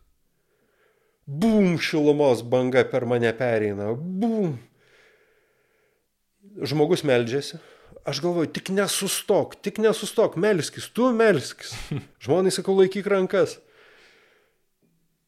Bum, 1.26 1.80
šilumos 1.82 2.44
banga 2.46 2.84
per 2.86 3.06
mane 3.10 3.32
pereina. 3.38 3.90
Bum. 3.98 4.60
Žmogus 6.62 7.02
meldžiasi. 7.04 7.58
Aš 8.06 8.22
galvoju, 8.22 8.52
tik 8.54 8.70
nesustok, 8.70 9.56
tik 9.66 9.80
nesustok, 9.82 10.36
melskis, 10.38 10.86
tu 10.94 11.10
melskis. 11.10 11.74
Žmonai 12.24 12.54
sakau, 12.54 12.76
laikyk 12.78 13.10
rankas. 13.10 13.58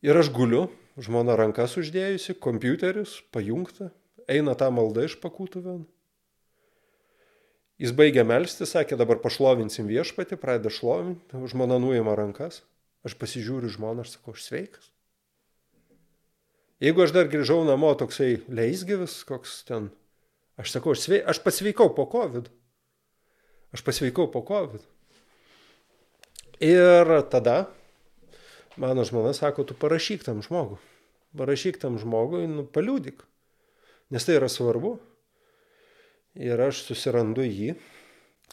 Ir 0.06 0.18
aš 0.22 0.30
guliu, 0.30 0.68
žmona 1.02 1.34
rankas 1.40 1.74
uždėjusi, 1.82 2.36
kompiuteris 2.38 3.16
pajungta, 3.34 3.90
eina 4.30 4.54
tą 4.60 4.70
maldą 4.70 5.08
iš 5.08 5.16
pakūtuvę. 5.24 5.80
Jis 7.82 7.94
baigė 7.98 8.22
melsti, 8.26 8.66
sakė, 8.70 8.98
dabar 8.98 9.18
pašlovinsim 9.22 9.90
viešpatį, 9.90 10.38
pradeda 10.42 10.70
šlovinti, 10.74 11.42
žmona 11.50 11.82
nuima 11.82 12.14
rankas, 12.18 12.62
aš 13.06 13.18
pasižiūriu 13.18 13.74
žmoną, 13.74 14.06
aš 14.06 14.16
sakau, 14.20 14.38
aš 14.38 14.46
sveikas. 14.46 14.94
Jeigu 16.84 17.02
aš 17.02 17.14
dar 17.16 17.30
grįžau 17.30 17.64
namo 17.66 17.90
toksai 17.98 18.44
leisgyvis, 18.54 19.24
koks 19.26 19.64
ten, 19.66 19.90
aš 20.62 20.76
sakau, 20.76 20.94
aš, 20.94 21.08
svei, 21.08 21.22
aš 21.26 21.40
pasveikau 21.42 21.90
po 21.98 22.06
COVID. 22.12 22.52
Aš 23.74 23.82
pasveikau 23.86 24.28
po 24.30 24.44
COVID. 24.46 24.84
Ir 26.62 27.10
tada 27.34 27.68
mano 28.78 29.06
žmona 29.06 29.34
sako, 29.34 29.66
tu 29.66 29.74
parašyk 29.78 30.26
tam 30.26 30.44
žmogui. 30.46 30.78
Parašyk 31.38 31.82
tam 31.82 31.98
žmogui, 32.02 32.46
nu, 32.50 32.66
paliūdik. 32.66 33.26
Nes 34.14 34.26
tai 34.26 34.38
yra 34.38 34.50
svarbu. 34.50 34.96
Ir 36.38 36.62
aš 36.62 36.84
susirandu 36.86 37.42
jį. 37.42 37.74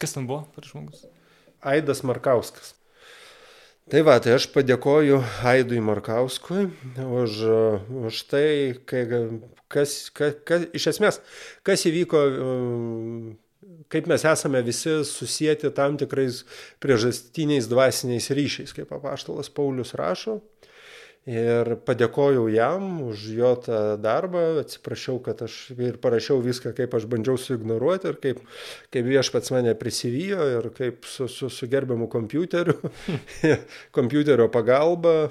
Kas 0.01 0.17
ten 0.17 0.25
buvo 0.29 0.47
per 0.57 0.65
žmogus? 0.65 1.05
Aidas 1.61 2.01
Markauskas. 2.09 2.73
Tai 3.93 4.01
va, 4.01 4.15
tai 4.17 4.33
aš 4.39 4.47
padėkoju 4.49 5.19
Aidui 5.45 5.81
Markauskui 5.85 6.71
už, 6.97 7.33
už 8.09 8.21
tai, 8.31 8.47
kai, 8.89 9.03
kas, 9.69 10.09
kas, 10.09 10.39
kas, 10.49 10.65
iš 10.73 10.87
esmės, 10.95 11.19
kas 11.69 11.85
įvyko, 11.91 12.23
kaip 13.93 14.09
mes 14.09 14.25
esame 14.31 14.63
visi 14.65 14.95
susijęti 15.05 15.69
tam 15.77 15.99
tikrais 16.01 16.47
priežastiniais 16.81 17.69
dvasiniais 17.69 18.31
ryšiais, 18.33 18.73
kaip 18.73 18.97
apaštalas 18.97 19.53
Paulius 19.53 19.93
rašo. 20.01 20.39
Ir 21.25 21.71
padėkojau 21.89 22.51
jam 22.53 22.99
už 23.07 23.23
jo 23.33 23.55
tą 23.65 23.79
darbą, 23.97 24.43
atsiprašiau, 24.61 25.23
kad 25.25 25.41
aš 25.47 25.55
ir 25.73 25.97
parašiau 26.03 26.43
viską, 26.45 26.75
kaip 26.77 26.93
aš 26.99 27.07
bandžiau 27.09 27.39
suignoruoti 27.41 28.11
ir 28.11 28.19
kaip, 28.21 28.43
kaip 28.93 29.09
viešpats 29.09 29.55
mane 29.55 29.73
prisivijo 29.81 30.45
ir 30.59 30.69
kaip 30.77 31.09
su, 31.09 31.25
su, 31.33 31.49
su 31.49 31.69
gerbiamu 31.73 32.11
kompiuteriu, 32.13 32.77
kompiuterio 33.97 34.51
pagalba 34.53 35.31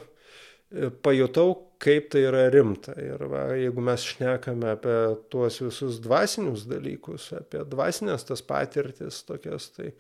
pajutau, 1.03 1.53
kaip 1.84 2.09
tai 2.13 2.24
yra 2.28 2.47
rimta. 2.53 2.95
Ir 3.01 3.26
va, 3.30 3.45
jeigu 3.57 3.84
mes 3.86 4.05
šnekame 4.13 4.71
apie 4.74 4.97
tuos 5.34 5.59
visus 5.61 5.99
dvasinius 6.03 6.65
dalykus, 6.69 7.30
apie 7.38 7.63
dvasinės 7.69 8.26
tas 8.30 8.43
patirtis 8.45 9.21
tokias, 9.28 9.69
tai, 9.76 9.91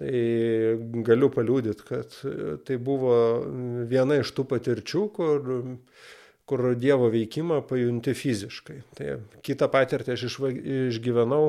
tai 0.00 0.12
galiu 1.06 1.30
paliūdyti, 1.34 1.88
kad 1.88 2.20
tai 2.66 2.78
buvo 2.80 3.16
viena 3.90 4.20
iš 4.22 4.32
tų 4.36 4.46
patirčių, 4.54 5.08
kur 5.16 5.50
kur 6.46 6.76
Dievo 6.78 7.08
veikimą 7.10 7.58
pajunti 7.66 8.12
fiziškai. 8.14 8.76
Tai 8.94 9.16
kitą 9.42 9.66
patirtį 9.66 10.14
aš 10.14 10.26
išgyvenau 10.30 11.48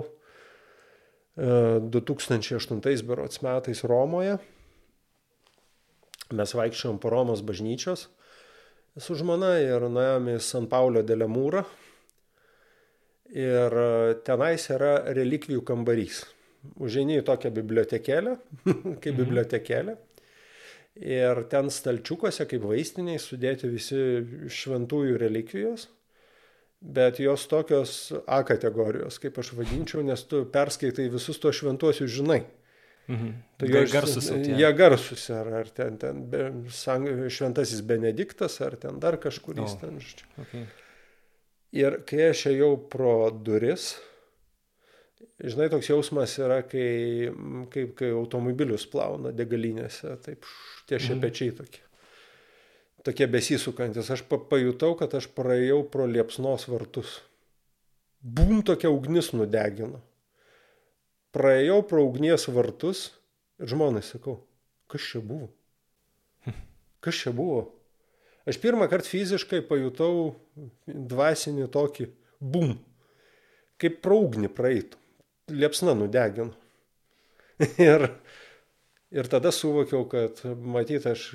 2008 1.38 2.82
e, 2.82 2.96
berots 3.06 3.44
metais 3.46 3.84
Romoje. 3.86 4.40
Mes 6.34 6.54
vaikščiom 6.58 6.98
po 6.98 7.14
Romos 7.14 7.46
bažnyčios 7.46 8.08
su 9.02 9.18
žmona 9.18 9.58
ir 9.62 9.86
nuėjome 9.92 10.38
į 10.38 10.44
San 10.44 10.68
Paulio 10.72 11.04
Delemūrą. 11.06 11.64
Ir 13.38 13.74
e, 13.78 14.16
tenais 14.26 14.70
yra 14.72 14.98
relikvijų 15.16 15.64
kambarys. 15.68 16.24
Užeini 16.82 17.20
į 17.20 17.26
tokią 17.28 17.52
bibliotekėlę, 17.56 18.38
kaip 19.04 19.12
mhm. 19.14 19.20
bibliotekėlė. 19.22 19.98
Ir 20.98 21.44
ten 21.52 21.70
stalčiukuose, 21.70 22.48
kaip 22.50 22.64
vaistiniai, 22.66 23.20
sudėti 23.22 23.70
visi 23.70 24.00
šventųjų 24.50 25.20
relikvijos. 25.22 25.86
Bet 26.82 27.20
jos 27.22 27.48
tokios 27.50 27.92
A 28.30 28.44
kategorijos, 28.46 29.18
kaip 29.22 29.38
aš 29.42 29.52
vadinčiau, 29.58 30.04
nes 30.06 30.22
tu 30.30 30.44
perskaitai 30.54 31.08
visus 31.14 31.40
tos 31.42 31.58
šventuosius 31.58 32.12
žinai. 32.14 32.44
Mhm. 33.08 33.34
Tai 33.58 33.70
jie 33.72 33.86
garsus. 33.88 34.28
Jie 34.44 34.74
garsus, 34.76 35.30
ar, 35.32 35.48
ar 35.62 35.70
ten, 35.72 35.96
ten 35.98 36.26
be, 36.30 36.42
sang, 36.76 37.08
šventasis 37.32 37.82
Benediktas, 37.88 38.60
ar 38.62 38.76
ten 38.76 39.00
dar 39.00 39.16
kažkuris 39.24 39.78
oh. 39.78 39.80
ten. 39.80 40.02
Okay. 40.44 40.66
Ir 41.78 42.02
kai 42.08 42.30
aš 42.34 42.46
ėjau 42.52 42.74
pro 42.92 43.16
duris, 43.32 43.94
žinai, 45.40 45.70
toks 45.72 45.88
jausmas 45.92 46.36
yra, 46.42 46.62
kai, 46.68 47.32
kaip 47.72 47.96
kai 48.00 48.12
automobilius 48.16 48.88
plauna 48.92 49.32
degalinėse, 49.36 50.12
taip 50.26 50.44
tie 50.90 51.00
mhm. 51.00 51.06
šepečiai 51.08 51.56
tokie. 51.62 51.84
Tokie 53.08 53.30
besisukantis. 53.32 54.10
Aš 54.12 54.26
pajutau, 54.28 54.98
kad 55.00 55.14
aš 55.16 55.30
praėjau 55.32 55.80
pro 55.88 56.10
liepsnos 56.12 56.68
vartus. 56.68 57.22
Bum, 58.20 58.60
tokia 58.68 58.92
ugnis 58.92 59.32
nudegino 59.32 60.02
praėjau 61.36 61.82
pro 61.88 62.04
ugnies 62.08 62.48
vartus 62.52 63.08
ir 63.62 63.72
žmonai 63.72 64.04
sakau, 64.06 64.40
kas 64.92 65.04
čia 65.12 65.24
buvo? 65.24 65.50
Kas 67.04 67.24
čia 67.24 67.34
buvo? 67.36 67.66
Aš 68.48 68.62
pirmą 68.64 68.88
kartą 68.88 69.10
fiziškai 69.12 69.60
pajutau 69.68 70.38
dvasinį 70.88 71.68
tokį 71.74 72.08
bum, 72.40 72.78
kaip 73.82 74.00
praugnį 74.06 74.48
praeitų, 74.56 75.00
liepsna 75.52 75.98
nudegino. 75.98 76.56
ir, 77.90 78.08
ir 79.12 79.30
tada 79.32 79.52
suvokiau, 79.52 80.06
kad 80.08 80.40
matyt, 80.46 81.10
aš 81.12 81.28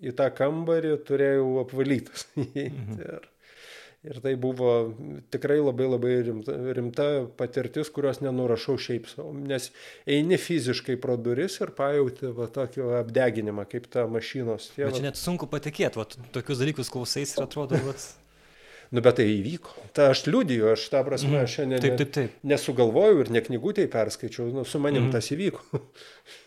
į 0.00 0.14
tą 0.16 0.30
kambarį 0.32 0.96
turėjau 1.06 1.50
apvalytas. 1.64 2.26
mhm. 2.38 3.00
ir, 3.04 3.28
Ir 4.06 4.20
tai 4.22 4.36
buvo 4.38 4.72
tikrai 5.34 5.56
labai 5.58 5.88
labai 5.90 6.12
rimta, 6.28 6.54
rimta 6.76 7.06
patirtis, 7.38 7.90
kurios 7.90 8.20
nenurašau 8.22 8.76
šiaip 8.78 9.08
savo. 9.10 9.32
Nes 9.34 9.72
eini 10.06 10.38
fiziškai 10.38 10.94
pro 11.02 11.16
duris 11.18 11.58
ir 11.58 11.72
pajauti 11.74 12.30
va, 12.36 12.46
tokį 12.52 12.86
apdeginimą, 13.00 13.66
kaip 13.70 13.88
ta 13.90 14.06
mašinos. 14.10 14.70
Tie, 14.76 14.84
bet 14.86 15.00
čia 15.00 15.08
net 15.08 15.18
sunku 15.18 15.50
patikėti, 15.50 15.98
va, 15.98 16.06
tokius 16.36 16.62
dalykus 16.62 16.92
klausais 16.94 17.34
ir 17.34 17.48
atrodo, 17.48 17.82
va. 17.88 17.96
Nu, 18.94 19.02
bet 19.02 19.16
tai 19.18 19.24
įvyko. 19.32 19.72
Ta 19.98 20.12
aš 20.12 20.20
liūdiju, 20.28 20.68
aš 20.70 20.84
tą 20.92 21.00
prasme, 21.02 21.40
mm. 21.40 21.48
šiandien 21.50 21.80
taip, 21.82 21.96
taip, 21.98 22.10
taip. 22.14 22.34
nesugalvojau 22.46 23.24
ir 23.24 23.32
ne 23.34 23.42
knygutėj 23.42 23.88
perskaičiau, 23.90 24.46
nu, 24.54 24.62
su 24.62 24.78
manim 24.78 25.08
mm. 25.08 25.14
tas 25.16 25.32
įvyko. 25.34 25.80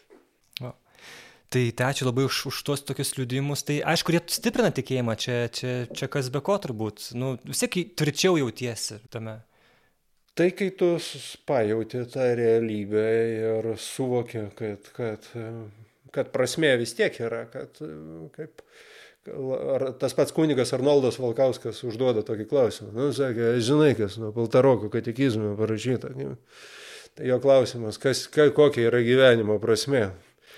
Tai, 1.50 1.64
tai 1.74 1.86
ačiū 1.90 2.06
labai 2.06 2.28
už, 2.28 2.44
už 2.52 2.58
tuos 2.62 2.84
tokius 2.86 3.16
liudijimus. 3.18 3.64
Tai 3.66 3.80
aišku, 3.94 4.14
jie 4.14 4.22
stiprina 4.30 4.70
tikėjimą, 4.70 5.16
čia, 5.18 5.38
čia, 5.50 5.72
čia 5.90 6.10
kas 6.12 6.30
be 6.30 6.44
ko 6.46 6.60
turbūt. 6.62 7.10
Nu, 7.18 7.38
vis 7.42 7.64
tiek 7.64 7.96
tvirčiau 7.98 8.38
jautiesi 8.38 9.00
tame. 9.10 9.40
Tai 10.38 10.52
kai 10.56 10.70
tu 10.78 10.92
pajauti 11.50 12.04
tą 12.14 12.28
realybę 12.38 13.08
ir 13.34 13.72
suvoki, 13.82 14.46
kad, 14.56 14.94
kad, 14.96 15.26
kad 16.16 16.30
prasmė 16.36 16.76
vis 16.80 16.94
tiek 16.96 17.18
yra, 17.26 17.42
kad 17.50 17.82
kaip, 18.38 18.62
ar 19.74 19.90
tas 20.00 20.16
pats 20.16 20.32
kunigas 20.38 20.72
Arnoldas 20.78 21.18
Valkauskas 21.20 21.82
užduoda 21.84 22.22
tokį 22.30 22.46
klausimą. 22.54 22.94
Nu, 22.94 23.10
sakė, 23.16 23.56
žinai, 23.66 23.96
kas 23.98 24.22
nuo 24.22 24.30
Paltaroko 24.38 24.94
katekizme 24.94 25.58
parašyta. 25.60 26.14
Tai 27.18 27.28
jo 27.34 27.42
klausimas, 27.44 27.98
kas, 28.00 28.28
kokia 28.30 28.86
yra 28.86 29.02
gyvenimo 29.04 29.58
prasmė. 29.60 30.12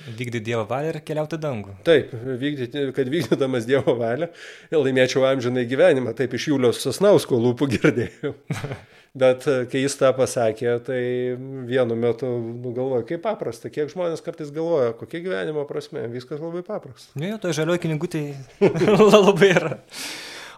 Vykdyti 0.08 0.42
Dievo 0.52 0.64
valią 0.70 0.96
ir 0.96 1.02
keliauti 1.06 1.38
dangų. 1.42 1.76
Taip, 1.88 2.14
vykdyti, 2.42 2.88
kad 2.96 3.12
vykdydamas 3.12 3.68
Dievo 3.70 3.94
valią 4.00 4.32
laimėčiau 4.74 5.28
amžinai 5.30 5.68
gyvenimą. 5.70 6.16
Taip 6.18 6.34
iš 6.38 6.50
Julius 6.54 6.82
Sasnausko 6.86 7.38
lūpų 7.42 7.70
girdėjau. 7.76 8.34
Bet 9.12 9.44
e, 9.52 9.58
kai 9.68 9.82
jis 9.84 9.98
tą 10.00 10.14
pasakė, 10.16 10.78
tai 10.88 11.02
vienu 11.68 11.98
metu 12.00 12.30
nu, 12.32 12.72
galvoju, 12.72 13.04
kaip 13.10 13.26
paprasta, 13.26 13.68
kiek 13.74 13.92
žmonės 13.92 14.24
kartais 14.24 14.54
galvoja, 14.56 14.94
kokia 14.96 15.20
gyvenimo 15.26 15.66
prasme, 15.68 16.06
viskas 16.14 16.40
labai 16.40 16.64
paprasta. 16.64 17.12
Ne, 17.20 17.34
nu, 17.34 17.40
to 17.44 17.52
žalioji 17.56 17.84
knygutė 17.90 18.24
labai 19.28 19.52
yra. 19.52 19.74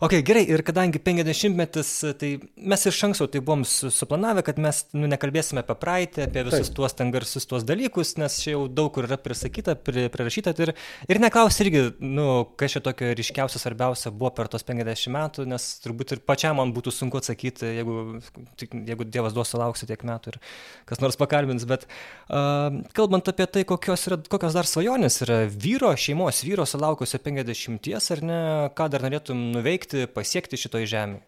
Ok, 0.03 0.17
gerai, 0.27 0.41
ir 0.51 0.59
kadangi 0.67 0.99
50-metis, 0.99 1.89
tai 2.19 2.33
mes 2.59 2.81
iš 2.89 2.97
anksto 3.07 3.23
tai 3.31 3.39
buvom 3.39 3.61
suplanavę, 3.63 4.41
kad 4.43 4.57
mes 4.59 4.81
nu, 4.91 5.07
nekalbėsime 5.07 5.61
apie 5.61 5.77
praeitį, 5.79 6.25
apie 6.25 6.41
visus 6.43 6.67
Taip. 6.67 6.75
tuos 6.75 6.95
ten 6.99 7.13
garsius 7.13 7.47
tuos 7.47 7.63
dalykus, 7.63 8.11
nes 8.19 8.35
čia 8.43 8.57
jau 8.57 8.65
daug 8.67 8.89
kur 8.91 9.07
yra 9.07 9.15
prisakyta, 9.21 9.77
pri, 9.79 10.09
prirašyta 10.11 10.51
ir, 10.65 10.73
ir 11.07 11.19
neklausti 11.23 11.63
irgi, 11.63 11.83
nu, 12.03 12.25
kas 12.59 12.75
čia 12.75 12.81
tokio 12.83 13.13
ryškiausio, 13.15 13.61
svarbiausia 13.63 14.11
buvo 14.11 14.33
per 14.35 14.49
tos 14.51 14.67
50 14.67 15.13
metų, 15.15 15.45
nes 15.53 15.69
turbūt 15.85 16.17
ir 16.17 16.23
pačiam 16.27 16.59
man 16.59 16.75
būtų 16.75 16.91
sunku 16.91 17.21
atsakyti, 17.21 17.71
jeigu, 17.79 18.19
jeigu 18.73 19.07
Dievas 19.07 19.37
duos 19.37 19.55
sulauksiu 19.55 19.87
tiek 19.87 20.03
metų 20.03 20.33
ir 20.33 20.39
kas 20.91 20.99
nors 20.99 21.15
pakalbins, 21.21 21.63
bet 21.69 21.87
uh, 21.87 22.81
kalbant 22.91 23.31
apie 23.31 23.47
tai, 23.47 23.63
kokios, 23.71 24.03
yra, 24.11 24.19
kokios 24.35 24.59
dar 24.59 24.67
svajonės 24.67 25.21
yra 25.23 25.39
vyro, 25.47 25.95
šeimos 25.95 26.43
vyro 26.43 26.67
sulaukusio 26.67 27.23
50 27.23 28.11
ar 28.17 28.25
ne, 28.27 28.43
ką 28.75 28.91
dar 28.91 29.07
norėtum 29.07 29.47
nuveikti, 29.55 29.92
pasiekti, 29.93 30.13
pasiekti 30.13 30.57
šitoj 30.57 30.87
žemėje? 30.89 31.23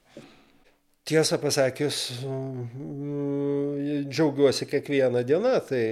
Tiesą 1.06 1.38
pasakius, 1.38 2.24
mm, 2.26 4.08
džiaugiuosi 4.10 4.66
kiekvieną 4.66 5.22
dieną, 5.24 5.60
tai 5.68 5.84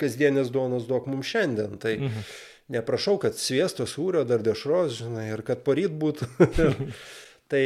kasdienės 0.00 0.50
duonos 0.50 0.88
duok 0.88 1.06
mums 1.06 1.26
šiandien. 1.30 1.78
Tai 1.78 1.92
mhm. 2.00 2.24
neprašau, 2.74 3.14
kad 3.22 3.38
sviesto 3.38 3.86
sūrio 3.86 4.24
dar 4.26 4.42
dešros, 4.42 4.98
žinai, 5.04 5.28
ir 5.36 5.44
kad 5.46 5.62
poryt 5.62 5.94
būtų. 5.94 6.26
tai 7.50 7.62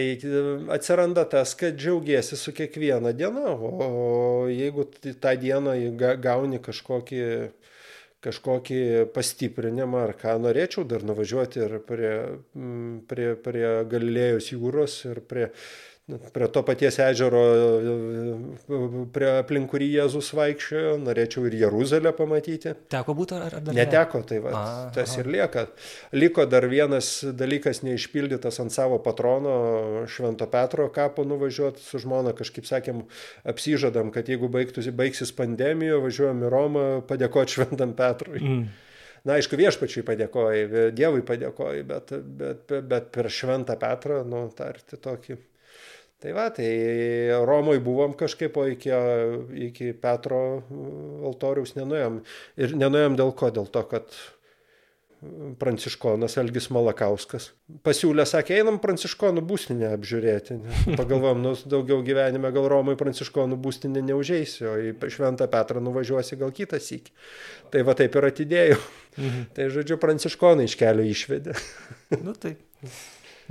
atsiranda 0.76 1.24
tas, 1.24 1.54
kad 1.56 1.78
džiaugiesi 1.80 2.36
su 2.36 2.52
kiekviena 2.52 3.14
diena, 3.16 3.56
o 3.56 4.44
jeigu 4.52 4.84
tą 5.00 5.32
dieną 5.40 5.78
gauni 6.20 6.60
kažkokį 6.60 7.24
kažkokį 8.24 8.80
pastiprinimą 9.14 10.02
ar 10.04 10.14
ką 10.20 10.36
norėčiau 10.44 10.84
dar 10.88 11.04
nuvažiuoti 11.08 11.62
ir 11.64 11.76
prie, 11.88 12.14
prie, 13.08 13.30
prie 13.44 13.68
Galilėjos 13.90 14.50
jūros 14.52 14.98
ir 15.08 15.22
prie 15.30 15.48
prie 16.34 16.48
to 16.52 16.62
paties 16.66 16.98
ežero, 17.02 17.42
prie 19.14 19.28
aplink 19.38 19.70
kurį 19.70 19.88
Jėzus 19.96 20.30
vaikščiojo, 20.36 20.96
norėčiau 21.04 21.46
ir 21.48 21.56
Jeruzalę 21.60 22.12
pamatyti. 22.16 22.74
Teko 22.92 23.14
būti 23.18 23.36
ar, 23.38 23.46
ar 23.48 23.64
dar? 23.66 23.76
Neteko, 23.76 24.22
tai 24.26 24.40
va, 24.44 24.52
a, 24.56 24.74
tas 24.94 25.14
aha. 25.14 25.22
ir 25.22 25.30
lieka. 25.36 25.64
Liko 26.16 26.46
dar 26.50 26.66
vienas 26.70 27.12
dalykas 27.24 27.82
neišpildytas 27.86 28.60
ant 28.64 28.74
savo 28.74 29.00
patrono 29.04 30.04
Švento 30.10 30.48
Petro 30.50 30.88
kapo 30.94 31.24
nuvažiuoti 31.28 31.82
su 31.84 32.02
žmona, 32.02 32.34
kažkaip 32.36 32.68
sakėm, 32.68 33.04
apsižadam, 33.48 34.12
kad 34.14 34.28
jeigu 34.30 34.50
baigtųsi, 34.52 34.94
baigsis 34.96 35.34
pandemija, 35.36 36.00
važiuojam 36.02 36.46
į 36.46 36.54
Romą 36.54 36.86
padėkoti 37.08 37.58
Šventam 37.58 37.96
Petrui. 37.98 38.40
Mm. 38.40 38.70
Na, 39.20 39.36
aišku, 39.36 39.58
viešpačiui 39.60 40.04
padėkoji, 40.06 40.90
Dievui 40.96 41.20
padėkoji, 41.28 41.84
bet, 41.88 42.12
bet, 42.24 42.62
bet, 42.70 42.86
bet 42.88 43.10
per 43.12 43.28
Šventą 43.32 43.76
Petrą, 43.80 44.22
nu, 44.24 44.46
tarti 44.56 44.96
tokį 44.96 45.36
Tai 46.20 46.34
va, 46.36 46.50
tai 46.52 46.68
Romoje 47.48 47.80
buvom 47.80 48.12
kažkaip, 48.18 48.58
o 48.60 48.66
iki, 48.68 48.92
iki 49.70 49.94
Petro 49.96 50.42
altoriaus 51.24 51.72
nenuėjom. 51.78 52.20
Ir 52.60 52.76
nenuėjom 52.76 53.16
dėl 53.16 53.32
ko? 53.38 53.48
Dėl 53.56 53.70
to, 53.72 53.86
kad 53.88 54.18
pranciškonas 55.60 56.38
Elgis 56.40 56.70
Malakauskas 56.72 57.50
pasiūlė, 57.84 58.24
sakė, 58.28 58.56
einam 58.62 58.78
pranciškonų 58.80 59.42
būstinę 59.48 59.90
apžiūrėti. 59.92 60.56
Pagalvom, 61.00 61.42
nu, 61.44 61.52
daugiau 61.68 62.00
gyvenime 62.04 62.52
gal 62.54 62.68
Romai 62.72 62.96
pranciškonų 63.00 63.58
būstinę 63.60 64.02
neužeisi, 64.08 64.64
o 64.68 64.74
į 64.80 65.12
Šventą 65.12 65.48
Petrą 65.52 65.82
nuvažiuosi 65.84 66.40
gal 66.40 66.54
kitą 66.56 66.80
sykį. 66.80 67.14
Tai 67.72 67.84
va 67.88 67.96
taip 67.98 68.16
ir 68.16 68.28
atidėjau. 68.30 68.82
Mhm. 69.20 69.46
Tai 69.56 69.70
žodžiu, 69.76 70.00
pranciškonai 70.00 70.68
iš 70.68 70.76
kelio 70.80 71.04
išvedė. 71.04 71.56
nu 72.24 72.36
tai, 72.40 72.56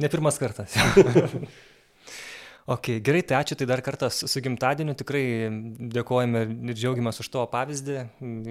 ne 0.01 0.09
pirmas 0.09 0.41
kartas. 0.41 0.77
Ok, 2.69 2.91
gerai, 3.01 3.23
tai 3.25 3.39
ačiū 3.39 3.55
tai 3.57 3.65
dar 3.65 3.81
kartą 3.81 4.11
su, 4.13 4.27
gimtadieniu, 4.45 4.93
tikrai 4.97 5.23
dėkojame 5.95 6.43
ir 6.69 6.77
džiaugiamės 6.77 7.17
už 7.23 7.31
tavo 7.33 7.47
pavyzdį 7.49 7.95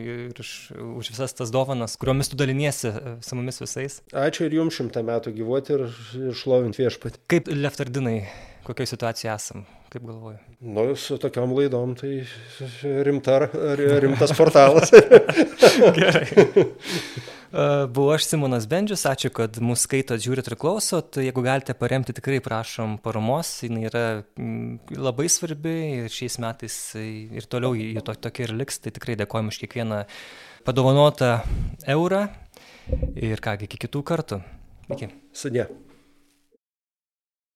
ir 0.03 0.41
už, 0.43 0.51
už 0.99 1.13
visas 1.13 1.37
tas 1.39 1.53
dovanas, 1.55 1.95
kuriomis 2.01 2.33
tu 2.33 2.39
daliniesi 2.41 2.91
e, 2.91 3.15
su 3.23 3.39
mumis 3.39 3.63
visais. 3.63 4.01
Ačiū 4.11 4.49
ir 4.49 4.59
jums 4.59 4.75
šimtą 4.75 5.05
metų 5.07 5.37
gyvuoti 5.39 5.77
ir, 5.77 5.87
ir 6.19 6.35
šlovinti 6.35 6.83
viešpatį. 6.83 7.23
Kaip 7.31 7.53
Leftardinai, 7.55 8.19
kokioje 8.67 8.91
situacijoje 8.97 9.35
esam, 9.37 9.65
kaip 9.95 10.11
galvoju? 10.11 10.43
Nu, 10.67 10.91
su 10.99 11.23
tokiam 11.23 11.55
laidom 11.55 11.95
tai 12.03 12.25
rimta, 13.07 13.45
rimtas 14.03 14.35
portalas. 14.35 14.91
gerai. 16.01 16.27
Buvau 17.49 18.11
aš 18.13 18.27
Simonas 18.29 18.67
Bendžius, 18.69 19.07
ačiū, 19.09 19.31
kad 19.33 19.57
mūsų 19.65 19.87
skaitot, 19.87 20.21
žiūrit 20.21 20.51
ir 20.51 20.57
klausot. 20.61 21.17
Jeigu 21.25 21.41
galite 21.47 21.73
paremti, 21.79 22.13
tikrai 22.13 22.43
prašom 22.45 22.99
paramos, 23.01 23.55
jinai 23.65 23.87
yra 23.89 24.05
labai 24.93 25.31
svarbi 25.33 25.75
ir 26.03 26.13
šiais 26.13 26.37
metais 26.45 26.77
ir 27.01 27.49
toliau 27.49 27.73
jį 27.79 28.05
to, 28.05 28.19
tokia 28.29 28.51
ir 28.51 28.55
liks, 28.61 28.83
tai 28.85 28.93
tikrai 28.93 29.17
dėkojom 29.23 29.49
už 29.49 29.63
kiekvieną 29.65 30.05
padovanotą 30.69 31.39
eurą 31.89 32.27
ir 33.17 33.41
kągi, 33.41 33.65
iki 33.65 33.85
kitų 33.89 34.05
kartų. 34.13 34.43
Iki. 34.93 35.15
Sudė. 35.33 35.71